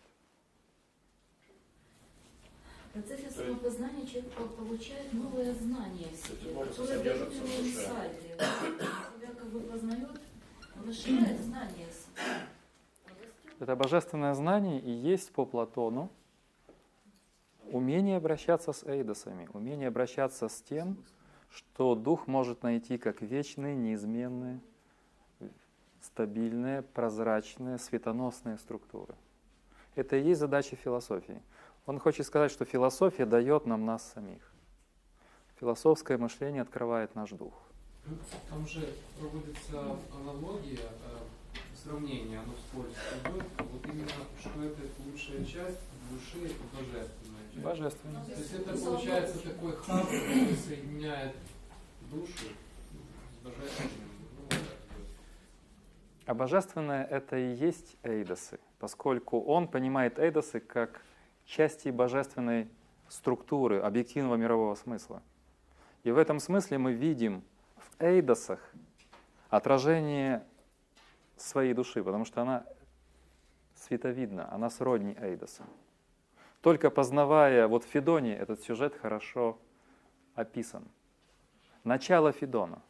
В 2.89 2.93
процессе 2.93 3.30
самопознания 3.30 4.06
человек 4.06 4.34
получает 4.56 5.14
новое 5.14 5.54
знание 5.54 6.08
о 6.12 6.16
себе, 6.16 6.54
которое 6.54 7.04
дает 7.04 7.34
ему 7.34 7.47
инсайты. 7.47 8.36
Он 8.39 9.20
себя 9.20 9.34
как 9.36 9.47
бы 9.47 9.60
познает, 9.62 10.10
он 10.80 10.89
расширяет 10.89 11.39
знание. 11.41 11.88
Это 13.60 13.76
божественное 13.76 14.34
знание 14.34 14.80
и 14.80 14.91
есть 14.91 15.32
по 15.32 15.45
Платону 15.45 16.10
умение 17.72 18.18
обращаться 18.18 18.74
с 18.74 18.84
эйдосами, 18.84 19.49
умение 19.54 19.88
обращаться 19.88 20.47
с 20.47 20.62
тем, 20.62 20.97
что 21.49 21.95
дух 21.95 22.28
может 22.28 22.64
найти 22.64 22.97
как 22.97 23.22
вечные, 23.22 23.76
неизменные, 23.76 24.60
стабильные, 26.04 26.82
прозрачные, 26.82 27.78
светоносные 27.78 28.58
структуры. 28.58 29.16
Это 29.95 30.18
и 30.18 30.24
есть 30.24 30.39
задача 30.39 30.76
философии. 30.76 31.41
Он 31.86 31.99
хочет 31.99 32.26
сказать, 32.26 32.51
что 32.51 32.66
философия 32.66 33.26
дает 33.26 33.66
нам 33.66 33.86
нас 33.86 34.12
самих. 34.14 34.51
Философское 35.60 36.18
мышление 36.18 36.62
открывает 36.62 37.16
наш 37.16 37.32
дух. 37.32 37.54
Там 38.49 38.68
же 38.68 38.95
проводится 39.18 39.97
аналогия, 40.14 40.80
э, 40.80 41.18
сравнение, 41.82 42.39
оно 42.39 42.54
вскользь 42.54 42.95
идет, 43.24 43.45
вот 43.58 43.86
именно, 43.86 44.10
что 44.39 44.64
это 44.64 44.82
лучшая 45.06 45.45
часть 45.45 45.80
души, 46.10 46.45
это 46.45 46.64
божественная 46.74 47.51
часть. 47.54 47.64
Божественная. 47.64 48.26
То 48.26 48.32
есть 48.32 48.54
это 48.54 48.78
получается 48.78 49.39
такой 49.39 49.76
хаб, 49.78 50.06
который 50.06 50.56
соединяет 50.56 51.36
душу 52.12 52.47
с 53.41 53.45
божественным. 53.45 54.03
А 56.34 56.36
божественное 56.36 57.05
это 57.05 57.38
и 57.38 57.53
есть 57.53 57.95
эйдосы, 58.01 58.59
поскольку 58.79 59.39
он 59.39 59.67
понимает 59.67 60.17
эйдосы 60.17 60.59
как 60.59 60.99
части 61.45 61.89
божественной 61.89 62.71
структуры, 63.07 63.79
объективного 63.79 64.36
мирового 64.36 64.73
смысла. 64.73 65.21
И 66.01 66.09
в 66.09 66.17
этом 66.17 66.39
смысле 66.39 66.79
мы 66.79 66.93
видим 66.93 67.43
в 67.75 68.01
эйдосах 68.01 68.73
отражение 69.51 70.43
своей 71.38 71.75
души, 71.75 72.03
потому 72.03 72.25
что 72.25 72.41
она 72.41 72.65
световидна, 73.75 74.51
она 74.51 74.71
сродни 74.71 75.15
эйдосам. 75.19 75.67
Только 76.61 76.89
познавая, 76.89 77.67
вот 77.67 77.84
Федоне 77.84 78.36
этот 78.36 78.59
сюжет 78.59 78.95
хорошо 78.99 79.59
описан. 80.34 80.84
Начало 81.84 82.31
Федона, 82.31 82.81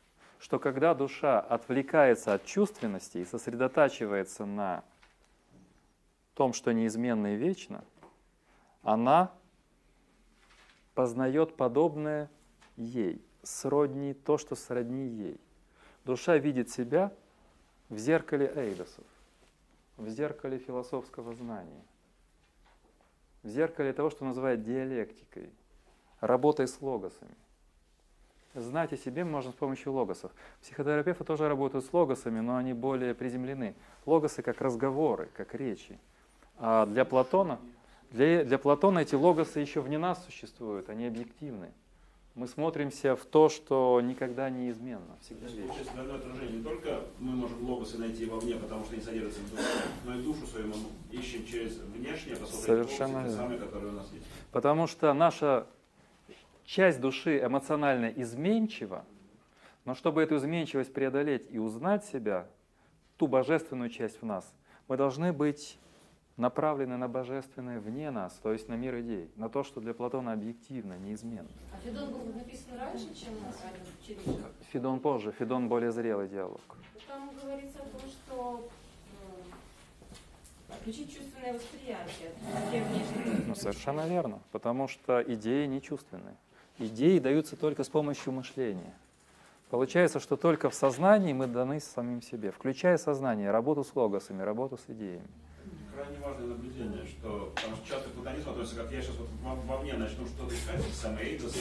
что 0.43 0.59
когда 0.59 0.93
душа 0.93 1.39
отвлекается 1.39 2.33
от 2.33 2.43
чувственности 2.43 3.19
и 3.19 3.23
сосредотачивается 3.25 4.45
на 4.45 4.83
том, 6.33 6.51
что 6.51 6.73
неизменно 6.73 7.35
и 7.35 7.37
вечно, 7.37 7.85
она 8.81 9.31
познает 10.95 11.55
подобное 11.55 12.29
ей, 12.75 13.25
сродни 13.41 14.13
то, 14.13 14.37
что 14.37 14.55
сродни 14.55 15.07
ей. 15.07 15.39
Душа 16.03 16.35
видит 16.35 16.69
себя 16.69 17.13
в 17.87 17.97
зеркале 17.97 18.51
эйдосов, 18.53 19.05
в 19.95 20.09
зеркале 20.09 20.57
философского 20.57 21.33
знания, 21.35 21.85
в 23.43 23.47
зеркале 23.47 23.93
того, 23.93 24.09
что 24.09 24.25
называют 24.25 24.61
диалектикой, 24.63 25.53
работой 26.19 26.67
с 26.67 26.81
логосами. 26.81 27.37
Знать 28.55 28.93
о 28.93 28.97
себе 28.97 29.23
можно 29.23 29.51
с 29.51 29.55
помощью 29.55 29.93
логосов. 29.93 30.31
Психотерапевты 30.61 31.23
тоже 31.23 31.47
работают 31.47 31.85
с 31.85 31.93
логосами, 31.93 32.39
но 32.39 32.57
они 32.57 32.73
более 32.73 33.15
приземлены. 33.15 33.73
Логосы 34.05 34.43
как 34.43 34.61
разговоры, 34.61 35.29
как 35.35 35.55
речи. 35.55 35.99
А 36.57 36.85
для 36.85 37.03
Платона, 37.03 37.59
для, 38.11 38.45
для 38.45 38.59
Платона 38.59 38.99
эти 38.99 39.15
логосы 39.15 39.59
еще 39.59 39.81
вне 39.81 39.97
нас 39.97 40.23
существуют, 40.23 40.89
они 40.89 41.07
объективны. 41.07 41.71
Мы 42.35 42.47
смотримся 42.47 43.15
в 43.15 43.25
то, 43.25 43.47
что 43.49 44.01
никогда 44.01 44.49
не 44.49 44.71
изменно, 44.71 45.17
всегда 45.21 45.47
вечно. 45.47 45.67
Получается, 45.67 46.15
отражение. 46.15 46.57
Не 46.57 46.63
только 46.63 47.01
мы 47.19 47.31
можем 47.33 47.63
логосы 47.63 47.99
найти 47.99 48.25
вовне, 48.25 48.55
потому 48.55 48.83
что 48.85 48.93
они 48.93 49.03
содержатся 49.03 49.39
в 49.41 49.51
душе, 49.51 49.83
но 50.05 50.15
и 50.15 50.23
душу 50.23 50.47
свою 50.47 50.67
мы 50.67 50.75
ищем 51.11 51.45
через 51.45 51.77
внешнее, 51.77 52.35
посмотреть 52.35 52.65
Совершенно 52.65 53.17
логосы, 53.17 53.35
те 53.35 53.37
самые, 53.37 53.59
которые 53.59 53.91
у 53.91 53.95
нас 53.95 54.11
есть. 54.13 54.25
Потому 54.51 54.87
что 54.87 55.13
наша 55.13 55.67
часть 56.65 56.99
души 56.99 57.43
эмоционально 57.43 58.07
изменчива, 58.07 59.05
но 59.85 59.95
чтобы 59.95 60.21
эту 60.21 60.37
изменчивость 60.37 60.93
преодолеть 60.93 61.47
и 61.49 61.59
узнать 61.59 62.05
себя, 62.05 62.47
ту 63.17 63.27
божественную 63.27 63.89
часть 63.89 64.21
в 64.21 64.25
нас, 64.25 64.53
мы 64.87 64.97
должны 64.97 65.33
быть 65.33 65.77
направлены 66.37 66.97
на 66.97 67.07
божественное 67.07 67.79
вне 67.79 68.09
нас, 68.11 68.33
то 68.41 68.51
есть 68.51 68.67
на 68.67 68.73
мир 68.73 68.99
идей, 69.01 69.29
на 69.35 69.49
то, 69.49 69.63
что 69.63 69.81
для 69.81 69.93
Платона 69.93 70.33
объективно, 70.33 70.97
неизменно. 70.97 71.49
А 71.71 71.77
Федон 71.77 72.11
был 72.11 72.33
написан 72.33 72.77
раньше, 72.79 73.13
чем 73.13 73.33
Чирича? 74.05 74.41
Федон 74.71 74.99
позже, 74.99 75.31
Федон 75.31 75.69
более 75.69 75.91
зрелый 75.91 76.27
диалог. 76.27 76.61
Там 77.07 77.29
говорится 77.41 77.79
о 77.79 77.85
том, 77.85 78.09
что 78.09 78.69
отключить 80.69 81.15
чувственное 81.15 81.53
восприятие. 81.53 82.31
Ну, 83.47 83.55
совершенно 83.55 84.07
верно, 84.07 84.39
потому 84.51 84.87
что 84.87 85.21
идеи 85.21 85.67
не 85.67 85.81
чувственные. 85.81 86.35
Идеи 86.79 87.19
даются 87.19 87.55
только 87.55 87.83
с 87.83 87.89
помощью 87.89 88.33
мышления. 88.33 88.93
Получается, 89.69 90.19
что 90.19 90.37
только 90.37 90.69
в 90.69 90.73
сознании 90.73 91.33
мы 91.33 91.47
даны 91.47 91.79
самим 91.79 92.21
себе, 92.21 92.51
включая 92.51 92.97
сознание, 92.97 93.51
работу 93.51 93.83
с 93.83 93.95
логосами, 93.95 94.41
работу 94.43 94.77
с 94.77 94.89
идеями 94.89 95.27
крайне 95.93 96.19
важное 96.19 96.47
наблюдение, 96.47 97.05
что 97.05 97.51
потому 97.55 97.75
что 97.75 97.87
часто 97.87 98.09
платонизм 98.09 98.49
относится, 98.49 98.81
как 98.81 98.91
я 98.91 99.01
сейчас 99.01 99.15
вот 99.17 99.29
во 99.43 99.79
мне 99.79 99.93
начну 99.93 100.25
что-то 100.25 100.53
искать, 100.53 100.81
самые 100.93 101.33
эйдосы, 101.33 101.59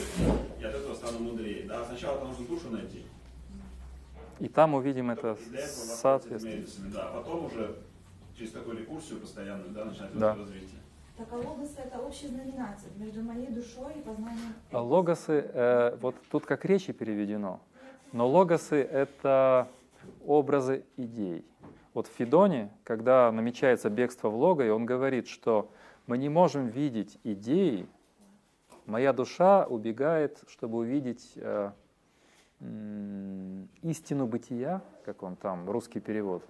и 0.59 0.65
от 0.65 0.75
этого 0.75 0.95
стану 0.95 1.19
мудрее. 1.21 1.67
Да, 1.67 1.85
сначала 1.85 2.25
нужно 2.25 2.47
душу 2.47 2.71
найти. 2.71 3.05
И 4.41 4.49
там 4.49 4.75
увидим 4.75 5.11
это 5.11 5.37
соответствие. 5.67 6.65
Да, 6.93 7.09
а 7.09 7.21
потом 7.21 7.47
уже 7.47 7.77
через 8.37 8.53
такую 8.53 8.79
рекурсию 8.79 9.21
постоянную, 9.21 9.71
да, 9.71 9.85
начинать 9.85 10.19
да. 10.19 10.35
развитие. 10.35 10.82
Так 11.17 11.29
а 11.31 11.37
логосы 11.37 11.79
это 11.79 11.99
общий 12.01 12.29
знаменатель 12.29 12.91
между 12.97 13.23
моей 13.23 13.49
душой 13.49 13.95
и 13.97 14.01
познанием. 14.01 14.55
Логосы, 14.73 15.51
э, 15.53 15.97
вот 16.01 16.17
тут 16.31 16.47
как 16.47 16.65
речи 16.65 16.93
переведено, 16.93 17.61
но 18.13 18.27
логосы 18.27 18.77
это 18.83 19.69
образы 20.25 20.85
идей. 20.97 21.45
Вот 21.95 22.07
в 22.07 22.11
Федоне, 22.13 22.71
когда 22.85 23.31
намечается 23.31 23.91
бегство 23.91 24.31
в 24.31 24.37
Лого, 24.37 24.63
и 24.63 24.71
он 24.71 24.87
говорит, 24.87 25.29
что 25.29 25.71
мы 26.07 26.17
не 26.17 26.31
можем 26.31 26.69
видеть 26.69 27.19
идеи, 27.23 27.87
моя 28.87 29.13
душа 29.13 29.67
убегает, 29.67 30.43
чтобы 30.49 30.79
увидеть 30.79 31.33
э, 31.37 31.73
истину 33.83 34.27
бытия, 34.27 34.83
как 35.05 35.23
он 35.23 35.37
там, 35.37 35.69
русский 35.69 36.01
перевод. 36.01 36.43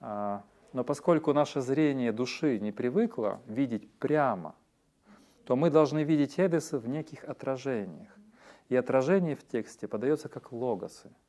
А, 0.00 0.42
но 0.72 0.84
поскольку 0.84 1.32
наше 1.32 1.60
зрение 1.60 2.12
души 2.12 2.58
не 2.58 2.72
привыкло 2.72 3.40
видеть 3.46 3.90
прямо, 3.98 4.54
то 5.44 5.56
мы 5.56 5.70
должны 5.70 6.02
видеть 6.02 6.38
эдесы 6.38 6.78
в 6.78 6.88
неких 6.88 7.24
отражениях. 7.24 8.10
И 8.68 8.76
отражение 8.76 9.36
в 9.36 9.46
тексте 9.46 9.86
подается 9.86 10.28
как 10.28 10.52
логосы– 10.52 11.10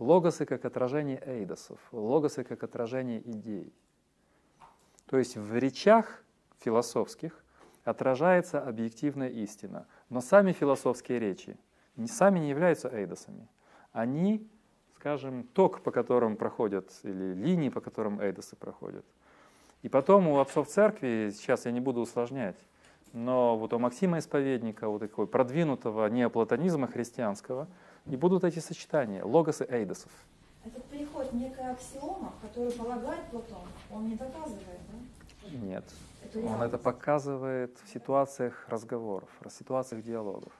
Логосы 0.00 0.46
как 0.46 0.64
отражение 0.64 1.22
эйдосов, 1.26 1.78
логосы 1.92 2.42
как 2.42 2.62
отражение 2.62 3.20
идей. 3.20 3.70
То 5.04 5.18
есть 5.18 5.36
в 5.36 5.54
речах 5.58 6.24
философских 6.60 7.44
отражается 7.84 8.62
объективная 8.62 9.28
истина. 9.28 9.86
Но 10.08 10.22
сами 10.22 10.52
философские 10.52 11.18
речи 11.18 11.58
сами 12.06 12.38
не 12.38 12.48
являются 12.48 12.88
эйдосами. 12.88 13.46
Они, 13.92 14.48
скажем, 15.00 15.44
ток, 15.54 15.80
по 15.80 15.90
которым 15.90 16.36
проходят, 16.36 16.90
или 17.02 17.34
линии, 17.34 17.70
по 17.70 17.80
которым 17.80 18.20
эйдосы 18.20 18.54
проходят. 18.54 19.04
И 19.82 19.88
потом 19.88 20.28
у 20.28 20.38
отцов 20.38 20.68
церкви, 20.68 21.32
сейчас 21.34 21.64
я 21.64 21.72
не 21.72 21.80
буду 21.80 22.00
усложнять, 22.00 22.56
но 23.12 23.56
вот 23.56 23.72
у 23.72 23.78
Максима 23.78 24.18
Исповедника, 24.18 24.88
вот 24.88 25.00
такого 25.00 25.26
продвинутого 25.26 26.06
неоплатонизма 26.06 26.86
христианского– 26.86 27.66
и 28.06 28.16
будут 28.16 28.44
эти 28.44 28.58
сочетания, 28.58 29.24
логос 29.24 29.60
и 29.60 29.64
эйдосов. 29.64 30.10
Этот 30.64 30.84
переход 30.86 31.32
некая 31.32 31.72
аксиома, 31.72 32.32
которую 32.42 32.72
полагает 32.72 33.24
Платон, 33.30 33.62
он 33.90 34.08
не 34.08 34.14
доказывает, 34.14 34.80
да? 34.90 35.48
Нет. 35.50 35.84
Это 36.22 36.38
он 36.40 36.62
это 36.62 36.78
показывает 36.78 37.78
в 37.82 37.92
ситуациях 37.92 38.66
разговоров, 38.68 39.28
в 39.40 39.50
ситуациях 39.50 40.04
диалогов. 40.04 40.52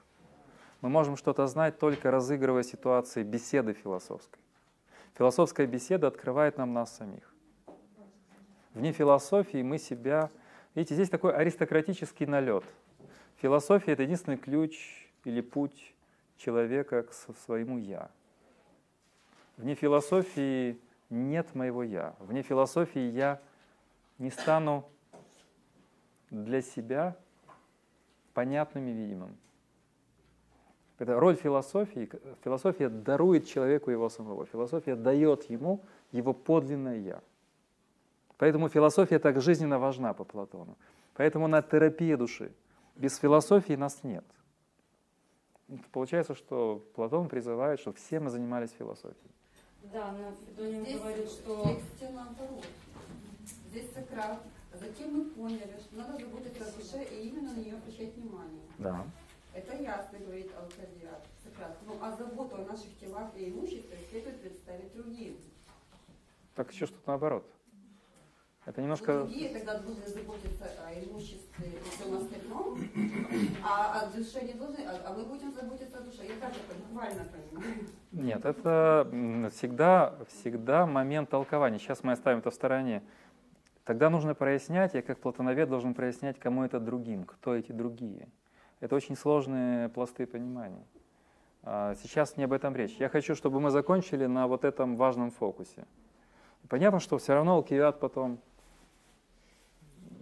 Мы 0.81 0.89
можем 0.89 1.15
что-то 1.15 1.45
знать 1.47 1.77
только 1.77 2.09
разыгрывая 2.09 2.63
ситуации 2.63 3.23
беседы 3.23 3.73
философской. 3.73 4.39
Философская 5.13 5.67
беседа 5.67 6.07
открывает 6.07 6.57
нам 6.57 6.73
нас 6.73 6.95
самих. 6.95 7.33
Вне 8.73 8.91
философии 8.91 9.61
мы 9.61 9.77
себя... 9.77 10.31
Видите, 10.73 10.95
здесь 10.95 11.09
такой 11.09 11.33
аристократический 11.33 12.25
налет. 12.25 12.63
Философия— 13.37 13.91
это 13.93 14.03
единственный 14.03 14.37
ключ 14.37 15.07
или 15.25 15.41
путь 15.41 15.93
человека 16.37 17.03
к 17.03 17.13
своему 17.13 17.77
«я». 17.77 18.09
Вне 19.57 19.75
философии 19.75 20.79
нет 21.09 21.53
моего 21.53 21.83
«я». 21.83 22.15
Вне 22.19 22.41
философии 22.41 23.01
я 23.01 23.41
не 24.17 24.31
стану 24.31 24.87
для 26.29 26.61
себя 26.61 27.17
понятным 28.33 28.87
и 28.87 28.93
видимым. 28.93 29.37
Это 31.01 31.19
роль 31.19 31.35
философии. 31.35 32.07
Философия 32.43 32.87
дарует 32.87 33.47
человеку 33.47 33.89
его 33.89 34.07
самого. 34.07 34.45
Философия 34.45 34.95
дает 34.95 35.49
ему 35.49 35.83
его 36.11 36.31
подлинное 36.31 36.99
«я». 36.99 37.21
Поэтому 38.37 38.69
философия 38.69 39.17
так 39.17 39.41
жизненно 39.41 39.79
важна 39.79 40.13
по 40.13 40.25
Платону. 40.25 40.77
Поэтому 41.15 41.45
она 41.45 41.63
терапия 41.63 42.17
души. 42.17 42.51
Без 42.95 43.17
философии 43.17 43.73
нас 43.73 44.03
нет. 44.03 44.23
Получается, 45.91 46.35
что 46.35 46.85
Платон 46.93 47.29
призывает, 47.29 47.79
чтобы 47.79 47.97
все 47.97 48.19
мы 48.19 48.29
занимались 48.29 48.69
философией. 48.77 49.31
Да, 49.91 50.11
но 50.11 50.35
Федонин 50.45 50.99
говорит, 50.99 51.31
что... 51.31 51.79
Здесь 51.95 52.11
наоборот. 52.13 52.63
Здесь 53.71 53.91
Сократ. 53.91 54.37
Затем 54.79 55.17
мы 55.17 55.25
поняли, 55.31 55.79
что 55.79 55.95
надо 55.97 56.23
заботиться 56.23 56.63
о 56.63 56.71
душе 56.77 57.03
и 57.11 57.27
именно 57.27 57.53
на 57.53 57.57
нее 57.57 57.73
обращать 57.73 58.15
внимание. 58.15 58.61
Да. 58.77 59.03
Это 59.53 59.75
ясно, 59.75 60.17
говорит 60.19 60.51
Алкадиат, 60.57 61.27
Сократ. 61.43 61.77
Ну, 61.85 61.97
а 62.01 62.11
заботу 62.11 62.55
о 62.55 62.65
наших 62.65 62.97
телах 62.97 63.31
и 63.35 63.49
имуществе 63.49 63.97
следует 64.09 64.41
представить 64.41 64.93
другим. 64.93 65.37
Так 66.55 66.71
еще 66.71 66.85
что-то 66.85 67.03
наоборот. 67.07 67.45
Это 68.65 68.81
немножко... 68.81 69.13
Ну, 69.13 69.19
другие 69.25 69.49
тогда 69.49 69.79
должны 69.79 70.05
заботиться 70.05 70.65
о 70.85 70.93
имуществе 70.93 71.65
и 71.65 71.89
всем 71.89 72.13
остальном, 72.15 72.79
а 73.63 74.01
о 74.01 74.11
душе 74.11 74.43
не 74.43 74.53
должны, 74.53 74.85
а, 74.85 75.01
а 75.03 75.13
мы 75.13 75.25
будем 75.25 75.51
заботиться 75.51 75.97
о 75.97 76.01
душе. 76.01 76.27
Я 76.27 76.35
так 76.39 76.51
это 76.51 76.79
буквально 76.87 77.25
понимаю. 77.25 77.87
Нет, 78.11 78.45
это 78.45 79.49
всегда, 79.51 80.15
всегда 80.27 80.85
момент 80.85 81.29
толкования. 81.29 81.79
Сейчас 81.79 82.03
мы 82.03 82.11
оставим 82.11 82.39
это 82.39 82.51
в 82.51 82.53
стороне. 82.53 83.03
Тогда 83.83 84.11
нужно 84.11 84.35
прояснять, 84.35 84.93
я 84.93 85.01
как 85.01 85.19
платоновед 85.19 85.67
должен 85.67 85.95
прояснять, 85.95 86.39
кому 86.39 86.63
это 86.63 86.79
другим, 86.79 87.23
кто 87.23 87.55
эти 87.55 87.71
другие. 87.71 88.29
Это 88.81 88.95
очень 88.95 89.15
сложные 89.15 89.89
пласты 89.89 90.25
понимания. 90.25 90.83
А, 91.63 91.95
сейчас 91.95 92.35
не 92.35 92.43
об 92.43 92.51
этом 92.51 92.75
речь. 92.75 92.97
Я 92.97 93.09
хочу, 93.09 93.35
чтобы 93.35 93.61
мы 93.61 93.69
закончили 93.69 94.25
на 94.25 94.47
вот 94.47 94.65
этом 94.65 94.97
важном 94.97 95.31
фокусе. 95.31 95.85
Понятно, 96.67 96.99
что 96.99 97.17
все 97.17 97.33
равно 97.33 97.55
Алкивиад 97.55 97.99
потом 97.99 98.39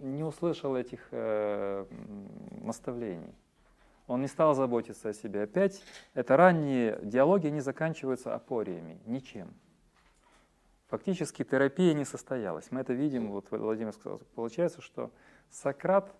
не 0.00 0.22
услышал 0.22 0.76
этих 0.76 1.08
э, 1.10 1.86
наставлений. 2.62 3.34
Он 4.06 4.20
не 4.20 4.26
стал 4.26 4.54
заботиться 4.54 5.10
о 5.10 5.12
себе. 5.12 5.42
Опять, 5.42 5.82
это 6.14 6.36
ранние 6.36 6.98
диалоги, 7.02 7.46
они 7.46 7.60
заканчиваются 7.60 8.34
апориями, 8.34 8.98
ничем. 9.06 9.54
Фактически 10.88 11.44
терапия 11.44 11.94
не 11.94 12.04
состоялась. 12.04 12.70
Мы 12.70 12.80
это 12.80 12.92
видим, 12.92 13.30
вот 13.30 13.46
Владимир 13.50 13.92
сказал. 13.92 14.20
Получается, 14.34 14.82
что 14.82 15.12
Сократ 15.48 16.14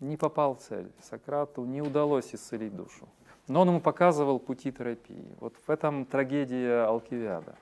не 0.00 0.16
попал 0.16 0.56
в 0.56 0.60
цель. 0.60 0.90
Сократу 1.02 1.64
не 1.64 1.82
удалось 1.82 2.34
исцелить 2.34 2.74
душу. 2.74 3.08
Но 3.46 3.62
он 3.62 3.68
ему 3.68 3.80
показывал 3.80 4.38
пути 4.38 4.72
терапии. 4.72 5.34
Вот 5.40 5.56
в 5.56 5.70
этом 5.70 6.04
трагедия 6.04 6.84
Алкивиада. 6.84 7.56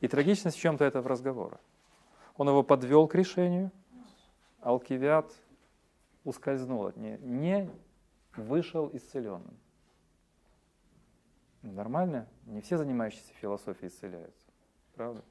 И 0.00 0.08
трагичность 0.08 0.56
в 0.56 0.60
чем-то 0.60 0.84
этого 0.84 1.08
разговора. 1.08 1.60
Он 2.36 2.48
его 2.48 2.62
подвел 2.62 3.08
к 3.08 3.14
решению, 3.14 3.70
Алкивиад 4.60 5.32
ускользнул 6.24 6.86
от 6.86 6.96
нее, 6.96 7.18
не 7.18 7.70
вышел 8.36 8.90
исцеленным. 8.92 9.56
Нормально? 11.62 12.28
Не 12.46 12.60
все 12.60 12.76
занимающиеся 12.76 13.32
философией 13.34 13.88
исцеляются. 13.88 14.46
Правда? 14.94 15.22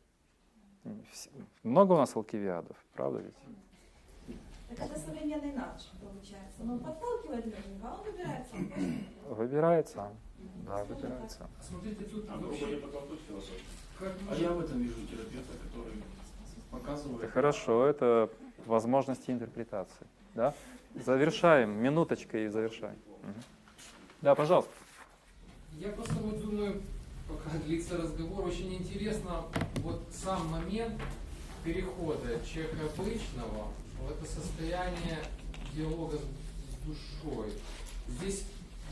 Много 1.63 1.93
у 1.93 1.97
нас 1.97 2.15
алкивиадов, 2.15 2.77
правда 2.93 3.19
ведь? 3.19 3.35
Так 4.69 4.79
это 4.91 4.99
современный 4.99 5.53
наш, 5.53 5.83
получается. 6.01 6.61
Он 6.61 6.79
подталкивает 6.79 7.45
людей, 7.45 7.79
а 7.81 7.95
он 7.95 8.11
выбирает 8.11 8.45
сам. 8.51 8.71
Выбирает 9.29 9.89
сам. 9.89 10.13
Да, 10.65 10.83
выбирает 10.83 11.31
сам. 11.31 11.47
Смотрите, 11.61 12.03
тут 12.03 12.25
а 12.29 12.37
вообще... 12.37 12.65
не 12.65 12.75
подтолкнуть 12.75 13.19
философию. 13.27 13.61
А 14.29 14.35
я 14.35 14.51
в 14.51 14.59
этом 14.59 14.81
вижу 14.81 15.07
терапевта, 15.07 15.53
который 15.63 16.03
показывает. 16.69 17.23
Это 17.23 17.31
хорошо, 17.31 17.85
это 17.87 18.29
возможности 18.65 19.31
интерпретации. 19.31 20.05
Да? 20.35 20.53
Завершаем, 20.95 21.71
минуточкой 21.71 22.45
и 22.45 22.47
завершаем. 22.49 22.97
Угу. 23.23 23.33
Да, 24.21 24.35
пожалуйста. 24.35 24.71
Я 25.73 25.89
просто 25.89 26.15
вот 26.15 26.41
думаю, 26.41 26.81
пока 27.27 27.57
длится 27.57 27.97
разговор, 27.97 28.45
очень 28.45 28.73
интересно 28.73 29.45
вот 29.77 30.01
сам 30.11 30.47
момент 30.47 30.99
перехода 31.63 32.39
человека 32.45 32.77
обычного 32.97 33.67
это 34.09 34.25
состояние 34.25 35.19
диалога 35.73 36.17
с 36.17 36.85
душой. 36.85 37.51
Здесь 38.07 38.43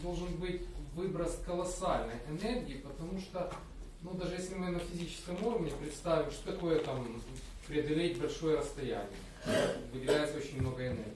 должен 0.01 0.35
быть 0.37 0.61
выброс 0.95 1.39
колоссальной 1.45 2.15
энергии, 2.29 2.77
потому 2.77 3.19
что, 3.19 3.51
ну, 4.01 4.13
даже 4.13 4.35
если 4.35 4.55
мы 4.55 4.69
на 4.69 4.79
физическом 4.79 5.43
уровне 5.43 5.71
представим, 5.79 6.31
что 6.31 6.51
такое 6.53 6.79
там 6.79 7.21
преодолеть 7.67 8.19
большое 8.19 8.59
расстояние, 8.59 9.09
выделяется 9.93 10.37
очень 10.37 10.61
много 10.61 10.85
энергии. 10.85 11.13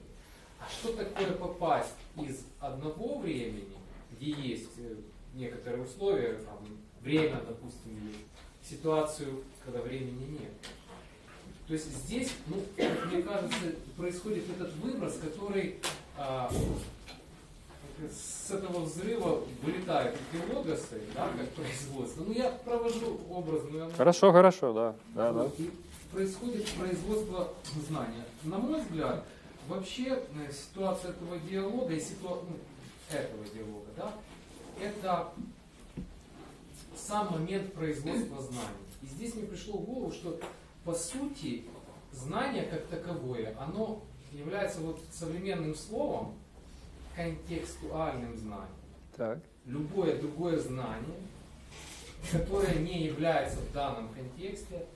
А 0.58 0.68
что 0.70 0.92
такое 0.92 1.32
попасть 1.32 1.94
из 2.16 2.44
одного 2.60 3.18
времени, 3.18 3.76
где 4.12 4.32
есть 4.32 4.70
э, 4.78 4.96
некоторые 5.34 5.84
условия, 5.84 6.34
там, 6.34 6.58
время, 7.00 7.40
допустим, 7.46 7.96
или 7.96 8.16
ситуацию, 8.62 9.42
когда 9.64 9.80
времени 9.80 10.38
нет. 10.38 10.52
То 11.70 11.74
есть 11.74 11.86
здесь, 12.04 12.32
ну, 12.48 12.56
мне 13.06 13.22
кажется, 13.22 13.56
происходит 13.96 14.42
этот 14.50 14.74
выброс, 14.78 15.18
который 15.18 15.76
а, 16.18 16.50
с 18.10 18.50
этого 18.50 18.80
взрыва 18.80 19.44
вылетают 19.62 20.16
эти 20.16 20.52
логосы, 20.52 21.00
да, 21.14 21.28
как 21.28 21.48
производство. 21.50 22.24
Ну, 22.24 22.32
я 22.32 22.50
провожу 22.50 23.20
образную 23.30 23.88
Хорошо, 23.96 24.32
хорошо, 24.32 24.72
да. 24.72 24.96
да, 25.14 25.32
да. 25.32 25.50
И 25.58 25.70
происходит 26.10 26.68
производство 26.70 27.52
знания. 27.88 28.24
На 28.42 28.58
мой 28.58 28.80
взгляд, 28.80 29.24
вообще 29.68 30.06
э, 30.08 30.52
ситуация 30.52 31.12
этого 31.12 31.38
диалога 31.38 31.94
и 31.94 32.00
ситуация 32.00 32.48
ну, 32.48 33.16
этого 33.16 33.44
диалога, 33.54 33.86
да, 33.96 34.14
это 34.82 35.28
сам 36.96 37.30
момент 37.30 37.72
производства 37.74 38.42
знаний. 38.42 38.88
И 39.02 39.06
здесь 39.06 39.36
мне 39.36 39.44
пришло 39.44 39.78
в 39.78 39.84
голову, 39.84 40.10
что 40.10 40.36
по 40.84 40.94
сути 40.94 41.64
знание 42.12 42.64
как 42.64 42.86
таковое, 42.86 43.56
оно 43.58 44.02
является 44.32 44.80
вот 44.80 45.00
современным 45.10 45.74
словом 45.74 46.34
контекстуальным 47.14 48.36
знанием. 48.36 48.68
Так. 49.16 49.38
Любое 49.66 50.18
другое 50.20 50.58
знание, 50.58 51.20
которое 52.32 52.76
не 52.76 53.04
является 53.04 53.58
в 53.58 53.72
данном 53.72 54.08
контексте, 54.14 54.86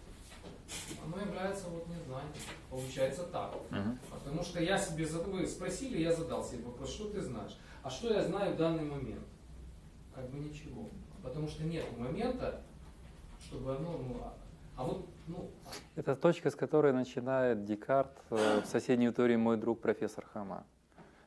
оно 1.04 1.20
является 1.20 1.68
вот 1.68 1.86
незнанием. 1.88 2.32
Получается 2.70 3.24
так. 3.24 3.54
Угу. 3.54 3.98
Потому 4.10 4.42
что 4.42 4.62
я 4.62 4.78
себе 4.78 5.06
задал, 5.06 5.30
вы 5.32 5.46
спросили, 5.46 6.00
я 6.00 6.12
задал 6.12 6.44
себе 6.44 6.64
вопрос, 6.64 6.90
что 6.90 7.08
ты 7.10 7.20
знаешь? 7.20 7.56
А 7.82 7.90
что 7.90 8.12
я 8.12 8.24
знаю 8.24 8.54
в 8.54 8.56
данный 8.56 8.84
момент? 8.84 9.24
Как 10.14 10.28
бы 10.30 10.38
ничего. 10.38 10.88
Потому 11.22 11.48
что 11.48 11.64
нет 11.64 11.84
момента, 11.98 12.62
чтобы 13.40 13.76
оно, 13.76 13.98
ну, 13.98 14.32
а, 14.76 14.84
вот, 14.84 15.08
ну... 15.26 15.50
Это 15.96 16.16
точка, 16.16 16.50
с 16.50 16.56
которой 16.56 16.92
начинает 16.92 17.64
Декарт 17.64 18.16
э, 18.30 18.60
в 18.60 18.66
соседней 18.66 19.12
теории 19.12 19.36
мой 19.36 19.56
друг 19.56 19.80
профессор 19.80 20.26
Хама. 20.32 20.64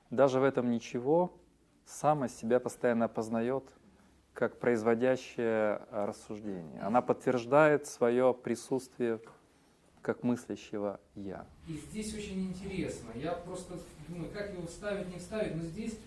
Даже 0.10 0.40
в 0.40 0.44
этом 0.44 0.70
ничего, 0.70 1.34
самость 1.86 2.38
себя 2.38 2.60
постоянно 2.60 3.08
познает 3.08 3.64
как 4.34 4.60
производящее 4.60 5.82
рассуждение. 5.92 6.82
Она 6.82 7.02
подтверждает 7.02 7.88
свое 7.88 8.34
присутствие 8.34 9.20
как 10.02 10.24
мыслящего 10.24 11.00
«я». 11.16 11.46
И 11.68 11.74
здесь 11.74 12.14
очень 12.14 12.48
интересно. 12.48 13.10
Я 13.16 13.32
просто 13.32 13.80
думаю, 14.08 14.30
как 14.32 14.54
его 14.54 14.68
вставить, 14.68 15.12
не 15.12 15.20
вставить, 15.20 15.56
но 15.56 15.64
здесь 15.64 15.98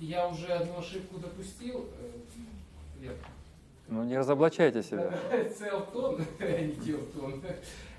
я 0.00 0.28
уже 0.28 0.46
одну 0.46 0.78
ошибку 0.78 1.18
допустил. 1.18 1.86
Э, 2.00 2.10
я... 3.00 3.12
Ну 3.88 4.04
не 4.04 4.18
разоблачайте 4.18 4.82
себя. 4.82 5.12
Целтон, 5.58 6.18
не 6.40 6.72
Дилтон. 6.72 7.42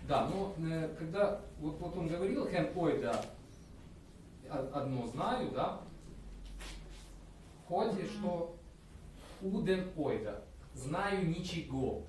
Да, 0.08 0.28
но 0.28 0.54
э, 0.68 0.90
когда 0.98 1.42
вот, 1.60 1.82
он 1.96 2.08
говорил, 2.08 2.46
хэн 2.48 2.70
ой, 2.76 3.02
да, 3.02 3.26
одно 4.50 5.06
знаю, 5.08 5.52
да, 5.52 5.82
в 7.64 7.68
ходе, 7.68 8.06
что 8.06 8.56
уден 9.42 9.88
ойда, 9.96 10.44
знаю 10.74 11.28
ничего. 11.28 12.04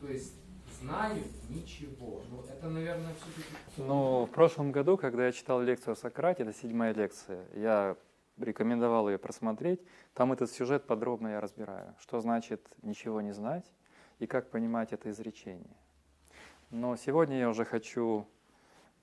То 0.00 0.08
есть 0.08 0.34
знаю 0.80 1.22
ничего. 1.48 2.22
Ну, 2.30 2.42
это, 2.50 2.68
наверное, 2.68 3.12
все-таки... 3.14 3.54
Ну, 3.78 4.26
в 4.26 4.30
прошлом 4.30 4.72
году, 4.72 4.96
когда 4.96 5.26
я 5.26 5.32
читал 5.32 5.60
лекцию 5.60 5.92
о 5.92 5.96
Сократе, 5.96 6.42
это 6.42 6.52
седьмая 6.52 6.92
лекция, 6.92 7.44
я 7.54 7.96
рекомендовал 8.38 9.08
ее 9.08 9.18
просмотреть. 9.18 9.80
Там 10.14 10.32
этот 10.32 10.50
сюжет 10.50 10.86
подробно 10.86 11.28
я 11.28 11.40
разбираю. 11.40 11.94
Что 12.00 12.20
значит 12.20 12.66
ничего 12.82 13.20
не 13.20 13.32
знать 13.32 13.70
и 14.18 14.26
как 14.26 14.50
понимать 14.50 14.92
это 14.92 15.10
изречение. 15.10 15.76
Но 16.70 16.96
сегодня 16.96 17.38
я 17.38 17.48
уже 17.48 17.64
хочу... 17.64 18.26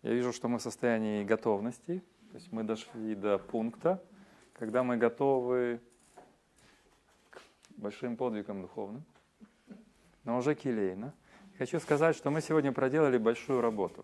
Я 0.01 0.13
вижу, 0.13 0.33
что 0.33 0.49
мы 0.49 0.57
в 0.57 0.61
состоянии 0.61 1.23
готовности. 1.23 2.03
То 2.31 2.35
есть 2.35 2.51
мы 2.51 2.63
дошли 2.63 3.15
до 3.15 3.37
пункта, 3.37 4.03
когда 4.53 4.83
мы 4.83 4.97
готовы 4.97 5.79
к 7.29 7.41
большим 7.77 8.17
подвигам 8.17 8.61
духовным, 8.61 9.03
но 10.23 10.37
уже 10.37 10.55
келейно. 10.55 11.13
Хочу 11.57 11.79
сказать, 11.79 12.15
что 12.15 12.31
мы 12.31 12.41
сегодня 12.41 12.71
проделали 12.71 13.17
большую 13.17 13.61
работу. 13.61 14.03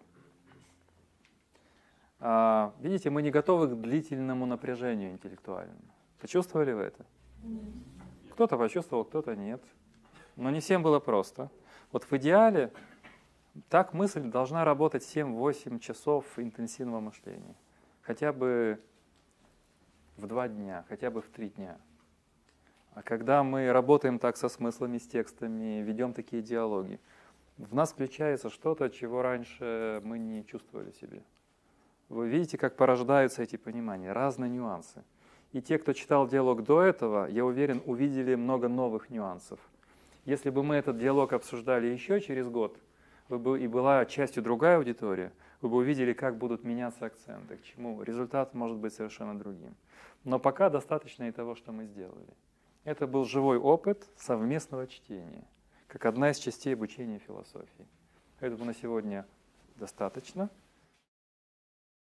А, 2.20 2.74
видите, 2.80 3.10
мы 3.10 3.22
не 3.22 3.32
готовы 3.32 3.68
к 3.68 3.76
длительному 3.80 4.46
напряжению 4.46 5.12
интеллектуальному. 5.12 5.80
Почувствовали 6.20 6.74
вы 6.74 6.82
это? 6.84 7.06
Кто-то 8.32 8.58
почувствовал, 8.58 9.06
кто-то 9.06 9.36
нет. 9.36 9.62
Но 10.36 10.50
не 10.52 10.60
всем 10.60 10.84
было 10.84 11.00
просто. 11.00 11.50
Вот 11.92 12.04
в 12.04 12.14
идеале 12.14 12.72
так 13.70 13.94
мысль 13.94 14.22
должна 14.22 14.64
работать 14.64 15.04
7-8 15.04 15.80
часов 15.80 16.26
интенсивного 16.38 17.00
мышления. 17.00 17.56
Хотя 18.02 18.34
бы 18.34 18.80
в 20.18 20.28
два 20.28 20.48
дня, 20.48 20.86
хотя 20.90 21.10
бы 21.10 21.22
в 21.22 21.30
три 21.30 21.50
дня. 21.50 21.78
А 22.94 23.02
когда 23.02 23.44
мы 23.44 23.72
работаем 23.72 24.20
так 24.20 24.36
со 24.36 24.50
смыслами, 24.50 24.98
с 24.98 25.08
текстами, 25.08 25.82
ведем 25.82 26.14
такие 26.14 26.42
диалоги, 26.42 27.00
в 27.58 27.74
нас 27.74 27.92
включается 27.92 28.50
что-то, 28.50 28.90
чего 28.90 29.22
раньше 29.22 30.02
мы 30.04 30.20
не 30.20 30.46
чувствовали 30.46 30.92
себе. 30.92 31.24
Вы 32.10 32.28
видите, 32.28 32.58
как 32.58 32.76
порождаются 32.76 33.44
эти 33.44 33.56
понимания, 33.56 34.12
разные 34.12 34.50
нюансы. 34.50 35.04
И 35.52 35.62
те, 35.62 35.78
кто 35.78 35.94
читал 35.94 36.28
диалог 36.28 36.64
до 36.64 36.82
этого, 36.82 37.28
я 37.28 37.46
уверен, 37.46 37.82
увидели 37.86 38.36
много 38.36 38.68
новых 38.68 39.10
нюансов. 39.10 39.60
Если 40.26 40.50
бы 40.50 40.64
мы 40.64 40.76
этот 40.76 40.98
диалог 40.98 41.34
обсуждали 41.34 41.88
еще 41.88 42.20
через 42.20 42.50
год, 42.50 42.78
вы 43.30 43.38
бы 43.38 43.62
и 43.62 43.68
была 43.68 44.06
частью 44.06 44.44
другая 44.44 44.78
аудитория, 44.78 45.32
вы 45.62 45.70
бы 45.70 45.78
увидели, 45.78 46.14
как 46.14 46.38
будут 46.38 46.64
меняться 46.64 47.06
акценты, 47.06 47.58
к 47.58 47.64
чему. 47.64 48.02
Результат 48.02 48.54
может 48.54 48.78
быть 48.78 48.94
совершенно 48.94 49.38
другим. 49.38 49.76
Но 50.24 50.40
пока 50.40 50.70
достаточно 50.70 51.28
и 51.28 51.32
того, 51.32 51.56
что 51.56 51.72
мы 51.72 51.86
сделали. 51.86 52.34
Это 52.86 53.08
был 53.08 53.26
живой 53.26 53.58
опыт 53.58 54.08
совместного 54.18 54.88
чтения, 54.88 55.48
как 55.88 56.06
одна 56.06 56.32
из 56.32 56.38
частей 56.38 56.74
обучения 56.74 57.20
философии. 57.20 57.88
Поэтому 58.40 58.66
на 58.66 58.74
сегодня 58.74 59.26
достаточно. 59.76 60.50